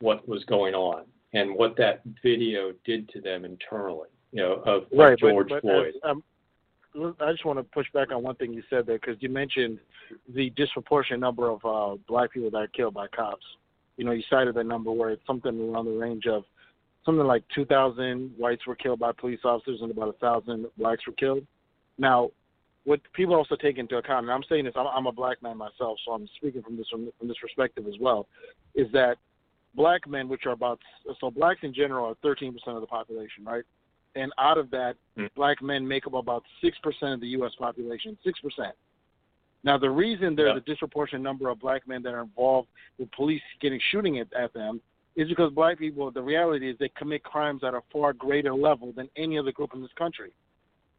what 0.00 0.28
was 0.28 0.44
going 0.44 0.74
on 0.74 1.04
and 1.32 1.54
what 1.54 1.74
that 1.78 2.02
video 2.22 2.72
did 2.84 3.08
to 3.08 3.18
them 3.18 3.46
internally, 3.46 4.10
you 4.30 4.42
know, 4.42 4.62
of, 4.66 4.84
right, 4.92 5.18
George 5.18 5.48
but, 5.48 5.54
but 5.54 5.60
Floyd. 5.62 5.94
As, 6.04 6.10
um, 6.10 6.22
I 7.18 7.32
just 7.32 7.46
want 7.46 7.58
to 7.58 7.62
push 7.62 7.86
back 7.94 8.12
on 8.12 8.22
one 8.22 8.34
thing 8.34 8.52
you 8.52 8.62
said 8.68 8.86
there 8.86 8.98
because 8.98 9.16
you 9.20 9.30
mentioned 9.30 9.78
the 10.34 10.50
disproportionate 10.50 11.20
number 11.20 11.48
of 11.48 11.64
uh, 11.64 11.96
black 12.06 12.32
people 12.32 12.50
that 12.50 12.58
are 12.58 12.66
killed 12.66 12.92
by 12.92 13.06
cops. 13.06 13.44
You 13.96 14.04
know, 14.04 14.12
you 14.12 14.22
cited 14.28 14.54
that 14.54 14.64
number 14.64 14.92
where 14.92 15.10
it's 15.10 15.26
something 15.26 15.70
around 15.70 15.86
the 15.86 15.92
range 15.92 16.26
of 16.26 16.44
something 17.06 17.24
like 17.24 17.42
2,000 17.54 18.34
whites 18.36 18.66
were 18.66 18.76
killed 18.76 18.98
by 18.98 19.12
police 19.12 19.40
officers 19.44 19.80
and 19.80 19.90
about 19.90 20.20
1,000 20.20 20.66
blacks 20.76 21.06
were 21.06 21.14
killed. 21.14 21.46
Now, 21.96 22.32
what 22.86 23.00
people 23.14 23.34
also 23.34 23.56
take 23.56 23.78
into 23.78 23.96
account, 23.96 24.24
and 24.24 24.32
I'm 24.32 24.44
saying 24.48 24.64
this, 24.64 24.74
I'm, 24.76 24.86
I'm 24.86 25.06
a 25.06 25.12
black 25.12 25.42
man 25.42 25.58
myself, 25.58 25.98
so 26.04 26.12
I'm 26.12 26.28
speaking 26.36 26.62
from 26.62 26.76
this 26.76 26.86
from, 26.88 27.10
from 27.18 27.26
this 27.26 27.36
perspective 27.42 27.84
as 27.88 27.98
well, 28.00 28.28
is 28.76 28.86
that 28.92 29.16
black 29.74 30.08
men, 30.08 30.28
which 30.28 30.46
are 30.46 30.52
about 30.52 30.78
so 31.20 31.30
blacks 31.30 31.60
in 31.62 31.74
general 31.74 32.06
are 32.06 32.14
13% 32.24 32.54
of 32.68 32.80
the 32.80 32.86
population, 32.86 33.44
right? 33.44 33.64
And 34.14 34.32
out 34.38 34.56
of 34.56 34.70
that, 34.70 34.94
mm. 35.18 35.28
black 35.34 35.60
men 35.60 35.86
make 35.86 36.06
up 36.06 36.14
about 36.14 36.44
six 36.62 36.78
percent 36.78 37.14
of 37.14 37.20
the 37.20 37.26
U.S. 37.28 37.52
population, 37.58 38.16
six 38.24 38.38
percent. 38.38 38.74
Now, 39.64 39.76
the 39.76 39.90
reason 39.90 40.36
there's 40.36 40.52
yeah. 40.54 40.58
a 40.58 40.60
disproportionate 40.60 41.22
number 41.22 41.48
of 41.48 41.58
black 41.58 41.88
men 41.88 42.04
that 42.04 42.14
are 42.14 42.22
involved 42.22 42.68
with 43.00 43.10
police 43.10 43.42
getting 43.60 43.80
shooting 43.90 44.20
at, 44.20 44.32
at 44.32 44.54
them 44.54 44.80
is 45.16 45.28
because 45.28 45.52
black 45.52 45.76
people, 45.76 46.08
the 46.12 46.22
reality 46.22 46.70
is 46.70 46.76
they 46.78 46.90
commit 46.96 47.24
crimes 47.24 47.64
at 47.64 47.74
a 47.74 47.80
far 47.92 48.12
greater 48.12 48.54
level 48.54 48.92
than 48.92 49.08
any 49.16 49.36
other 49.36 49.50
group 49.50 49.70
in 49.74 49.82
this 49.82 49.90
country 49.98 50.30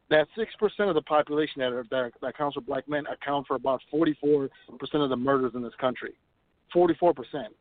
that 0.10 0.28
six 0.38 0.54
percent 0.56 0.90
of 0.90 0.96
the 0.96 1.02
population 1.02 1.60
that, 1.60 1.74
are, 1.74 1.86
that 1.92 2.12
that 2.22 2.28
accounts 2.28 2.56
for 2.56 2.62
black 2.62 2.88
men 2.88 3.06
account 3.08 3.48
for 3.48 3.56
about 3.56 3.82
forty 3.92 4.18
four 4.22 4.50
percent 4.80 5.04
of 5.04 5.10
the 5.10 5.16
murders 5.16 5.54
in 5.56 5.62
this 5.62 5.74
country. 5.80 6.14
Forty 6.72 6.94
four 7.00 7.14
percent. 7.14 7.54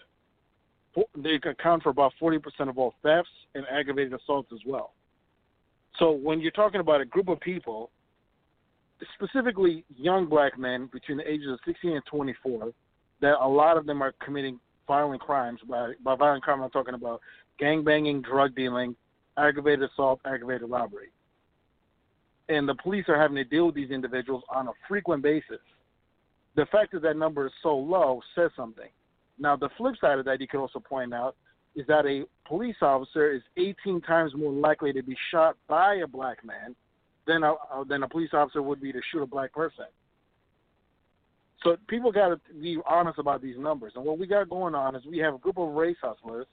They 1.16 1.34
account 1.34 1.82
for 1.82 1.90
about 1.90 2.12
forty 2.18 2.38
percent 2.38 2.70
of 2.70 2.78
all 2.78 2.94
thefts 3.02 3.30
and 3.54 3.64
aggravated 3.70 4.12
assaults 4.14 4.50
as 4.52 4.60
well. 4.66 4.92
So 5.98 6.12
when 6.12 6.40
you're 6.40 6.50
talking 6.50 6.80
about 6.80 7.00
a 7.00 7.04
group 7.04 7.28
of 7.28 7.40
people, 7.40 7.90
specifically 9.14 9.84
young 9.96 10.26
black 10.26 10.58
men 10.58 10.88
between 10.92 11.18
the 11.18 11.30
ages 11.30 11.48
of 11.50 11.58
16 11.66 11.92
and 11.92 12.04
24, 12.06 12.72
that 13.20 13.34
a 13.40 13.48
lot 13.48 13.76
of 13.76 13.86
them 13.86 14.02
are 14.02 14.12
committing 14.24 14.60
violent 14.86 15.20
crimes. 15.20 15.60
By 15.68 15.92
by 16.04 16.14
violent 16.14 16.42
crime, 16.42 16.62
I'm 16.62 16.70
talking 16.70 16.94
about 16.94 17.20
gang 17.58 17.82
banging, 17.82 18.22
drug 18.22 18.54
dealing, 18.54 18.94
aggravated 19.38 19.88
assault, 19.90 20.20
aggravated 20.24 20.68
robbery. 20.68 21.08
And 22.48 22.68
the 22.68 22.74
police 22.74 23.04
are 23.08 23.20
having 23.20 23.36
to 23.36 23.44
deal 23.44 23.66
with 23.66 23.74
these 23.74 23.90
individuals 23.90 24.44
on 24.48 24.68
a 24.68 24.72
frequent 24.88 25.22
basis. 25.22 25.60
The 26.54 26.66
fact 26.66 26.92
that 26.92 27.02
that 27.02 27.16
number 27.16 27.46
is 27.46 27.52
so 27.62 27.76
low 27.76 28.20
says 28.34 28.50
something. 28.56 28.88
Now, 29.38 29.56
the 29.56 29.68
flip 29.76 29.96
side 30.00 30.18
of 30.18 30.24
that, 30.24 30.40
you 30.40 30.48
can 30.48 30.60
also 30.60 30.78
point 30.78 31.12
out, 31.12 31.36
is 31.74 31.86
that 31.88 32.06
a 32.06 32.24
police 32.48 32.76
officer 32.80 33.30
is 33.32 33.42
18 33.58 34.00
times 34.00 34.32
more 34.34 34.52
likely 34.52 34.92
to 34.94 35.02
be 35.02 35.16
shot 35.30 35.56
by 35.68 35.96
a 35.96 36.06
black 36.06 36.44
man 36.44 36.74
than 37.26 37.42
a 37.42 37.52
uh, 37.52 37.84
than 37.84 38.02
a 38.02 38.08
police 38.08 38.30
officer 38.32 38.62
would 38.62 38.80
be 38.80 38.92
to 38.92 39.00
shoot 39.12 39.22
a 39.22 39.26
black 39.26 39.52
person. 39.52 39.84
So 41.62 41.76
people 41.88 42.12
got 42.12 42.28
to 42.28 42.40
be 42.60 42.78
honest 42.88 43.18
about 43.18 43.42
these 43.42 43.58
numbers. 43.58 43.92
And 43.96 44.04
what 44.04 44.18
we 44.18 44.26
got 44.26 44.48
going 44.48 44.74
on 44.74 44.94
is 44.94 45.04
we 45.04 45.18
have 45.18 45.34
a 45.34 45.38
group 45.38 45.58
of 45.58 45.74
race 45.74 45.96
hustlers 46.00 46.46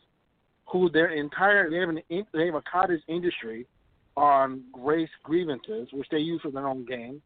who 0.72 0.90
their 0.90 1.12
entire 1.12 1.70
they 1.70 1.78
have 1.78 1.90
an 1.90 2.02
they 2.34 2.46
have 2.46 2.56
a 2.56 2.64
cottage 2.70 3.02
industry 3.08 3.68
on 4.16 4.64
race 4.78 5.10
grievances, 5.24 5.88
which 5.92 6.08
they 6.12 6.18
use 6.18 6.42
for 6.42 6.52
their 6.52 6.68
own 6.68 6.86
gain, 6.86 7.22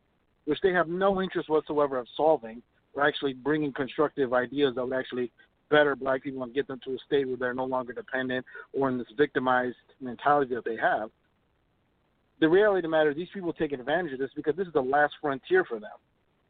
which 0.46 0.60
they 0.62 0.72
have 0.72 0.88
no 0.88 1.22
interest 1.22 1.50
whatsoever 1.50 1.98
of 1.98 2.08
solving 2.16 2.62
or 2.94 3.06
actually 3.06 3.34
bringing 3.34 3.74
constructive 3.74 4.34
ideas 4.34 4.74
that 4.76 4.86
would 4.86 4.98
actually 4.98 5.32
better 5.70 5.96
black 5.96 6.24
people 6.24 6.44
and 6.44 6.54
get 6.54 6.68
them 6.68 6.80
to 6.86 6.92
a 6.92 6.98
state 7.06 7.28
where 7.28 7.38
they're 7.38 7.54
no 7.54 7.66
longer 7.66 7.94
dependent 7.94 8.46
or 8.74 8.90
in 8.90 8.98
this 8.98 9.08
victimized 9.18 9.76
mentality 10.00 10.56
that 10.56 10.66
they 10.66 10.78
have. 10.78 11.10
The 12.40 12.48
reality 12.48 12.80
of 12.80 12.84
the 12.84 12.90
matter 12.90 13.10
is 13.10 13.16
these 13.16 13.28
people 13.34 13.52
take 13.52 13.72
advantage 13.72 14.14
of 14.14 14.20
this 14.20 14.30
because 14.36 14.56
this 14.56 14.68
is 14.68 14.74
the 14.74 14.82
last 14.82 15.14
frontier 15.22 15.66
for 15.66 15.80
them. 15.80 15.92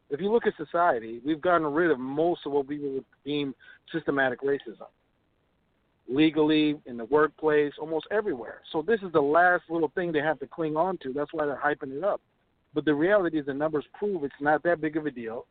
If 0.09 0.21
you 0.21 0.31
look 0.31 0.45
at 0.45 0.53
society, 0.57 1.21
we've 1.25 1.41
gotten 1.41 1.67
rid 1.67 1.91
of 1.91 1.99
most 1.99 2.41
of 2.45 2.51
what 2.51 2.67
we 2.67 2.79
would 2.79 3.05
deem 3.25 3.53
systematic 3.91 4.41
racism. 4.41 4.87
Legally, 6.09 6.75
in 6.85 6.95
the 6.95 7.05
workplace, 7.05 7.73
almost 7.79 8.07
everywhere. 8.11 8.61
So 8.71 8.81
this 8.81 9.01
is 9.01 9.11
the 9.11 9.21
last 9.21 9.63
little 9.69 9.91
thing 9.93 10.11
they 10.11 10.19
have 10.19 10.39
to 10.39 10.47
cling 10.47 10.77
on 10.77 10.97
to. 10.99 11.11
That's 11.11 11.33
why 11.33 11.45
they're 11.45 11.61
hyping 11.61 11.97
it 11.97 12.03
up. 12.03 12.21
But 12.73 12.85
the 12.85 12.93
reality 12.93 13.39
is 13.39 13.45
the 13.45 13.53
numbers 13.53 13.85
prove 13.97 14.23
it's 14.23 14.33
not 14.39 14.63
that 14.63 14.79
big 14.79 14.95
of 14.95 15.05
a 15.05 15.11
deal. 15.11 15.45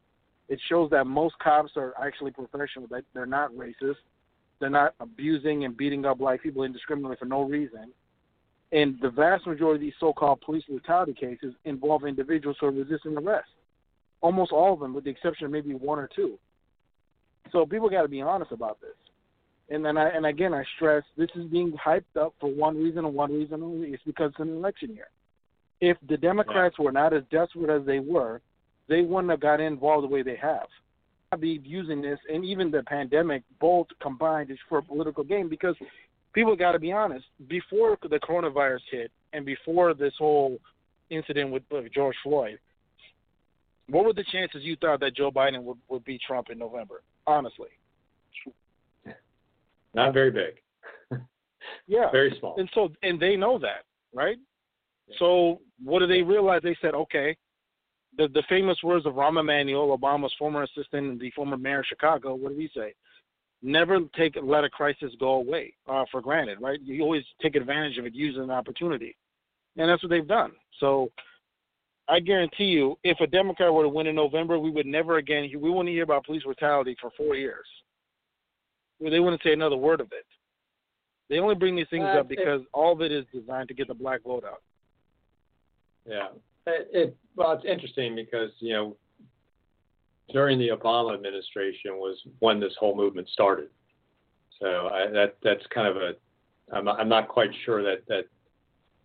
It 0.49 0.61
shows 0.69 0.91
that 0.91 1.07
most 1.07 1.39
cops 1.41 1.73
are 1.77 1.93
actually 2.03 2.31
professional. 2.31 2.87
That 2.89 3.05
they're 3.13 3.27
not 3.27 3.53
racist. 3.53 3.97
They're 4.61 4.71
not 4.71 4.95
abusing 5.01 5.65
and 5.65 5.77
beating 5.77 6.07
up 6.07 6.19
black 6.19 6.43
people 6.43 6.63
indiscriminately 6.63 7.17
for 7.19 7.27
no 7.27 7.43
reason. 7.43 7.93
And 8.73 8.97
the 9.03 9.11
vast 9.11 9.47
majority 9.47 9.77
of 9.77 9.81
these 9.83 9.95
so-called 10.01 10.41
police 10.41 10.65
brutality 10.69 11.13
cases 11.13 11.55
involve 11.65 12.05
individuals 12.05 12.57
who 12.61 12.67
are 12.67 12.71
resisting 12.71 13.17
arrest. 13.17 13.49
Almost 14.23 14.53
all 14.53 14.73
of 14.73 14.81
them, 14.81 14.95
with 14.95 15.05
the 15.05 15.11
exception 15.11 15.47
of 15.47 15.53
maybe 15.53 15.75
one 15.75 15.99
or 15.99 16.09
two. 16.15 16.39
So 17.53 17.67
people 17.67 17.91
got 17.91 18.03
to 18.03 18.09
be 18.09 18.23
honest 18.23 18.53
about 18.53 18.81
this. 18.81 18.97
And 19.69 19.85
then 19.85 19.97
I 19.97 20.11
and 20.11 20.27
again 20.27 20.55
I 20.55 20.65
stress 20.77 21.03
this 21.17 21.31
is 21.35 21.47
being 21.47 21.73
hyped 21.73 22.17
up 22.21 22.35
for 22.41 22.49
one 22.51 22.77
reason 22.77 23.05
and 23.05 23.15
one 23.15 23.33
reason 23.33 23.63
only. 23.63 23.89
It's 23.89 24.03
because 24.05 24.31
it's 24.31 24.41
an 24.41 24.57
election 24.57 24.95
year. 24.95 25.09
If 25.81 25.97
the 26.09 26.17
Democrats 26.17 26.77
yeah. 26.79 26.85
were 26.85 26.93
not 26.93 27.13
as 27.13 27.23
desperate 27.31 27.71
as 27.71 27.85
they 27.87 27.99
were, 27.99 28.41
they 28.89 29.03
wouldn't 29.03 29.31
have 29.31 29.41
got 29.41 29.61
involved 29.61 30.05
the 30.05 30.13
way 30.13 30.23
they 30.23 30.37
have. 30.37 30.69
I'd 31.33 31.41
be 31.41 31.61
using 31.65 32.01
this 32.01 32.19
and 32.33 32.45
even 32.45 32.71
the 32.71 32.85
pandemic 32.85 33.43
both 33.61 33.89
combined 34.01 34.51
is 34.51 34.59
for 34.69 34.79
a 34.79 34.83
political 34.83 35.25
game 35.25 35.49
because 35.49 35.75
people 36.33 36.55
got 36.55 36.73
to 36.73 36.79
be 36.79 36.93
honest. 36.93 37.25
Before 37.49 37.99
the 38.01 38.21
coronavirus 38.21 38.81
hit 38.91 39.11
and 39.33 39.45
before 39.45 39.95
this 39.95 40.13
whole 40.19 40.59
incident 41.11 41.51
with 41.51 41.63
George 41.93 42.17
Floyd, 42.23 42.59
what 43.89 44.05
were 44.05 44.13
the 44.13 44.25
chances 44.33 44.63
you 44.63 44.77
thought 44.77 45.01
that 45.01 45.17
Joe 45.17 45.31
Biden 45.31 45.63
would, 45.63 45.79
would 45.89 46.05
beat 46.05 46.21
Trump 46.27 46.49
in 46.51 46.59
November? 46.59 47.03
Honestly, 47.27 47.69
not 49.97 50.15
very 50.15 50.31
big. 50.31 51.21
yeah, 51.87 52.11
very 52.11 52.37
small. 52.39 52.55
And 52.59 52.69
so, 52.75 52.91
and 53.03 53.19
they 53.19 53.37
know 53.37 53.59
that, 53.59 53.85
right? 54.15 54.37
Yeah. 55.09 55.17
So, 55.19 55.61
what 55.83 56.01
do 56.01 56.07
they 56.07 56.23
realize? 56.23 56.61
They 56.63 56.77
said, 56.81 56.95
okay, 56.95 57.37
the 58.17 58.29
the 58.29 58.43
famous 58.49 58.79
words 58.83 59.07
of 59.07 59.15
Rahm 59.15 59.41
Emanuel, 59.41 59.97
Obama's 59.97 60.35
former 60.39 60.63
assistant 60.63 61.11
and 61.11 61.21
the 61.21 61.31
former 61.33 61.57
mayor 61.57 61.81
of 61.81 61.87
Chicago. 61.87 62.35
What 62.35 62.51
did 62.51 62.61
he 62.61 62.71
say? 62.75 62.95
Never 63.63 64.01
take 64.17 64.37
let 64.43 64.65
a 64.65 64.71
crisis 64.71 65.13
go 65.19 65.33
away 65.33 65.75
uh, 65.89 66.05
for 66.11 66.21
granted, 66.21 66.61
right? 66.61 66.81
You 66.83 67.03
always 67.03 67.25
take 67.41 67.57
advantage 67.57 67.99
of 67.99 68.07
it, 68.07 68.15
use 68.15 68.37
an 68.37 68.51
opportunity, 68.51 69.17
and 69.77 69.89
that's 69.89 70.03
what 70.03 70.11
they've 70.11 70.27
done. 70.27 70.53
So, 70.79 71.11
I 72.09 72.21
guarantee 72.21 72.65
you, 72.65 72.99
if 73.03 73.19
a 73.21 73.27
Democrat 73.27 73.73
were 73.73 73.83
to 73.83 73.89
win 73.89 74.07
in 74.07 74.15
November, 74.15 74.59
we 74.59 74.71
would 74.71 74.87
never 74.87 75.17
again 75.17 75.51
we 75.59 75.71
wouldn't 75.71 75.89
hear 75.89 76.05
about 76.05 76.27
police 76.27 76.43
brutality 76.43 76.97
for 77.01 77.11
four 77.17 77.35
years. 77.35 77.67
They 79.01 79.21
wouldn't 79.21 79.43
say 79.43 79.53
another 79.53 79.77
word 79.77 80.01
of 80.01 80.09
it. 80.13 80.25
They 81.29 81.39
only 81.39 81.55
bring 81.55 81.77
these 81.77 81.89
things 81.91 82.05
uh, 82.05 82.21
up 82.21 82.29
because 82.29 82.63
it, 82.63 82.69
all 82.73 82.93
of 82.93 83.01
it 83.01 83.13
is 83.13 83.25
designed 83.33 83.69
to 83.69 83.75
get 83.75 83.89
the 83.89 83.95
black 83.95 84.23
vote 84.23 84.45
out. 84.45 84.63
Yeah, 86.09 86.29
it, 86.67 86.89
it 86.93 87.17
well, 87.35 87.53
it's 87.53 87.65
interesting 87.65 88.15
because 88.15 88.51
you 88.61 88.73
know 88.73 88.97
during 90.33 90.59
the 90.59 90.69
Obama 90.69 91.15
administration 91.15 91.97
was 91.97 92.17
when 92.39 92.61
this 92.61 92.75
whole 92.79 92.97
movement 92.97 93.29
started. 93.29 93.69
So 94.61 94.89
I, 94.93 95.11
that 95.11 95.37
that's 95.43 95.65
kind 95.75 95.89
of 95.89 95.97
a 95.97 96.13
I'm, 96.73 96.89
I'm 96.89 97.09
not 97.09 97.29
quite 97.29 97.51
sure 97.65 97.83
that 97.83 98.07
that 98.09 98.27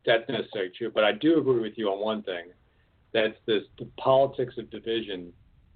that's 0.06 0.28
necessarily 0.30 0.72
true, 0.78 0.92
but 0.94 1.04
I 1.04 1.12
do 1.12 1.40
agree 1.40 1.62
with 1.62 1.74
you 1.76 1.90
on 1.90 2.00
one 2.00 2.24
thing. 2.24 2.48
That's 3.14 3.36
this 3.46 3.64
the 3.78 3.88
politics 3.98 4.56
of 4.58 4.70
division 4.70 5.34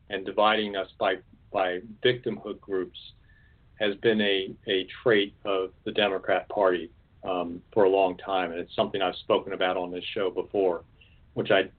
and 0.10 0.26
dividing 0.26 0.76
us 0.76 0.88
by 1.00 1.16
by 1.52 1.80
victimhood 2.04 2.60
groups 2.60 2.98
has 3.80 3.96
been 3.96 4.22
a, 4.22 4.54
a 4.68 4.88
trait 5.04 5.36
of 5.44 5.72
the 5.84 5.92
Democrat 5.92 6.48
Party 6.50 6.90
um, 7.24 7.62
for 7.74 7.86
a 7.86 7.90
long 7.90 8.18
time, 8.18 8.52
and 8.52 8.60
it's 8.60 8.76
something 8.76 9.02
I've 9.02 9.16
spoken 9.16 9.54
about 9.54 9.78
on 9.78 9.92
this 9.92 10.04
show 10.14 10.30
before, 10.30 10.84
which 11.34 11.52
I 11.52 11.70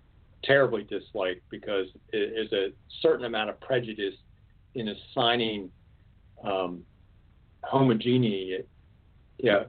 terribly 0.44 0.84
dislike 0.84 1.42
because 1.50 1.86
it 2.12 2.46
is 2.46 2.52
a 2.52 2.72
certain 3.00 3.24
amount 3.24 3.50
of 3.50 3.60
prejudice 3.60 4.14
in 4.74 4.88
assigning 4.88 5.70
um, 6.44 6.82
homogeneity, 7.62 8.64
yeah, 9.38 9.64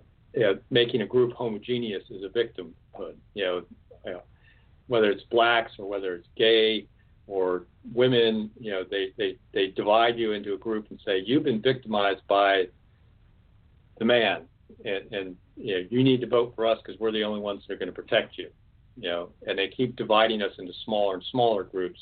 making 0.70 1.02
a 1.02 1.06
group 1.06 1.34
homogeneous 1.34 2.04
as 2.14 2.24
a 2.24 2.30
victimhood. 2.30 3.16
You 3.34 3.44
know, 3.44 3.62
you 4.06 4.12
know, 4.14 4.22
whether 4.88 5.10
it's 5.10 5.24
blacks 5.24 5.74
or 5.80 5.88
whether 5.88 6.16
it's 6.16 6.28
gay 6.36 6.88
or 7.28 7.66
women. 7.94 8.50
You 8.60 8.72
know, 8.72 8.84
they 8.90 9.14
they 9.18 9.38
they 9.54 9.68
divide 9.68 10.18
you 10.18 10.32
into 10.32 10.54
a 10.54 10.58
group 10.58 10.88
and 10.90 11.00
say 11.06 11.22
you've 11.26 11.44
been 11.44 11.62
victimized 11.62 12.22
by 12.28 12.66
the 14.00 14.06
man, 14.06 14.44
and, 14.86 15.14
and 15.14 15.36
you 15.56 15.76
know 15.76 15.88
you 15.90 16.04
need 16.04 16.22
to 16.22 16.28
vote 16.28 16.54
for 16.56 16.66
us 16.66 16.80
because 16.84 17.00
we're 17.00 17.12
the 17.12 17.24
only 17.24 17.42
ones 17.42 17.64
that 17.68 17.74
are 17.74 17.78
going 17.78 17.88
to 17.88 17.94
protect 17.94 18.38
you 18.38 18.50
you 18.98 19.10
know, 19.10 19.30
and 19.46 19.58
they 19.58 19.68
keep 19.68 19.96
dividing 19.96 20.42
us 20.42 20.52
into 20.58 20.74
smaller 20.84 21.16
and 21.16 21.24
smaller 21.32 21.64
groups, 21.64 22.00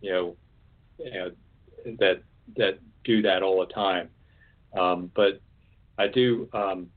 you 0.00 0.10
know, 0.10 0.36
you 0.98 1.12
know 1.12 1.30
that 1.98 2.22
that 2.56 2.78
do 3.04 3.22
that 3.22 3.42
all 3.42 3.60
the 3.60 3.72
time. 3.72 4.08
Um, 4.78 5.10
but 5.14 5.40
I 5.98 6.08
do. 6.08 6.48
Um, 6.52 6.88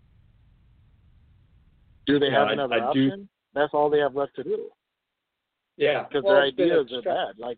do 2.06 2.20
they 2.20 2.32
have 2.32 2.50
another 2.50 2.76
I, 2.76 2.80
I 2.80 2.84
option? 2.86 3.10
Do, 3.10 3.28
That's 3.54 3.74
all 3.74 3.90
they 3.90 4.00
have 4.00 4.16
left 4.16 4.36
to 4.38 4.44
do. 4.44 4.70
Yeah, 5.78 6.04
because 6.04 6.24
well, 6.24 6.36
their 6.36 6.44
ideas 6.44 6.92
are 6.94 7.02
bad. 7.02 7.40
Like, 7.40 7.58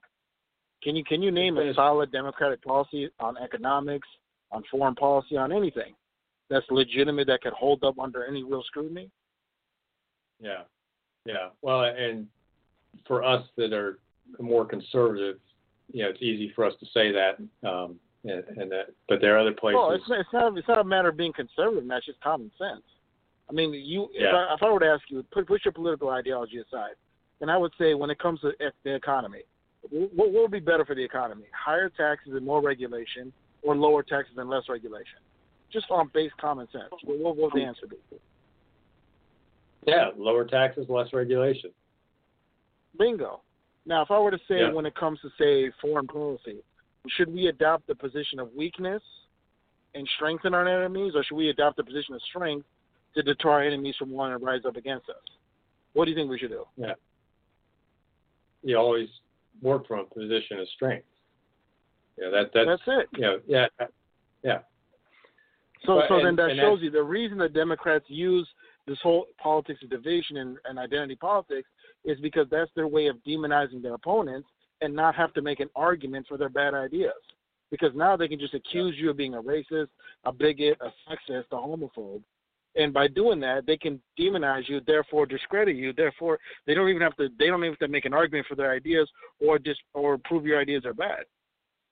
can 0.82 0.96
you 0.96 1.04
can 1.04 1.22
you 1.22 1.32
name 1.32 1.58
a 1.58 1.74
solid 1.74 2.12
Democratic 2.12 2.64
policy 2.64 3.10
on 3.20 3.38
economics, 3.38 4.08
on 4.52 4.64
foreign 4.72 4.96
policy, 4.96 5.38
on 5.38 5.52
anything 5.52 5.94
that's 6.50 6.66
legitimate 6.70 7.28
that 7.28 7.42
could 7.42 7.54
hold 7.54 7.84
up 7.84 8.00
under 8.00 8.26
any 8.26 8.44
real 8.44 8.64
scrutiny? 8.68 9.10
Yeah, 10.40 10.62
yeah. 11.26 11.50
Well, 11.62 11.84
and 11.84 12.28
for 13.08 13.24
us 13.24 13.44
that 13.58 13.74
are 13.74 14.00
more 14.40 14.66
conservative, 14.66 15.38
you 15.92 16.04
know, 16.04 16.10
it's 16.10 16.22
easy 16.22 16.52
for 16.56 16.66
us 16.66 16.74
to 16.80 16.86
say 16.94 17.12
that. 17.12 17.68
Um, 17.68 18.00
and, 18.24 18.44
and 18.58 18.72
that, 18.72 18.88
but 19.08 19.22
there 19.22 19.36
are 19.36 19.40
other 19.40 19.54
places. 19.54 19.76
Well, 19.76 19.92
it's, 19.92 20.04
it's 20.10 20.30
not. 20.34 20.58
It's 20.58 20.68
not 20.68 20.80
a 20.80 20.84
matter 20.84 21.10
of 21.10 21.18
being 21.18 21.34
conservative. 21.34 21.88
That's 21.88 22.06
just 22.06 22.20
common 22.22 22.52
sense. 22.58 22.84
I 23.50 23.54
mean, 23.54 23.74
you. 23.74 24.10
Yeah. 24.14 24.30
If, 24.30 24.34
I, 24.34 24.54
if 24.56 24.64
I 24.64 24.72
were 24.72 24.80
to 24.80 24.88
ask 24.88 25.04
you, 25.10 25.24
put 25.32 25.48
put 25.48 25.64
your 25.64 25.74
political 25.74 26.10
ideology 26.10 26.58
aside, 26.58 26.96
and 27.42 27.52
I 27.52 27.58
would 27.58 27.74
say, 27.78 27.94
when 27.94 28.10
it 28.10 28.20
comes 28.20 28.42
to 28.42 28.52
the 28.84 28.96
economy, 28.96 29.42
what, 29.90 30.14
what 30.16 30.34
would 30.34 30.52
be 30.52 30.60
better 30.60 30.86
for 30.86 30.96
the 30.96 31.04
economy? 31.04 31.46
Higher 31.54 31.90
taxes 31.90 32.34
and 32.34 32.46
more 32.46 32.62
regulation, 32.62 33.32
or 33.62 33.76
lower 33.76 34.04
taxes 34.04 34.36
and 34.38 34.50
less 34.50 34.64
regulation? 34.70 35.20
Just 35.72 35.88
on 35.90 36.10
base 36.14 36.32
common 36.40 36.68
sense. 36.72 36.86
What, 37.04 37.20
what 37.20 37.38
would 37.38 37.52
the 37.54 37.66
answer 37.66 37.88
be? 37.88 37.98
Yeah, 39.86 40.10
lower 40.18 40.46
taxes, 40.46 40.86
less 40.90 41.14
regulation. 41.14 41.72
Bingo. 42.98 43.42
Now, 43.86 44.02
if 44.02 44.10
I 44.10 44.20
were 44.20 44.32
to 44.32 44.40
say 44.48 44.62
yeah. 44.62 44.72
when 44.72 44.86
it 44.86 44.96
comes 44.96 45.20
to 45.22 45.30
say 45.40 45.72
foreign 45.82 46.08
policy, 46.08 46.58
should 47.10 47.32
we 47.32 47.48
adopt 47.48 47.86
the 47.88 47.94
position 47.94 48.40
of 48.40 48.52
weakness 48.56 49.04
and 49.94 50.08
strengthen 50.16 50.54
our 50.54 50.68
enemies, 50.68 51.14
or 51.16 51.24
should 51.24 51.36
we 51.36 51.50
adopt 51.50 51.78
the 51.78 51.84
position 51.84 52.16
of 52.16 52.22
strength 52.30 52.66
to 53.16 53.22
deter 53.22 53.50
our 53.50 53.62
enemies 53.64 53.96
from 53.98 54.10
wanting 54.10 54.40
to 54.40 54.46
rise 54.46 54.62
up 54.68 54.76
against 54.76 55.10
us? 55.10 55.16
What 55.94 56.06
do 56.06 56.12
you 56.12 56.18
think 56.18 56.30
we 56.30 56.40
should 56.40 56.50
do? 56.50 56.66
Yeah. 56.76 56.94
You 58.66 58.78
always 58.78 59.08
work 59.62 59.88
from 59.88 60.00
a 60.00 60.04
position 60.06 60.60
of 60.60 60.68
strength. 60.70 61.06
Yeah, 62.18 62.30
that 62.32 62.52
that's, 62.54 62.68
That's 62.68 62.82
it. 62.88 63.08
You 63.14 63.22
know, 63.22 63.40
yeah, 63.48 63.68
yeah. 64.44 64.60
So, 65.86 66.00
But- 66.00 66.08
so 66.10 66.24
then 66.24 66.36
that 66.38 66.56
shows 66.56 66.82
you 66.82 66.90
the 66.90 67.04
reason 67.04 67.38
that 67.38 67.54
Democrats 67.54 68.06
use 68.08 68.48
this 68.88 68.98
whole 69.02 69.28
politics 69.38 69.82
of 69.84 69.90
division 69.90 70.38
and, 70.38 70.58
and 70.66 70.80
identity 70.80 71.16
politics 71.16 71.70
is 72.04 72.20
because 72.22 72.48
that's 72.50 72.72
their 72.76 72.88
way 72.88 73.08
of 73.08 73.18
demonizing 73.28 73.82
their 73.82 73.94
opponents 73.94 74.48
and 74.82 74.94
not 74.94 75.16
have 75.16 75.34
to 75.34 75.42
make 75.42 75.60
an 75.60 75.70
argument 75.76 76.26
for 76.28 76.38
their 76.38 76.50
bad 76.50 76.74
ideas. 76.74 77.14
Because 77.72 77.92
now 77.96 78.16
they 78.16 78.28
can 78.28 78.40
just 78.40 78.54
accuse 78.54 78.96
you 78.98 79.10
of 79.10 79.18
being 79.18 79.34
a 79.36 79.42
racist, 79.42 79.88
a 80.26 80.32
bigot, 80.32 80.78
a 80.82 80.92
sexist, 81.10 81.46
a 81.52 81.56
homophobe. 81.56 82.22
And 82.78 82.94
by 82.94 83.08
doing 83.08 83.40
that, 83.40 83.66
they 83.66 83.78
can 83.78 84.02
demonize 84.20 84.68
you, 84.68 84.82
therefore 84.86 85.26
discredit 85.26 85.76
you. 85.78 85.94
Therefore, 85.94 86.40
they 86.66 86.74
don't 86.74 86.90
even 86.90 87.02
have 87.02 87.16
to. 87.18 87.30
They 87.40 87.48
don't 87.48 87.60
even 87.62 87.72
have 87.72 87.80
to 87.80 87.88
make 87.88 88.06
an 88.06 88.14
argument 88.14 88.48
for 88.48 88.56
their 88.56 88.72
ideas 88.72 89.10
or 89.40 89.58
just 89.58 89.82
or 89.94 90.18
prove 90.18 90.46
your 90.46 90.60
ideas 90.60 90.86
are 90.86 90.94
bad. 90.94 91.24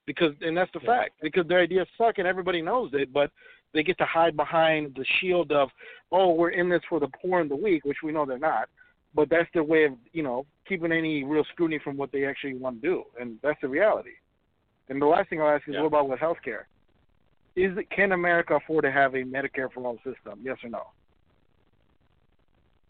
Because 0.05 0.33
and 0.41 0.57
that's 0.57 0.71
the 0.73 0.81
Yeah. 0.81 0.97
fact. 0.97 1.13
Because 1.21 1.47
their 1.47 1.59
ideas 1.59 1.87
suck 1.97 2.17
and 2.17 2.27
everybody 2.27 2.61
knows 2.61 2.93
it, 2.93 3.13
but 3.13 3.31
they 3.73 3.81
get 3.83 3.97
to 3.97 4.05
hide 4.05 4.35
behind 4.35 4.93
the 4.95 5.05
shield 5.19 5.51
of, 5.51 5.71
oh, 6.11 6.33
we're 6.33 6.49
in 6.49 6.69
this 6.69 6.83
for 6.89 6.99
the 6.99 7.07
poor 7.07 7.39
and 7.39 7.49
the 7.49 7.55
weak, 7.55 7.85
which 7.85 8.03
we 8.03 8.11
know 8.11 8.25
they're 8.25 8.37
not. 8.37 8.67
But 9.15 9.29
that's 9.29 9.49
their 9.53 9.63
way 9.63 9.85
of, 9.85 9.93
you 10.11 10.23
know, 10.23 10.45
keeping 10.67 10.91
any 10.91 11.23
real 11.23 11.45
scrutiny 11.45 11.79
from 11.79 11.97
what 11.97 12.11
they 12.11 12.25
actually 12.25 12.55
want 12.55 12.81
to 12.81 12.87
do, 12.87 13.03
and 13.19 13.39
that's 13.41 13.61
the 13.61 13.67
reality. 13.67 14.11
And 14.89 15.01
the 15.01 15.05
last 15.05 15.29
thing 15.29 15.41
I'll 15.41 15.49
ask 15.55 15.67
is, 15.67 15.75
Yeah. 15.75 15.81
what 15.81 15.87
about 15.87 16.09
with 16.09 16.19
healthcare? 16.19 16.65
Is 17.55 17.77
it, 17.77 17.89
can 17.91 18.13
America 18.13 18.55
afford 18.55 18.83
to 18.83 18.91
have 18.91 19.13
a 19.13 19.23
Medicare 19.23 19.71
for 19.71 19.85
all 19.85 19.97
system? 19.97 20.39
Yes 20.41 20.57
or 20.63 20.69
no? 20.69 20.87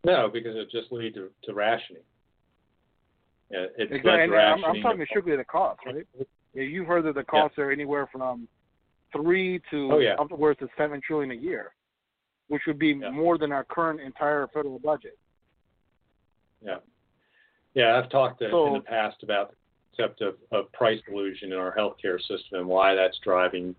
No, 0.05 0.29
because 0.31 0.55
it 0.55 0.69
just 0.71 0.91
lead 0.91 1.13
to, 1.15 1.29
to 1.43 1.53
rationing. 1.53 2.01
Yeah, 3.51 3.65
it's 3.77 3.91
Exactly. 3.91 4.23
And 4.23 4.33
I'm, 4.35 4.65
I'm 4.65 4.81
talking 4.81 5.05
strictly 5.09 5.35
the 5.35 5.43
cost, 5.43 5.79
right? 5.85 6.07
Yeah, 6.53 6.63
you've 6.63 6.87
heard 6.87 7.05
that 7.05 7.15
the 7.15 7.23
costs 7.23 7.57
are 7.57 7.71
anywhere 7.71 8.07
from 8.11 8.47
three 9.11 9.61
to 9.71 9.89
Oh, 9.93 9.99
yeah. 9.99 10.15
upwards 10.19 10.59
to 10.59 10.67
seven 10.77 11.01
trillion 11.05 11.31
a 11.31 11.35
year, 11.35 11.73
which 12.47 12.63
would 12.67 12.79
be 12.79 12.99
Yeah. 12.99 13.09
more 13.11 13.37
than 13.37 13.51
our 13.51 13.63
current 13.63 13.99
entire 13.99 14.47
federal 14.53 14.79
budget. 14.79 15.17
Yeah. 16.65 16.77
Yeah, 17.73 17.97
I've 17.97 18.09
talked 18.09 18.39
to, 18.39 18.45
in 18.45 18.73
the 18.73 18.79
past 18.81 19.23
about 19.23 19.51
the 19.51 19.55
concept 19.97 20.21
of, 20.21 20.35
of 20.51 20.71
price 20.73 21.01
illusion 21.07 21.51
in 21.51 21.57
our 21.57 21.75
healthcare 21.75 22.19
system 22.19 22.59
and 22.59 22.67
why 22.67 22.95
that's 22.95 23.17
driving 23.23 23.75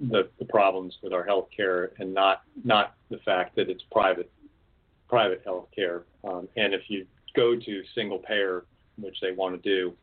the, 0.00 0.28
the 0.38 0.44
problems 0.44 0.96
with 1.02 1.12
our 1.12 1.26
healthcare 1.26 1.90
and 1.98 2.12
not 2.12 2.42
not 2.64 2.94
the 3.10 3.18
fact 3.18 3.56
that 3.56 3.68
it's 3.68 3.82
private 3.90 4.30
private 5.08 5.44
healthcare. 5.44 6.02
Um, 6.24 6.48
and 6.56 6.74
if 6.74 6.82
you 6.88 7.06
go 7.34 7.56
to 7.56 7.82
single 7.94 8.18
payer, 8.18 8.64
which 8.98 9.20
they 9.20 9.32
want 9.32 9.60
to 9.60 9.68
do, 9.68 9.94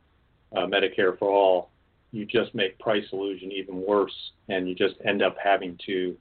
uh, 0.56 0.66
Medicare 0.66 1.18
for 1.18 1.30
all, 1.30 1.70
you 2.12 2.26
just 2.26 2.54
make 2.54 2.78
price 2.80 3.06
illusion 3.14 3.52
even 3.52 3.86
worse, 3.86 4.16
and 4.50 4.68
you 4.68 4.76
just 4.76 4.96
end 5.06 5.22
up 5.22 5.36
having 5.42 5.78
to, 5.86 6.18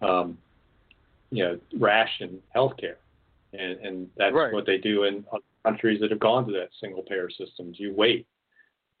um, 0.00 0.38
you 1.30 1.44
know, 1.44 1.58
ration 1.78 2.40
healthcare, 2.54 2.96
and 3.52 3.78
and 3.80 4.10
that's 4.16 4.34
Right. 4.34 4.52
what 4.52 4.66
they 4.66 4.78
do 4.78 5.04
in 5.04 5.24
countries 5.64 6.00
that 6.00 6.10
have 6.10 6.20
gone 6.20 6.46
to 6.46 6.52
that 6.52 6.70
single 6.80 7.02
payer 7.02 7.28
systems. 7.28 7.78
You 7.78 7.92
wait, 7.92 8.26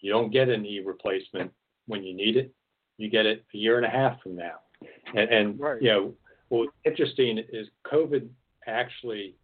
you 0.00 0.12
don't 0.12 0.30
get 0.30 0.48
any 0.48 0.80
replacement 0.80 1.52
when 1.86 2.02
you 2.02 2.14
need 2.14 2.36
it. 2.36 2.52
You 2.98 3.10
get 3.10 3.26
it 3.26 3.44
a 3.52 3.56
year 3.56 3.76
and 3.76 3.86
a 3.86 3.90
half 3.90 4.20
from 4.22 4.36
now, 4.36 4.60
and, 5.14 5.30
and 5.30 5.60
Right. 5.60 5.82
you 5.82 5.88
know 5.90 6.14
what's 6.48 6.72
interesting 6.84 7.38
is 7.38 7.68
COVID 7.84 8.28
actually 8.66 9.34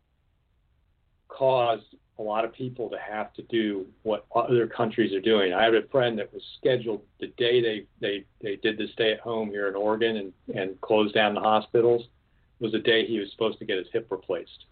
caused 1.28 1.84
a 2.18 2.22
lot 2.22 2.44
of 2.44 2.52
people 2.52 2.88
to 2.90 2.98
have 2.98 3.32
to 3.34 3.42
do 3.42 3.86
what 4.02 4.26
other 4.34 4.66
countries 4.66 5.12
are 5.14 5.20
doing. 5.20 5.52
I 5.52 5.64
had 5.64 5.74
a 5.74 5.86
friend 5.88 6.18
that 6.18 6.32
was 6.32 6.42
scheduled 6.58 7.02
the 7.20 7.28
day 7.38 7.60
they 7.60 7.86
they 8.00 8.24
they 8.40 8.56
did 8.56 8.78
the 8.78 8.88
stay 8.92 9.12
at 9.12 9.20
home 9.20 9.50
here 9.50 9.68
in 9.68 9.74
Oregon 9.74 10.16
and 10.16 10.32
and 10.56 10.80
closed 10.80 11.14
down 11.14 11.34
the 11.34 11.40
hospitals 11.40 12.06
was 12.60 12.72
the 12.72 12.78
day 12.78 13.06
he 13.06 13.18
was 13.18 13.30
supposed 13.32 13.58
to 13.58 13.64
get 13.64 13.76
his 13.78 13.88
hip 13.92 14.06
replaced, 14.10 14.66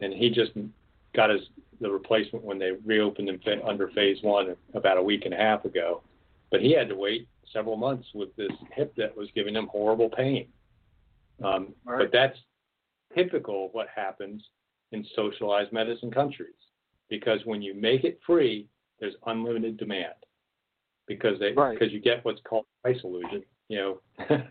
and 0.00 0.12
he 0.12 0.30
just 0.30 0.52
got 1.14 1.30
his 1.30 1.42
the 1.80 1.90
replacement 1.90 2.44
when 2.44 2.58
they 2.58 2.72
reopened 2.84 3.28
in 3.28 3.62
under 3.62 3.88
phase 3.88 4.18
one 4.22 4.54
about 4.74 4.98
a 4.98 5.02
week 5.02 5.24
and 5.24 5.32
a 5.32 5.36
half 5.36 5.64
ago, 5.64 6.02
but 6.50 6.60
he 6.60 6.72
had 6.72 6.88
to 6.88 6.96
wait 6.96 7.28
several 7.52 7.76
months 7.76 8.06
with 8.14 8.34
this 8.36 8.52
hip 8.74 8.94
that 8.96 9.16
was 9.16 9.28
giving 9.34 9.54
him 9.54 9.68
horrible 9.68 10.08
pain. 10.10 10.48
Um, 11.42 11.74
Right. 11.84 11.98
But 12.00 12.12
that's 12.12 12.38
typical 13.14 13.66
of 13.66 13.72
what 13.72 13.88
happens 13.94 14.42
in 14.92 15.04
socialized 15.16 15.72
medicine 15.72 16.10
countries 16.10 16.54
because 17.08 17.40
when 17.44 17.62
you 17.62 17.74
make 17.74 18.04
it 18.04 18.20
free, 18.26 18.68
there's 19.00 19.14
unlimited 19.26 19.76
demand 19.76 20.14
because 21.06 21.38
they 21.38 21.52
Right. 21.52 21.78
because 21.78 21.92
you 21.92 22.00
get 22.00 22.24
what's 22.24 22.40
called 22.42 22.66
price 22.82 23.02
illusion. 23.02 23.44
You 23.68 23.78
know, 23.78 24.00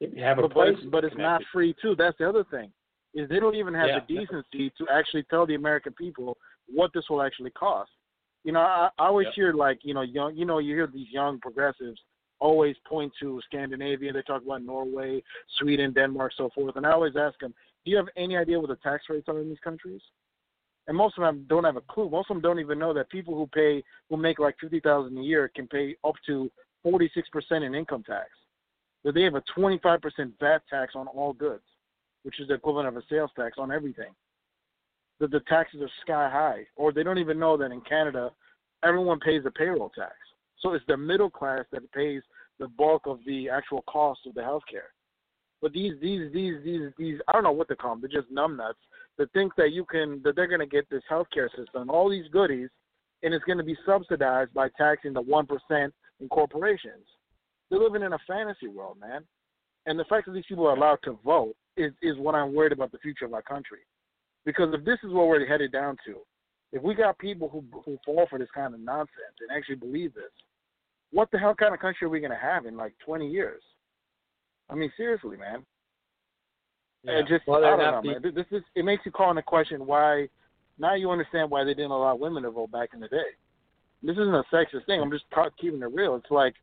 if 0.00 0.14
you 0.14 0.22
have 0.22 0.38
a 0.38 0.42
But, 0.42 0.54
but 0.54 0.68
it's, 0.68 0.82
but 0.84 1.04
it's 1.04 1.16
not 1.16 1.42
free 1.52 1.74
too. 1.80 1.94
That's 1.96 2.16
the 2.18 2.28
other 2.28 2.44
thing. 2.44 2.72
Is 3.14 3.28
they 3.28 3.40
don't 3.40 3.56
even 3.56 3.74
have 3.74 3.88
Yeah. 3.88 4.00
the 4.00 4.14
decency 4.14 4.70
to 4.78 4.88
actually 4.88 5.24
tell 5.24 5.46
the 5.46 5.56
American 5.56 5.92
people 5.94 6.36
what 6.66 6.92
this 6.92 7.08
will 7.10 7.22
actually 7.22 7.50
cost. 7.50 7.90
You 8.44 8.52
know, 8.52 8.60
I, 8.60 8.88
I 8.98 9.06
always 9.06 9.26
Yep. 9.26 9.34
hear 9.34 9.52
like 9.52 9.80
you 9.82 9.94
know 9.94 10.02
young, 10.02 10.36
you 10.36 10.44
know, 10.44 10.58
you 10.58 10.74
hear 10.74 10.86
these 10.86 11.10
young 11.10 11.38
progressives 11.40 12.00
always 12.40 12.76
point 12.88 13.12
to 13.20 13.40
Scandinavia. 13.44 14.12
They 14.12 14.22
talk 14.22 14.42
about 14.42 14.62
Norway, 14.62 15.22
Sweden, 15.58 15.92
Denmark, 15.92 16.32
so 16.36 16.50
forth. 16.54 16.76
And 16.76 16.86
I 16.86 16.92
always 16.92 17.14
ask 17.16 17.38
them, 17.38 17.54
do 17.84 17.90
you 17.90 17.96
have 17.98 18.08
any 18.16 18.36
idea 18.36 18.58
what 18.58 18.68
the 18.68 18.76
tax 18.76 19.04
rates 19.08 19.28
are 19.28 19.38
in 19.40 19.48
these 19.48 19.60
countries? 19.62 20.00
And 20.86 20.96
most 20.96 21.18
of 21.18 21.22
them 21.22 21.44
don't 21.48 21.64
have 21.64 21.76
a 21.76 21.82
clue. 21.82 22.08
Most 22.10 22.30
of 22.30 22.36
them 22.36 22.42
don't 22.42 22.58
even 22.58 22.78
know 22.78 22.92
that 22.94 23.10
people 23.10 23.34
who 23.36 23.46
pay 23.46 23.84
who 24.08 24.16
make 24.16 24.38
like 24.38 24.56
fifty 24.60 24.80
thousand 24.80 25.16
a 25.18 25.22
year 25.22 25.50
can 25.54 25.68
pay 25.68 25.94
up 26.02 26.14
to 26.26 26.50
forty 26.82 27.10
six 27.14 27.28
percent 27.28 27.62
in 27.62 27.74
income 27.74 28.02
tax. 28.02 28.28
That 29.04 29.14
they 29.14 29.22
have 29.22 29.34
a 29.34 29.42
twenty 29.54 29.78
five 29.78 30.00
percent 30.00 30.32
VAT 30.40 30.62
tax 30.68 30.94
on 30.96 31.06
all 31.06 31.32
goods, 31.32 31.62
which 32.22 32.40
is 32.40 32.48
the 32.48 32.54
equivalent 32.54 32.88
of 32.88 32.96
a 32.96 33.02
sales 33.08 33.30
tax 33.36 33.56
on 33.58 33.70
everything. 33.70 34.12
That 35.20 35.30
the 35.30 35.40
taxes 35.40 35.82
are 35.82 35.90
sky 36.00 36.30
high, 36.30 36.66
or 36.76 36.92
they 36.92 37.02
don't 37.02 37.18
even 37.18 37.38
know 37.38 37.56
that 37.58 37.72
in 37.72 37.82
Canada, 37.82 38.30
everyone 38.82 39.20
pays 39.20 39.42
a 39.46 39.50
payroll 39.50 39.90
tax. 39.90 40.14
So 40.60 40.72
it's 40.72 40.84
the 40.88 40.96
middle 40.96 41.30
class 41.30 41.64
that 41.72 41.90
pays 41.92 42.22
the 42.58 42.68
bulk 42.68 43.02
of 43.06 43.18
the 43.26 43.48
actual 43.48 43.82
cost 43.82 44.20
of 44.26 44.34
the 44.34 44.40
healthcare. 44.40 44.90
But 45.62 45.72
these 45.72 45.94
these 46.00 46.32
these 46.32 46.54
these 46.64 46.90
these 46.98 47.18
I 47.28 47.32
don't 47.32 47.44
know 47.44 47.52
what 47.52 47.68
to 47.68 47.76
call 47.76 47.94
them. 47.94 48.00
They're 48.02 48.22
just 48.22 48.32
numbnuts 48.32 48.80
that 49.18 49.32
think 49.32 49.54
that 49.56 49.72
you 49.72 49.84
can 49.84 50.20
that 50.24 50.36
they're 50.36 50.46
going 50.46 50.60
to 50.60 50.66
get 50.66 50.88
this 50.90 51.02
healthcare 51.10 51.48
system, 51.56 51.90
all 51.90 52.08
these 52.08 52.28
goodies, 52.32 52.68
and 53.22 53.34
it's 53.34 53.44
going 53.44 53.58
to 53.58 53.64
be 53.64 53.76
subsidized 53.84 54.54
by 54.54 54.68
taxing 54.78 55.12
the 55.12 55.20
one 55.20 55.46
percent 55.46 55.92
in 56.20 56.28
corporations. 56.28 57.04
They're 57.70 57.78
living 57.78 58.02
in 58.02 58.14
a 58.14 58.18
fantasy 58.26 58.68
world, 58.68 58.98
man. 59.00 59.22
And 59.86 59.98
the 59.98 60.04
fact 60.04 60.26
that 60.26 60.32
these 60.32 60.44
people 60.48 60.66
are 60.66 60.76
allowed 60.76 60.98
to 61.04 61.18
vote 61.24 61.54
is 61.76 61.92
is 62.02 62.16
what 62.16 62.34
I'm 62.34 62.54
worried 62.54 62.72
about 62.72 62.92
the 62.92 62.98
future 62.98 63.26
of 63.26 63.34
our 63.34 63.42
country. 63.42 63.80
Because 64.44 64.72
if 64.72 64.84
this 64.84 64.98
is 65.04 65.12
what 65.12 65.28
we're 65.28 65.46
headed 65.46 65.72
down 65.72 65.96
to, 66.06 66.16
if 66.72 66.82
we 66.82 66.94
got 66.94 67.18
people 67.18 67.48
who 67.48 67.64
who 67.84 67.98
fall 68.04 68.26
for 68.30 68.38
this 68.38 68.48
kind 68.54 68.74
of 68.74 68.80
nonsense 68.80 69.36
and 69.40 69.56
actually 69.56 69.76
believe 69.76 70.14
this, 70.14 70.30
what 71.12 71.30
the 71.30 71.38
hell 71.38 71.54
kind 71.54 71.74
of 71.74 71.80
country 71.80 72.06
are 72.06 72.10
we 72.10 72.20
going 72.20 72.30
to 72.30 72.36
have 72.36 72.66
in 72.66 72.76
like 72.76 72.94
20 73.04 73.28
years? 73.28 73.62
I 74.68 74.74
mean, 74.74 74.92
seriously, 74.96 75.36
man. 75.36 75.64
Yeah. 77.02 77.18
It 77.18 77.26
just 77.28 77.46
Well, 77.46 77.64
I 77.64 77.76
don't 77.76 78.04
know, 78.04 78.12
man. 78.12 78.34
This 78.34 78.46
is 78.50 78.62
it 78.74 78.84
makes 78.84 79.04
you 79.04 79.12
call 79.12 79.30
into 79.30 79.42
question 79.42 79.86
why. 79.86 80.28
Now 80.78 80.94
you 80.94 81.10
understand 81.10 81.50
why 81.50 81.64
they 81.64 81.74
didn't 81.74 81.90
allow 81.90 82.14
women 82.14 82.42
to 82.44 82.50
vote 82.50 82.70
back 82.70 82.90
in 82.94 83.00
the 83.00 83.08
day. 83.08 83.18
This 84.02 84.12
isn't 84.12 84.34
a 84.34 84.44
sexist 84.52 84.86
thing. 84.86 85.00
I'm 85.00 85.10
just 85.10 85.24
ta- 85.34 85.50
keeping 85.60 85.82
it 85.82 85.92
real. 85.92 86.14
It's 86.14 86.30
like 86.30 86.54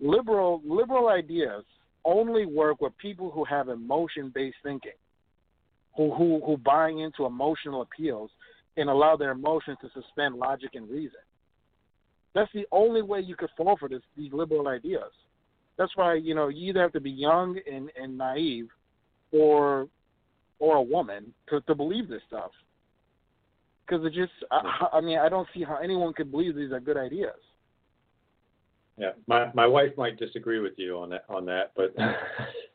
liberal 0.00 0.62
liberal 0.64 1.08
ideas 1.08 1.64
only 2.04 2.46
work 2.46 2.80
with 2.80 2.96
people 2.98 3.30
who 3.30 3.44
have 3.44 3.68
emotion 3.68 4.30
based 4.34 4.56
thinking, 4.62 4.92
who 5.96 6.14
who 6.14 6.40
who 6.44 6.56
buy 6.56 6.90
into 6.90 7.24
emotional 7.24 7.82
appeals 7.82 8.30
and 8.76 8.88
allow 8.88 9.16
their 9.16 9.32
emotions 9.32 9.78
to 9.80 9.88
suspend 10.00 10.34
logic 10.34 10.70
and 10.74 10.88
reason. 10.90 11.20
That's 12.34 12.52
the 12.52 12.66
only 12.70 13.02
way 13.02 13.20
you 13.20 13.34
could 13.34 13.48
fall 13.56 13.76
for 13.78 13.88
this 13.88 14.02
these 14.16 14.32
liberal 14.32 14.68
ideas. 14.68 15.10
That's 15.78 15.94
why 15.96 16.14
you 16.14 16.34
know 16.34 16.48
you 16.48 16.70
either 16.70 16.82
have 16.82 16.92
to 16.92 17.00
be 17.00 17.10
young 17.10 17.58
and, 17.70 17.90
and 18.00 18.16
naive, 18.16 18.68
or 19.32 19.88
or 20.58 20.76
a 20.76 20.82
woman 20.82 21.32
to 21.48 21.60
to 21.62 21.74
believe 21.74 22.08
this 22.08 22.22
stuff. 22.28 22.50
Because 23.86 24.04
it 24.04 24.14
just, 24.14 24.32
I, 24.50 24.88
I 24.94 25.00
mean, 25.00 25.18
I 25.18 25.28
don't 25.28 25.46
see 25.54 25.62
how 25.62 25.76
anyone 25.76 26.12
could 26.12 26.32
believe 26.32 26.56
these 26.56 26.72
are 26.72 26.80
good 26.80 26.96
ideas. 26.96 27.36
Yeah, 28.98 29.10
my 29.26 29.50
my 29.54 29.66
wife 29.66 29.92
might 29.96 30.18
disagree 30.18 30.58
with 30.58 30.72
you 30.76 30.98
on 30.98 31.10
that 31.10 31.24
on 31.28 31.44
that, 31.46 31.72
but 31.76 31.94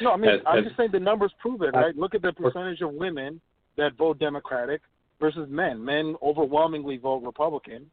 No, 0.00 0.12
I 0.12 0.16
mean, 0.16 0.30
As- 0.30 0.40
I'm 0.46 0.58
as- 0.58 0.64
just 0.64 0.76
saying 0.76 0.90
the 0.92 1.00
numbers 1.00 1.32
prove 1.38 1.62
it, 1.62 1.74
right? 1.74 1.96
Look 1.96 2.14
at 2.14 2.22
the 2.22 2.32
percentage 2.32 2.80
of 2.80 2.92
women 2.92 3.40
that 3.76 3.94
vote 3.94 4.18
Democratic 4.18 4.82
versus 5.20 5.48
men. 5.48 5.82
Men 5.82 6.16
overwhelmingly 6.22 6.96
vote 6.96 7.22
Republican, 7.22 7.90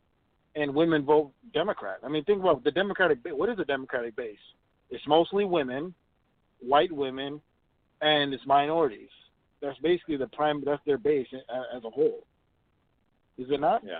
and 0.55 0.73
women 0.73 1.03
vote 1.03 1.31
Democrat. 1.53 1.99
I 2.03 2.09
mean, 2.09 2.23
think 2.25 2.41
about 2.41 2.63
the 2.63 2.71
Democratic. 2.71 3.19
What 3.25 3.49
is 3.49 3.57
the 3.57 3.65
Democratic 3.65 4.15
base? 4.15 4.37
It's 4.89 5.05
mostly 5.07 5.45
women, 5.45 5.93
white 6.59 6.91
women, 6.91 7.41
and 8.01 8.33
it's 8.33 8.45
minorities. 8.45 9.09
That's 9.61 9.79
basically 9.79 10.17
the 10.17 10.27
prime. 10.27 10.61
That's 10.65 10.83
their 10.85 10.97
base 10.97 11.27
as 11.33 11.83
a 11.83 11.89
whole. 11.89 12.25
Is 13.37 13.49
it 13.49 13.59
not? 13.59 13.83
yeah. 13.83 13.99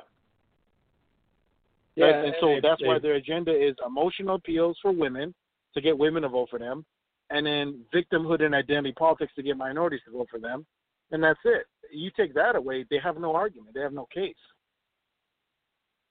Yeah, 1.96 2.08
and, 2.08 2.28
and 2.28 2.36
so 2.40 2.60
that's 2.62 2.82
why 2.82 2.98
their 2.98 3.14
agenda 3.16 3.52
is 3.52 3.76
emotional 3.86 4.36
appeals 4.36 4.78
for 4.82 4.92
women 4.92 5.34
to 5.76 5.82
get 5.82 5.98
women 5.98 6.24
to 6.24 6.30
vote 6.30 6.50
for 6.50 6.58
them, 6.58 6.86
and 7.30 7.46
then 7.46 7.82
victimhood 7.94 8.44
and 8.44 8.54
identity 8.54 8.94
politics 8.94 9.34
to 9.36 9.44
get 9.44 9.58
minorities 9.58 10.02
to 10.06 10.12
vote 10.12 10.28
for 10.30 10.40
them, 10.40 10.66
and 11.12 11.24
that's 11.24 11.40
it. 11.46 11.66
You 11.92 12.12
take 12.16 12.34
that 12.34 12.56
away, 12.56 12.86
they 12.90 13.00
have 13.04 13.18
no 13.18 13.36
argument. 13.36 13.76
They 13.76 13.82
have 13.82 13.94
no 13.94 14.08
case. 14.14 14.36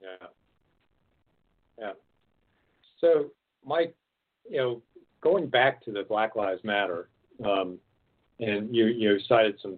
Yeah. 0.01 0.27
Yeah. 1.79 1.93
So, 3.01 3.31
Mike, 3.65 3.95
you 4.49 4.59
know, 4.59 4.83
going 5.21 5.49
back 5.49 5.85
to 5.85 5.93
the 5.93 6.03
Black 6.03 6.37
Lives 6.37 6.63
Matter, 6.65 7.09
um, 7.45 7.79
and 8.41 8.75
you 8.75 8.87
you 8.87 9.19
cited 9.29 9.59
some 9.61 9.77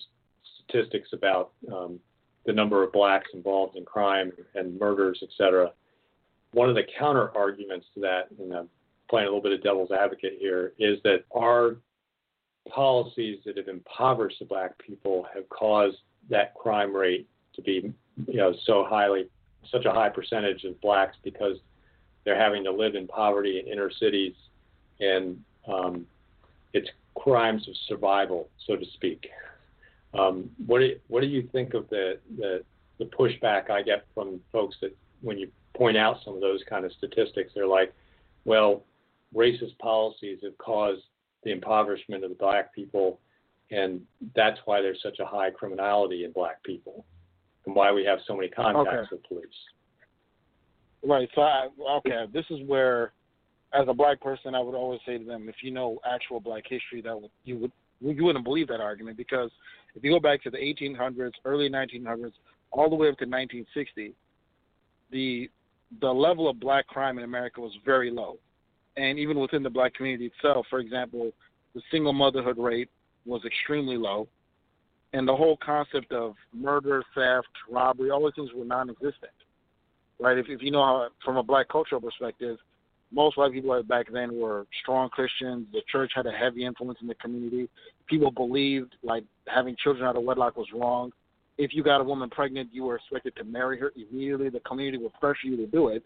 statistics 0.66 1.10
about 1.12 1.52
um, 1.72 1.98
the 2.46 2.52
number 2.52 2.82
of 2.82 2.92
blacks 2.92 3.30
involved 3.34 3.76
in 3.76 3.84
crime 3.84 4.32
and 4.54 4.78
murders, 4.78 5.20
et 5.22 5.30
cetera. 5.36 5.70
One 6.52 6.68
of 6.68 6.74
the 6.74 6.84
counter 6.98 7.36
arguments 7.36 7.86
to 7.94 8.00
that, 8.00 8.28
and 8.38 8.52
I'm 8.52 8.68
playing 9.14 9.28
a 9.28 9.30
little 9.30 9.40
bit 9.48 9.52
of 9.52 9.62
devil's 9.62 9.92
advocate 9.92 10.32
here, 10.40 10.72
is 10.76 10.98
that 11.04 11.22
our 11.36 11.76
policies 12.68 13.38
that 13.46 13.56
have 13.56 13.68
impoverished 13.68 14.40
the 14.40 14.44
black 14.44 14.76
people 14.84 15.24
have 15.32 15.48
caused 15.50 15.98
that 16.28 16.52
crime 16.54 16.92
rate 16.92 17.28
to 17.54 17.62
be, 17.62 17.92
you 18.26 18.36
know, 18.36 18.52
so 18.66 18.84
highly, 18.84 19.28
such 19.70 19.84
a 19.84 19.92
high 19.92 20.08
percentage 20.08 20.64
of 20.64 20.80
blacks 20.80 21.16
because 21.22 21.58
they're 22.24 22.36
having 22.36 22.64
to 22.64 22.72
live 22.72 22.96
in 22.96 23.06
poverty 23.06 23.60
in 23.60 23.72
inner 23.72 23.88
cities, 23.88 24.34
and 24.98 25.40
um, 25.72 26.04
it's 26.72 26.88
crimes 27.14 27.68
of 27.68 27.74
survival, 27.86 28.48
so 28.66 28.74
to 28.74 28.84
speak. 28.94 29.28
Um, 30.18 30.50
what 30.66 30.80
do 30.80 30.86
you, 30.86 31.00
what 31.06 31.20
do 31.20 31.28
you 31.28 31.48
think 31.52 31.74
of 31.74 31.88
the, 31.88 32.18
the 32.36 32.64
the 32.98 33.04
pushback 33.04 33.70
I 33.70 33.82
get 33.82 34.06
from 34.12 34.40
folks 34.50 34.76
that 34.80 34.96
when 35.20 35.38
you 35.38 35.48
point 35.76 35.96
out 35.96 36.16
some 36.24 36.34
of 36.34 36.40
those 36.40 36.62
kind 36.68 36.84
of 36.84 36.90
statistics, 36.92 37.52
they're 37.54 37.66
like, 37.66 37.92
well, 38.44 38.82
racist 39.34 39.76
policies 39.78 40.38
have 40.42 40.56
caused 40.58 41.02
the 41.42 41.50
impoverishment 41.50 42.24
of 42.24 42.30
the 42.30 42.36
black 42.36 42.74
people, 42.74 43.20
and 43.70 44.00
that's 44.34 44.58
why 44.64 44.80
there's 44.80 45.00
such 45.02 45.18
a 45.18 45.26
high 45.26 45.50
criminality 45.50 46.24
in 46.24 46.32
black 46.32 46.62
people, 46.62 47.04
and 47.66 47.74
why 47.74 47.92
we 47.92 48.04
have 48.04 48.18
so 48.26 48.34
many 48.34 48.48
contacts 48.48 48.88
okay. 48.88 49.08
with 49.12 49.24
police. 49.28 49.46
Right. 51.06 51.28
So, 51.34 51.42
I, 51.42 51.68
okay, 51.98 52.24
this 52.32 52.46
is 52.50 52.60
where, 52.66 53.12
as 53.74 53.86
a 53.88 53.94
black 53.94 54.20
person, 54.20 54.54
I 54.54 54.60
would 54.60 54.74
always 54.74 55.00
say 55.06 55.18
to 55.18 55.24
them, 55.24 55.48
if 55.48 55.56
you 55.62 55.70
know 55.70 55.98
actual 56.10 56.40
black 56.40 56.64
history, 56.68 57.02
that 57.02 57.20
would, 57.20 57.30
you 57.44 57.58
would 57.58 57.72
you 58.00 58.24
wouldn't 58.24 58.44
believe 58.44 58.68
that 58.68 58.80
argument 58.80 59.16
because 59.16 59.50
if 59.94 60.02
you 60.02 60.10
go 60.10 60.20
back 60.20 60.42
to 60.42 60.50
the 60.50 60.58
1800s, 60.58 61.32
early 61.44 61.70
1900s, 61.70 62.32
all 62.70 62.90
the 62.90 62.96
way 62.96 63.08
up 63.08 63.18
to 63.18 63.24
1960, 63.24 64.14
the 65.10 65.48
the 66.00 66.08
level 66.08 66.48
of 66.48 66.58
black 66.58 66.86
crime 66.88 67.18
in 67.18 67.24
America 67.24 67.60
was 67.60 67.72
very 67.84 68.10
low, 68.10 68.36
and 68.96 69.18
even 69.18 69.38
within 69.38 69.62
the 69.62 69.70
black 69.70 69.94
community 69.94 70.26
itself, 70.36 70.66
for 70.70 70.78
example, 70.78 71.32
the 71.74 71.82
single 71.90 72.12
motherhood 72.12 72.58
rate 72.58 72.90
was 73.26 73.42
extremely 73.44 73.96
low, 73.96 74.28
and 75.12 75.26
the 75.26 75.34
whole 75.34 75.56
concept 75.64 76.12
of 76.12 76.34
murder, 76.52 77.02
theft, 77.14 77.48
robbery, 77.70 78.10
all 78.10 78.22
those 78.22 78.34
things 78.36 78.50
were 78.54 78.64
non-existent 78.64 79.32
right? 80.20 80.38
If, 80.38 80.46
if 80.48 80.62
you 80.62 80.70
know 80.70 80.82
how, 80.82 81.08
from 81.24 81.36
a 81.36 81.42
black 81.42 81.68
cultural 81.68 82.00
perspective, 82.00 82.58
most 83.12 83.36
white 83.36 83.52
people 83.52 83.80
back 83.84 84.06
then 84.12 84.38
were 84.38 84.66
strong 84.82 85.08
Christians. 85.08 85.66
The 85.72 85.82
church 85.90 86.12
had 86.14 86.26
a 86.26 86.32
heavy 86.32 86.64
influence 86.64 86.98
in 87.00 87.06
the 87.06 87.14
community. 87.16 87.68
People 88.08 88.30
believed 88.30 88.94
like 89.02 89.24
having 89.46 89.76
children 89.82 90.06
out 90.06 90.16
of 90.16 90.24
wedlock 90.24 90.56
was 90.56 90.66
wrong. 90.74 91.12
If 91.56 91.72
you 91.72 91.84
got 91.84 92.00
a 92.00 92.04
woman 92.04 92.30
pregnant, 92.30 92.70
you 92.72 92.84
were 92.84 92.96
expected 92.96 93.36
to 93.36 93.44
marry 93.44 93.78
her 93.78 93.92
immediately. 93.94 94.48
The 94.48 94.60
community 94.60 94.98
would 94.98 95.12
pressure 95.14 95.46
you 95.46 95.56
to 95.58 95.66
do 95.66 95.88
it, 95.88 96.02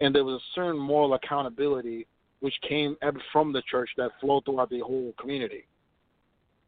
and 0.00 0.14
there 0.14 0.24
was 0.24 0.40
a 0.40 0.54
certain 0.54 0.78
moral 0.78 1.14
accountability 1.14 2.06
which 2.40 2.54
came 2.68 2.96
from 3.32 3.52
the 3.52 3.62
church 3.62 3.90
that 3.96 4.10
flowed 4.20 4.44
throughout 4.44 4.70
the 4.70 4.80
whole 4.80 5.12
community. 5.20 5.66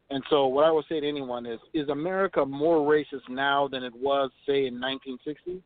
And 0.09 0.21
so, 0.29 0.47
what 0.47 0.65
I 0.65 0.71
would 0.71 0.83
say 0.89 0.99
to 0.99 1.07
anyone 1.07 1.45
is: 1.45 1.59
Is 1.73 1.87
America 1.87 2.45
more 2.45 2.79
racist 2.79 3.29
now 3.29 3.69
than 3.69 3.83
it 3.83 3.93
was, 3.95 4.29
say, 4.45 4.67
in 4.67 4.79
1960? 4.79 5.63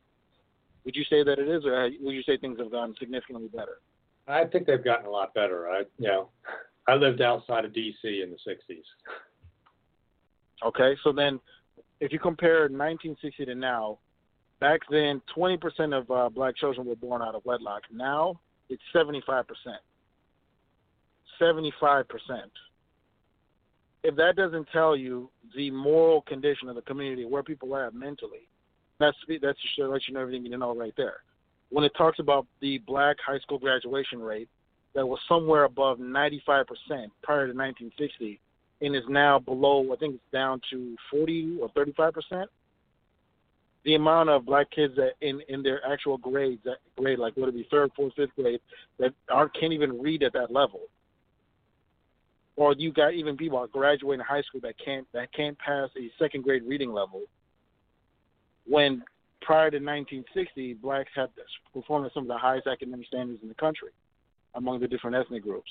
Would 0.86 0.96
you 0.96 1.04
say 1.06 1.24
that 1.24 1.40
it 1.40 1.48
is, 1.48 1.66
or 1.66 1.90
would 2.02 2.14
you 2.14 2.22
say 2.22 2.38
things 2.38 2.60
have 2.60 2.72
gotten 2.72 2.96
significantly 3.00 3.48
better? 3.48 3.80
I 4.28 4.46
think 4.46 4.68
they've 4.68 4.84
gotten 4.84 5.08
a 5.08 5.10
lot 5.10 5.34
better. 5.34 5.68
I, 5.70 5.80
you 5.98 6.08
know, 6.08 6.30
I 6.88 6.94
lived 6.94 7.22
outside 7.22 7.66
of 7.66 7.74
D.C. 7.74 8.22
in 8.22 8.30
the 8.30 8.38
'60s. 8.48 8.84
Okay, 10.64 10.96
so 11.04 11.12
then, 11.12 11.40
if 12.00 12.14
you 12.14 12.20
compare 12.20 12.62
1960 12.62 13.46
to 13.46 13.56
now, 13.56 13.98
back 14.60 14.82
then 14.90 15.22
20% 15.36 15.98
of 15.98 16.10
uh, 16.12 16.30
black 16.30 16.56
children 16.56 16.88
were 16.88 16.96
born 16.96 17.22
out 17.22 17.36
of 17.36 17.46
wedlock. 17.46 17.84
Now 17.92 18.40
it's 18.70 18.82
75%. 18.94 19.46
75%. 21.42 22.06
If 24.04 24.16
that 24.16 24.36
doesn't 24.36 24.68
tell 24.72 24.96
you 24.96 25.30
the 25.56 25.72
moral 25.72 26.22
condition 26.22 26.70
of 26.70 26.76
the 26.76 26.82
community, 26.84 27.26
where 27.26 27.44
people 27.44 27.74
are 27.74 27.90
mentally, 27.92 28.48
that's 29.00 29.18
that's 29.42 29.58
should 29.76 29.90
let 29.90 30.08
you 30.08 30.14
know 30.14 30.22
everything 30.22 30.44
you 30.44 30.50
need 30.50 30.56
to 30.56 30.60
know 30.60 30.76
right 30.76 30.94
there. 30.96 31.18
When 31.70 31.84
it 31.84 31.92
talks 31.98 32.20
about 32.20 32.46
the 32.62 32.78
black 32.80 33.18
high 33.26 33.40
school 33.40 33.58
graduation 33.58 34.22
rate 34.22 34.48
that 34.94 35.06
was 35.06 35.20
somewhere 35.28 35.64
above 35.66 35.98
95% 35.98 36.38
prior 37.24 37.48
to 37.48 37.54
1960 37.54 38.40
and 38.82 38.96
is 38.96 39.04
now 39.10 39.40
below, 39.40 39.92
I 39.92 39.96
think 39.98 40.16
it's 40.16 40.32
down 40.32 40.62
to 40.72 40.96
40 41.12 41.58
or 41.62 41.70
35%. 41.70 42.46
The 43.86 43.96
amount 43.96 44.30
of 44.30 44.46
black 44.46 44.72
kids 44.72 44.96
that 44.96 45.14
in, 45.22 45.42
in 45.48 45.62
their 45.62 45.86
actual 45.86 46.18
grades, 46.18 46.62
that 46.66 46.78
grade 46.98 47.20
like 47.20 47.38
would 47.38 47.50
it 47.50 47.56
be 47.56 47.68
third, 47.70 47.92
fourth, 47.96 48.14
fifth 48.16 48.36
grade, 48.36 48.60
that 49.00 49.14
aren't 49.30 49.54
can't 49.54 49.74
even 49.74 50.02
read 50.02 50.24
at 50.24 50.34
that 50.34 50.52
level. 50.52 50.82
Or 52.58 52.74
you 52.74 52.92
got 52.92 53.14
even 53.14 53.38
people 53.38 53.66
graduating 53.72 54.26
high 54.26 54.42
school 54.42 54.62
that 54.62 54.76
can't 54.84 55.06
that 55.14 55.32
can't 55.34 55.58
pass 55.60 55.90
a 55.98 56.12
second 56.18 56.44
grade 56.44 56.64
reading 56.66 56.92
level 56.92 57.22
when 58.68 59.04
prior 59.42 59.70
to 59.70 59.78
1960, 59.78 60.74
blacks 60.76 61.12
had 61.16 61.30
performed 61.74 62.08
at 62.08 62.14
some 62.14 62.24
of 62.24 62.28
the 62.28 62.38
highest 62.38 62.68
academic 62.68 63.08
standards 63.08 63.40
in 63.44 63.48
the 63.48 63.56
country 63.56 63.90
among 64.56 64.80
the 64.80 64.88
different 64.88 65.16
ethnic 65.16 65.44
groups. 65.44 65.70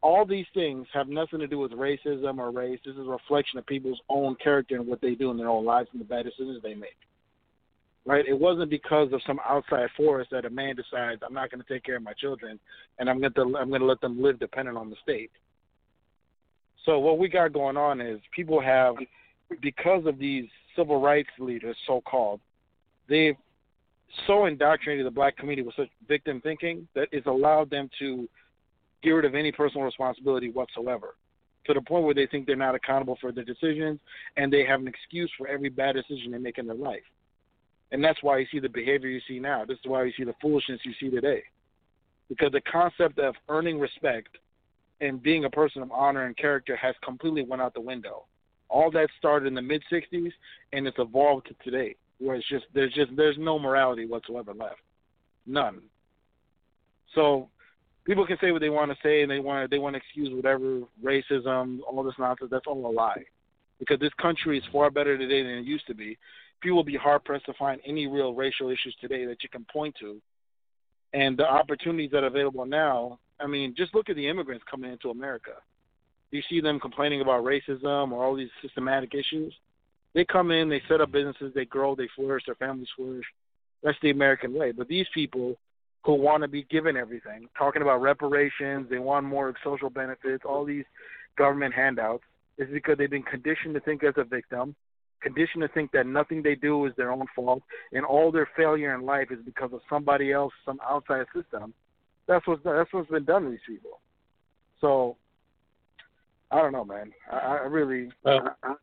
All 0.00 0.24
these 0.24 0.46
things 0.54 0.86
have 0.92 1.08
nothing 1.08 1.40
to 1.40 1.46
do 1.46 1.58
with 1.58 1.72
racism 1.72 2.38
or 2.38 2.50
race. 2.50 2.78
This 2.84 2.94
is 2.94 3.06
a 3.06 3.10
reflection 3.10 3.58
of 3.58 3.66
people's 3.66 4.00
own 4.08 4.36
character 4.36 4.76
and 4.76 4.86
what 4.86 5.00
they 5.00 5.14
do 5.14 5.30
in 5.30 5.36
their 5.36 5.48
own 5.48 5.64
lives 5.64 5.88
and 5.92 6.00
the 6.00 6.04
bad 6.04 6.24
decisions 6.24 6.62
they 6.62 6.74
make. 6.74 6.96
Right? 8.06 8.26
It 8.26 8.38
wasn't 8.38 8.68
because 8.68 9.12
of 9.12 9.22
some 9.26 9.40
outside 9.48 9.88
force 9.96 10.26
that 10.30 10.44
a 10.44 10.50
man 10.50 10.76
decides 10.76 11.22
I'm 11.24 11.32
not 11.32 11.50
going 11.50 11.62
to 11.62 11.72
take 11.72 11.84
care 11.84 11.96
of 11.96 12.02
my 12.02 12.12
children 12.12 12.60
and 12.98 13.08
I'm 13.08 13.18
going 13.18 13.32
to 13.32 13.42
I'm 13.58 13.68
going 13.70 13.80
to 13.80 13.86
let 13.86 14.00
them 14.00 14.20
live 14.20 14.38
dependent 14.38 14.76
on 14.76 14.90
the 14.90 14.96
state. 15.02 15.30
So 16.84 16.98
what 16.98 17.18
we 17.18 17.28
got 17.28 17.54
going 17.54 17.78
on 17.78 18.00
is 18.00 18.20
people 18.36 18.60
have 18.60 18.96
because 19.62 20.04
of 20.06 20.18
these 20.18 20.44
civil 20.76 21.00
rights 21.00 21.30
leaders, 21.38 21.76
so 21.86 22.02
called, 22.02 22.40
they've 23.08 23.36
so 24.26 24.46
indoctrinated 24.46 25.06
the 25.06 25.10
black 25.10 25.36
community 25.36 25.62
with 25.62 25.74
such 25.76 25.88
victim 26.06 26.40
thinking 26.40 26.86
that 26.94 27.08
it's 27.10 27.26
allowed 27.26 27.70
them 27.70 27.88
to 27.98 28.28
get 29.02 29.10
rid 29.10 29.24
of 29.24 29.34
any 29.34 29.52
personal 29.52 29.84
responsibility 29.84 30.50
whatsoever 30.50 31.14
to 31.66 31.74
the 31.74 31.80
point 31.80 32.04
where 32.04 32.14
they 32.14 32.26
think 32.26 32.46
they're 32.46 32.56
not 32.56 32.74
accountable 32.74 33.16
for 33.20 33.32
their 33.32 33.44
decisions 33.44 33.98
and 34.36 34.52
they 34.52 34.64
have 34.64 34.80
an 34.80 34.88
excuse 34.88 35.30
for 35.36 35.48
every 35.48 35.68
bad 35.68 35.94
decision 35.94 36.30
they 36.30 36.38
make 36.38 36.58
in 36.58 36.66
their 36.66 36.76
life. 36.76 37.02
And 37.94 38.02
that's 38.02 38.20
why 38.24 38.38
you 38.38 38.46
see 38.50 38.58
the 38.58 38.68
behavior 38.68 39.08
you 39.08 39.20
see 39.28 39.38
now. 39.38 39.64
This 39.64 39.78
is 39.78 39.84
why 39.84 40.02
you 40.02 40.12
see 40.16 40.24
the 40.24 40.34
foolishness 40.42 40.80
you 40.82 40.92
see 40.98 41.10
today. 41.10 41.44
Because 42.28 42.50
the 42.50 42.60
concept 42.62 43.20
of 43.20 43.36
earning 43.48 43.78
respect 43.78 44.36
and 45.00 45.22
being 45.22 45.44
a 45.44 45.50
person 45.50 45.80
of 45.80 45.92
honor 45.92 46.24
and 46.24 46.36
character 46.36 46.74
has 46.74 46.96
completely 47.04 47.44
went 47.44 47.62
out 47.62 47.72
the 47.72 47.80
window. 47.80 48.24
All 48.68 48.90
that 48.90 49.10
started 49.16 49.46
in 49.46 49.54
the 49.54 49.62
mid 49.62 49.80
'60s, 49.92 50.32
and 50.72 50.88
it's 50.88 50.98
evolved 50.98 51.46
to 51.46 51.54
today, 51.62 51.94
where 52.18 52.34
it's 52.34 52.48
just 52.48 52.64
there's 52.74 52.92
just 52.94 53.14
there's 53.14 53.36
no 53.38 53.60
morality 53.60 54.06
whatsoever 54.06 54.52
left, 54.52 54.80
none. 55.46 55.80
So 57.14 57.48
people 58.04 58.26
can 58.26 58.38
say 58.40 58.50
what 58.50 58.60
they 58.60 58.70
want 58.70 58.90
to 58.90 58.96
say, 59.04 59.22
and 59.22 59.30
they 59.30 59.38
want 59.38 59.70
they 59.70 59.78
want 59.78 59.94
to 59.94 59.98
excuse 59.98 60.34
whatever 60.34 60.80
racism, 61.00 61.78
all 61.86 62.02
this 62.02 62.14
nonsense. 62.18 62.50
That's 62.50 62.66
all 62.66 62.84
a 62.84 62.90
lie, 62.90 63.22
because 63.78 64.00
this 64.00 64.14
country 64.14 64.58
is 64.58 64.64
far 64.72 64.90
better 64.90 65.16
today 65.16 65.44
than 65.44 65.58
it 65.58 65.64
used 65.64 65.86
to 65.86 65.94
be. 65.94 66.18
People 66.64 66.78
will 66.78 66.84
be 66.84 66.96
hard 66.96 67.22
pressed 67.22 67.46
to 67.46 67.54
find 67.54 67.80
any 67.86 68.08
real 68.08 68.34
racial 68.34 68.70
issues 68.70 68.96
today 69.00 69.24
that 69.26 69.44
you 69.44 69.48
can 69.48 69.64
point 69.72 69.94
to, 70.00 70.20
and 71.12 71.36
the 71.36 71.46
opportunities 71.46 72.10
that 72.10 72.24
are 72.24 72.28
available 72.28 72.66
now. 72.66 73.20
I 73.38 73.46
mean, 73.46 73.74
just 73.76 73.94
look 73.94 74.10
at 74.10 74.16
the 74.16 74.26
immigrants 74.26 74.64
coming 74.68 74.90
into 74.90 75.10
America 75.10 75.52
you 76.34 76.42
see 76.50 76.60
them 76.60 76.80
complaining 76.80 77.20
about 77.20 77.44
racism 77.44 78.10
or 78.10 78.24
all 78.24 78.34
these 78.34 78.50
systematic 78.60 79.14
issues. 79.14 79.54
They 80.14 80.24
come 80.24 80.50
in, 80.50 80.68
they 80.68 80.82
set 80.88 81.00
up 81.00 81.12
businesses, 81.12 81.52
they 81.54 81.64
grow, 81.64 81.94
they 81.94 82.08
flourish, 82.16 82.44
their 82.46 82.56
families 82.56 82.88
flourish. 82.96 83.26
That's 83.82 83.96
the 84.02 84.10
American 84.10 84.52
way. 84.52 84.72
But 84.72 84.88
these 84.88 85.06
people 85.14 85.56
who 86.04 86.14
want 86.14 86.42
to 86.42 86.48
be 86.48 86.64
given 86.64 86.96
everything, 86.96 87.48
talking 87.56 87.82
about 87.82 88.02
reparations, 88.02 88.88
they 88.90 88.98
want 88.98 89.26
more 89.26 89.54
social 89.62 89.90
benefits, 89.90 90.44
all 90.44 90.64
these 90.64 90.84
government 91.38 91.72
handouts, 91.72 92.24
is 92.58 92.68
because 92.72 92.98
they've 92.98 93.10
been 93.10 93.22
conditioned 93.22 93.74
to 93.74 93.80
think 93.80 94.02
as 94.02 94.14
a 94.16 94.24
victim, 94.24 94.74
conditioned 95.24 95.62
to 95.62 95.68
think 95.68 95.90
that 95.92 96.06
nothing 96.06 96.42
they 96.42 96.54
do 96.54 96.86
is 96.86 96.92
their 96.96 97.10
own 97.10 97.26
fault 97.34 97.62
and 97.92 98.04
all 98.04 98.30
their 98.30 98.48
failure 98.56 98.94
in 98.94 99.02
life 99.04 99.28
is 99.30 99.38
because 99.44 99.72
of 99.72 99.80
somebody 99.88 100.30
else, 100.30 100.52
some 100.64 100.78
outside 100.88 101.26
system. 101.34 101.74
That's 102.28 102.46
what's 102.46 102.62
that's 102.64 102.92
what's 102.92 103.10
been 103.10 103.24
done 103.24 103.44
to 103.44 103.50
these 103.50 103.58
people. 103.66 104.00
So 104.80 105.16
I 106.50 106.58
don't 106.58 106.72
know, 106.72 106.84
man. 106.84 107.12
I, 107.32 107.36
I 107.36 107.66
really, 107.66 108.10
well, 108.22 108.54
I, 108.62 108.68
I, 108.68 108.74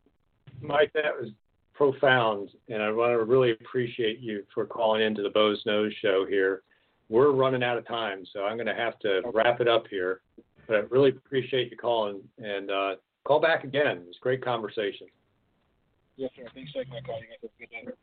Mike, 0.61 0.91
that 0.93 1.13
was 1.19 1.29
profound, 1.73 2.49
and 2.69 2.83
I 2.83 2.91
want 2.91 3.11
to 3.11 3.23
really 3.23 3.51
appreciate 3.51 4.19
you 4.19 4.43
for 4.53 4.65
calling 4.65 5.01
into 5.01 5.23
the 5.23 5.29
Boze 5.29 5.63
Noze 5.65 5.91
show 6.01 6.25
here. 6.27 6.63
We're 7.09 7.31
running 7.31 7.63
out 7.63 7.77
of 7.77 7.87
time, 7.87 8.23
so 8.33 8.43
I'm 8.45 8.57
going 8.57 8.67
to 8.67 8.75
have 8.75 8.99
to 8.99 9.21
wrap 9.33 9.61
it 9.61 9.67
up 9.67 9.85
here. 9.89 10.21
But 10.67 10.75
I 10.75 10.79
really 10.89 11.09
appreciate 11.09 11.71
you 11.71 11.77
calling, 11.77 12.21
and 12.37 12.69
uh, 12.69 12.95
call 13.23 13.39
back 13.39 13.63
again. 13.63 13.97
It 13.97 14.07
was 14.07 14.17
a 14.21 14.23
great 14.23 14.43
conversation. 14.43 15.07
Yes, 16.21 16.29
sir. 16.35 16.43
Thanks 16.53 16.71
for 16.71 16.83
taking 16.83 16.93
my 16.93 17.01
call. 17.01 17.19
You 17.19 17.29
guys 17.29 17.37
have 17.41 17.49
a 17.49 17.59
good 17.59 17.69
night. 17.73 17.95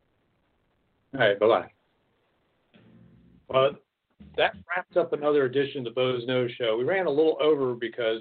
All 1.14 1.20
right, 1.20 1.38
bye 1.38 1.46
bye. 1.46 1.70
Well, 3.46 3.70
that 4.36 4.54
wraps 4.68 4.96
up 4.96 5.12
another 5.12 5.44
edition 5.44 5.78
of 5.78 5.84
the 5.84 5.90
Boze 5.92 6.26
Noze 6.28 6.50
Show. 6.56 6.76
We 6.76 6.82
ran 6.82 7.06
a 7.06 7.10
little 7.10 7.38
over 7.40 7.74
because 7.74 8.20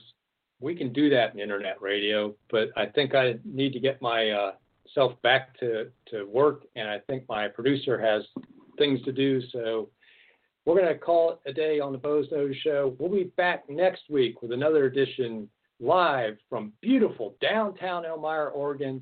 we 0.59 0.75
can 0.75 0.93
do 0.93 1.09
that 1.09 1.33
in 1.33 1.39
internet 1.39 1.81
radio, 1.81 2.35
but 2.51 2.69
I 2.77 2.85
think 2.85 3.15
I 3.15 3.39
need 3.43 3.73
to 3.73 3.79
get 3.79 3.99
myself 3.99 4.53
uh, 4.95 5.15
back 5.23 5.59
to, 5.61 5.87
to 6.11 6.25
work, 6.25 6.65
and 6.75 6.87
I 6.87 6.99
think 6.99 7.23
my 7.27 7.47
producer 7.47 7.99
has 7.99 8.21
things 8.77 9.03
to 9.05 9.11
do. 9.11 9.41
So 9.51 9.89
we're 10.65 10.79
going 10.79 10.93
to 10.93 10.99
call 10.99 11.31
it 11.31 11.49
a 11.49 11.53
day 11.53 11.79
on 11.79 11.91
the 11.91 11.97
Boze 11.97 12.27
Noze 12.31 12.53
Show. 12.61 12.95
We'll 12.99 13.09
be 13.09 13.31
back 13.35 13.67
next 13.67 14.11
week 14.11 14.43
with 14.43 14.51
another 14.51 14.85
edition 14.85 15.49
live 15.79 16.37
from 16.51 16.71
beautiful 16.81 17.35
downtown 17.41 18.05
Elmira, 18.05 18.51
Oregon. 18.51 19.01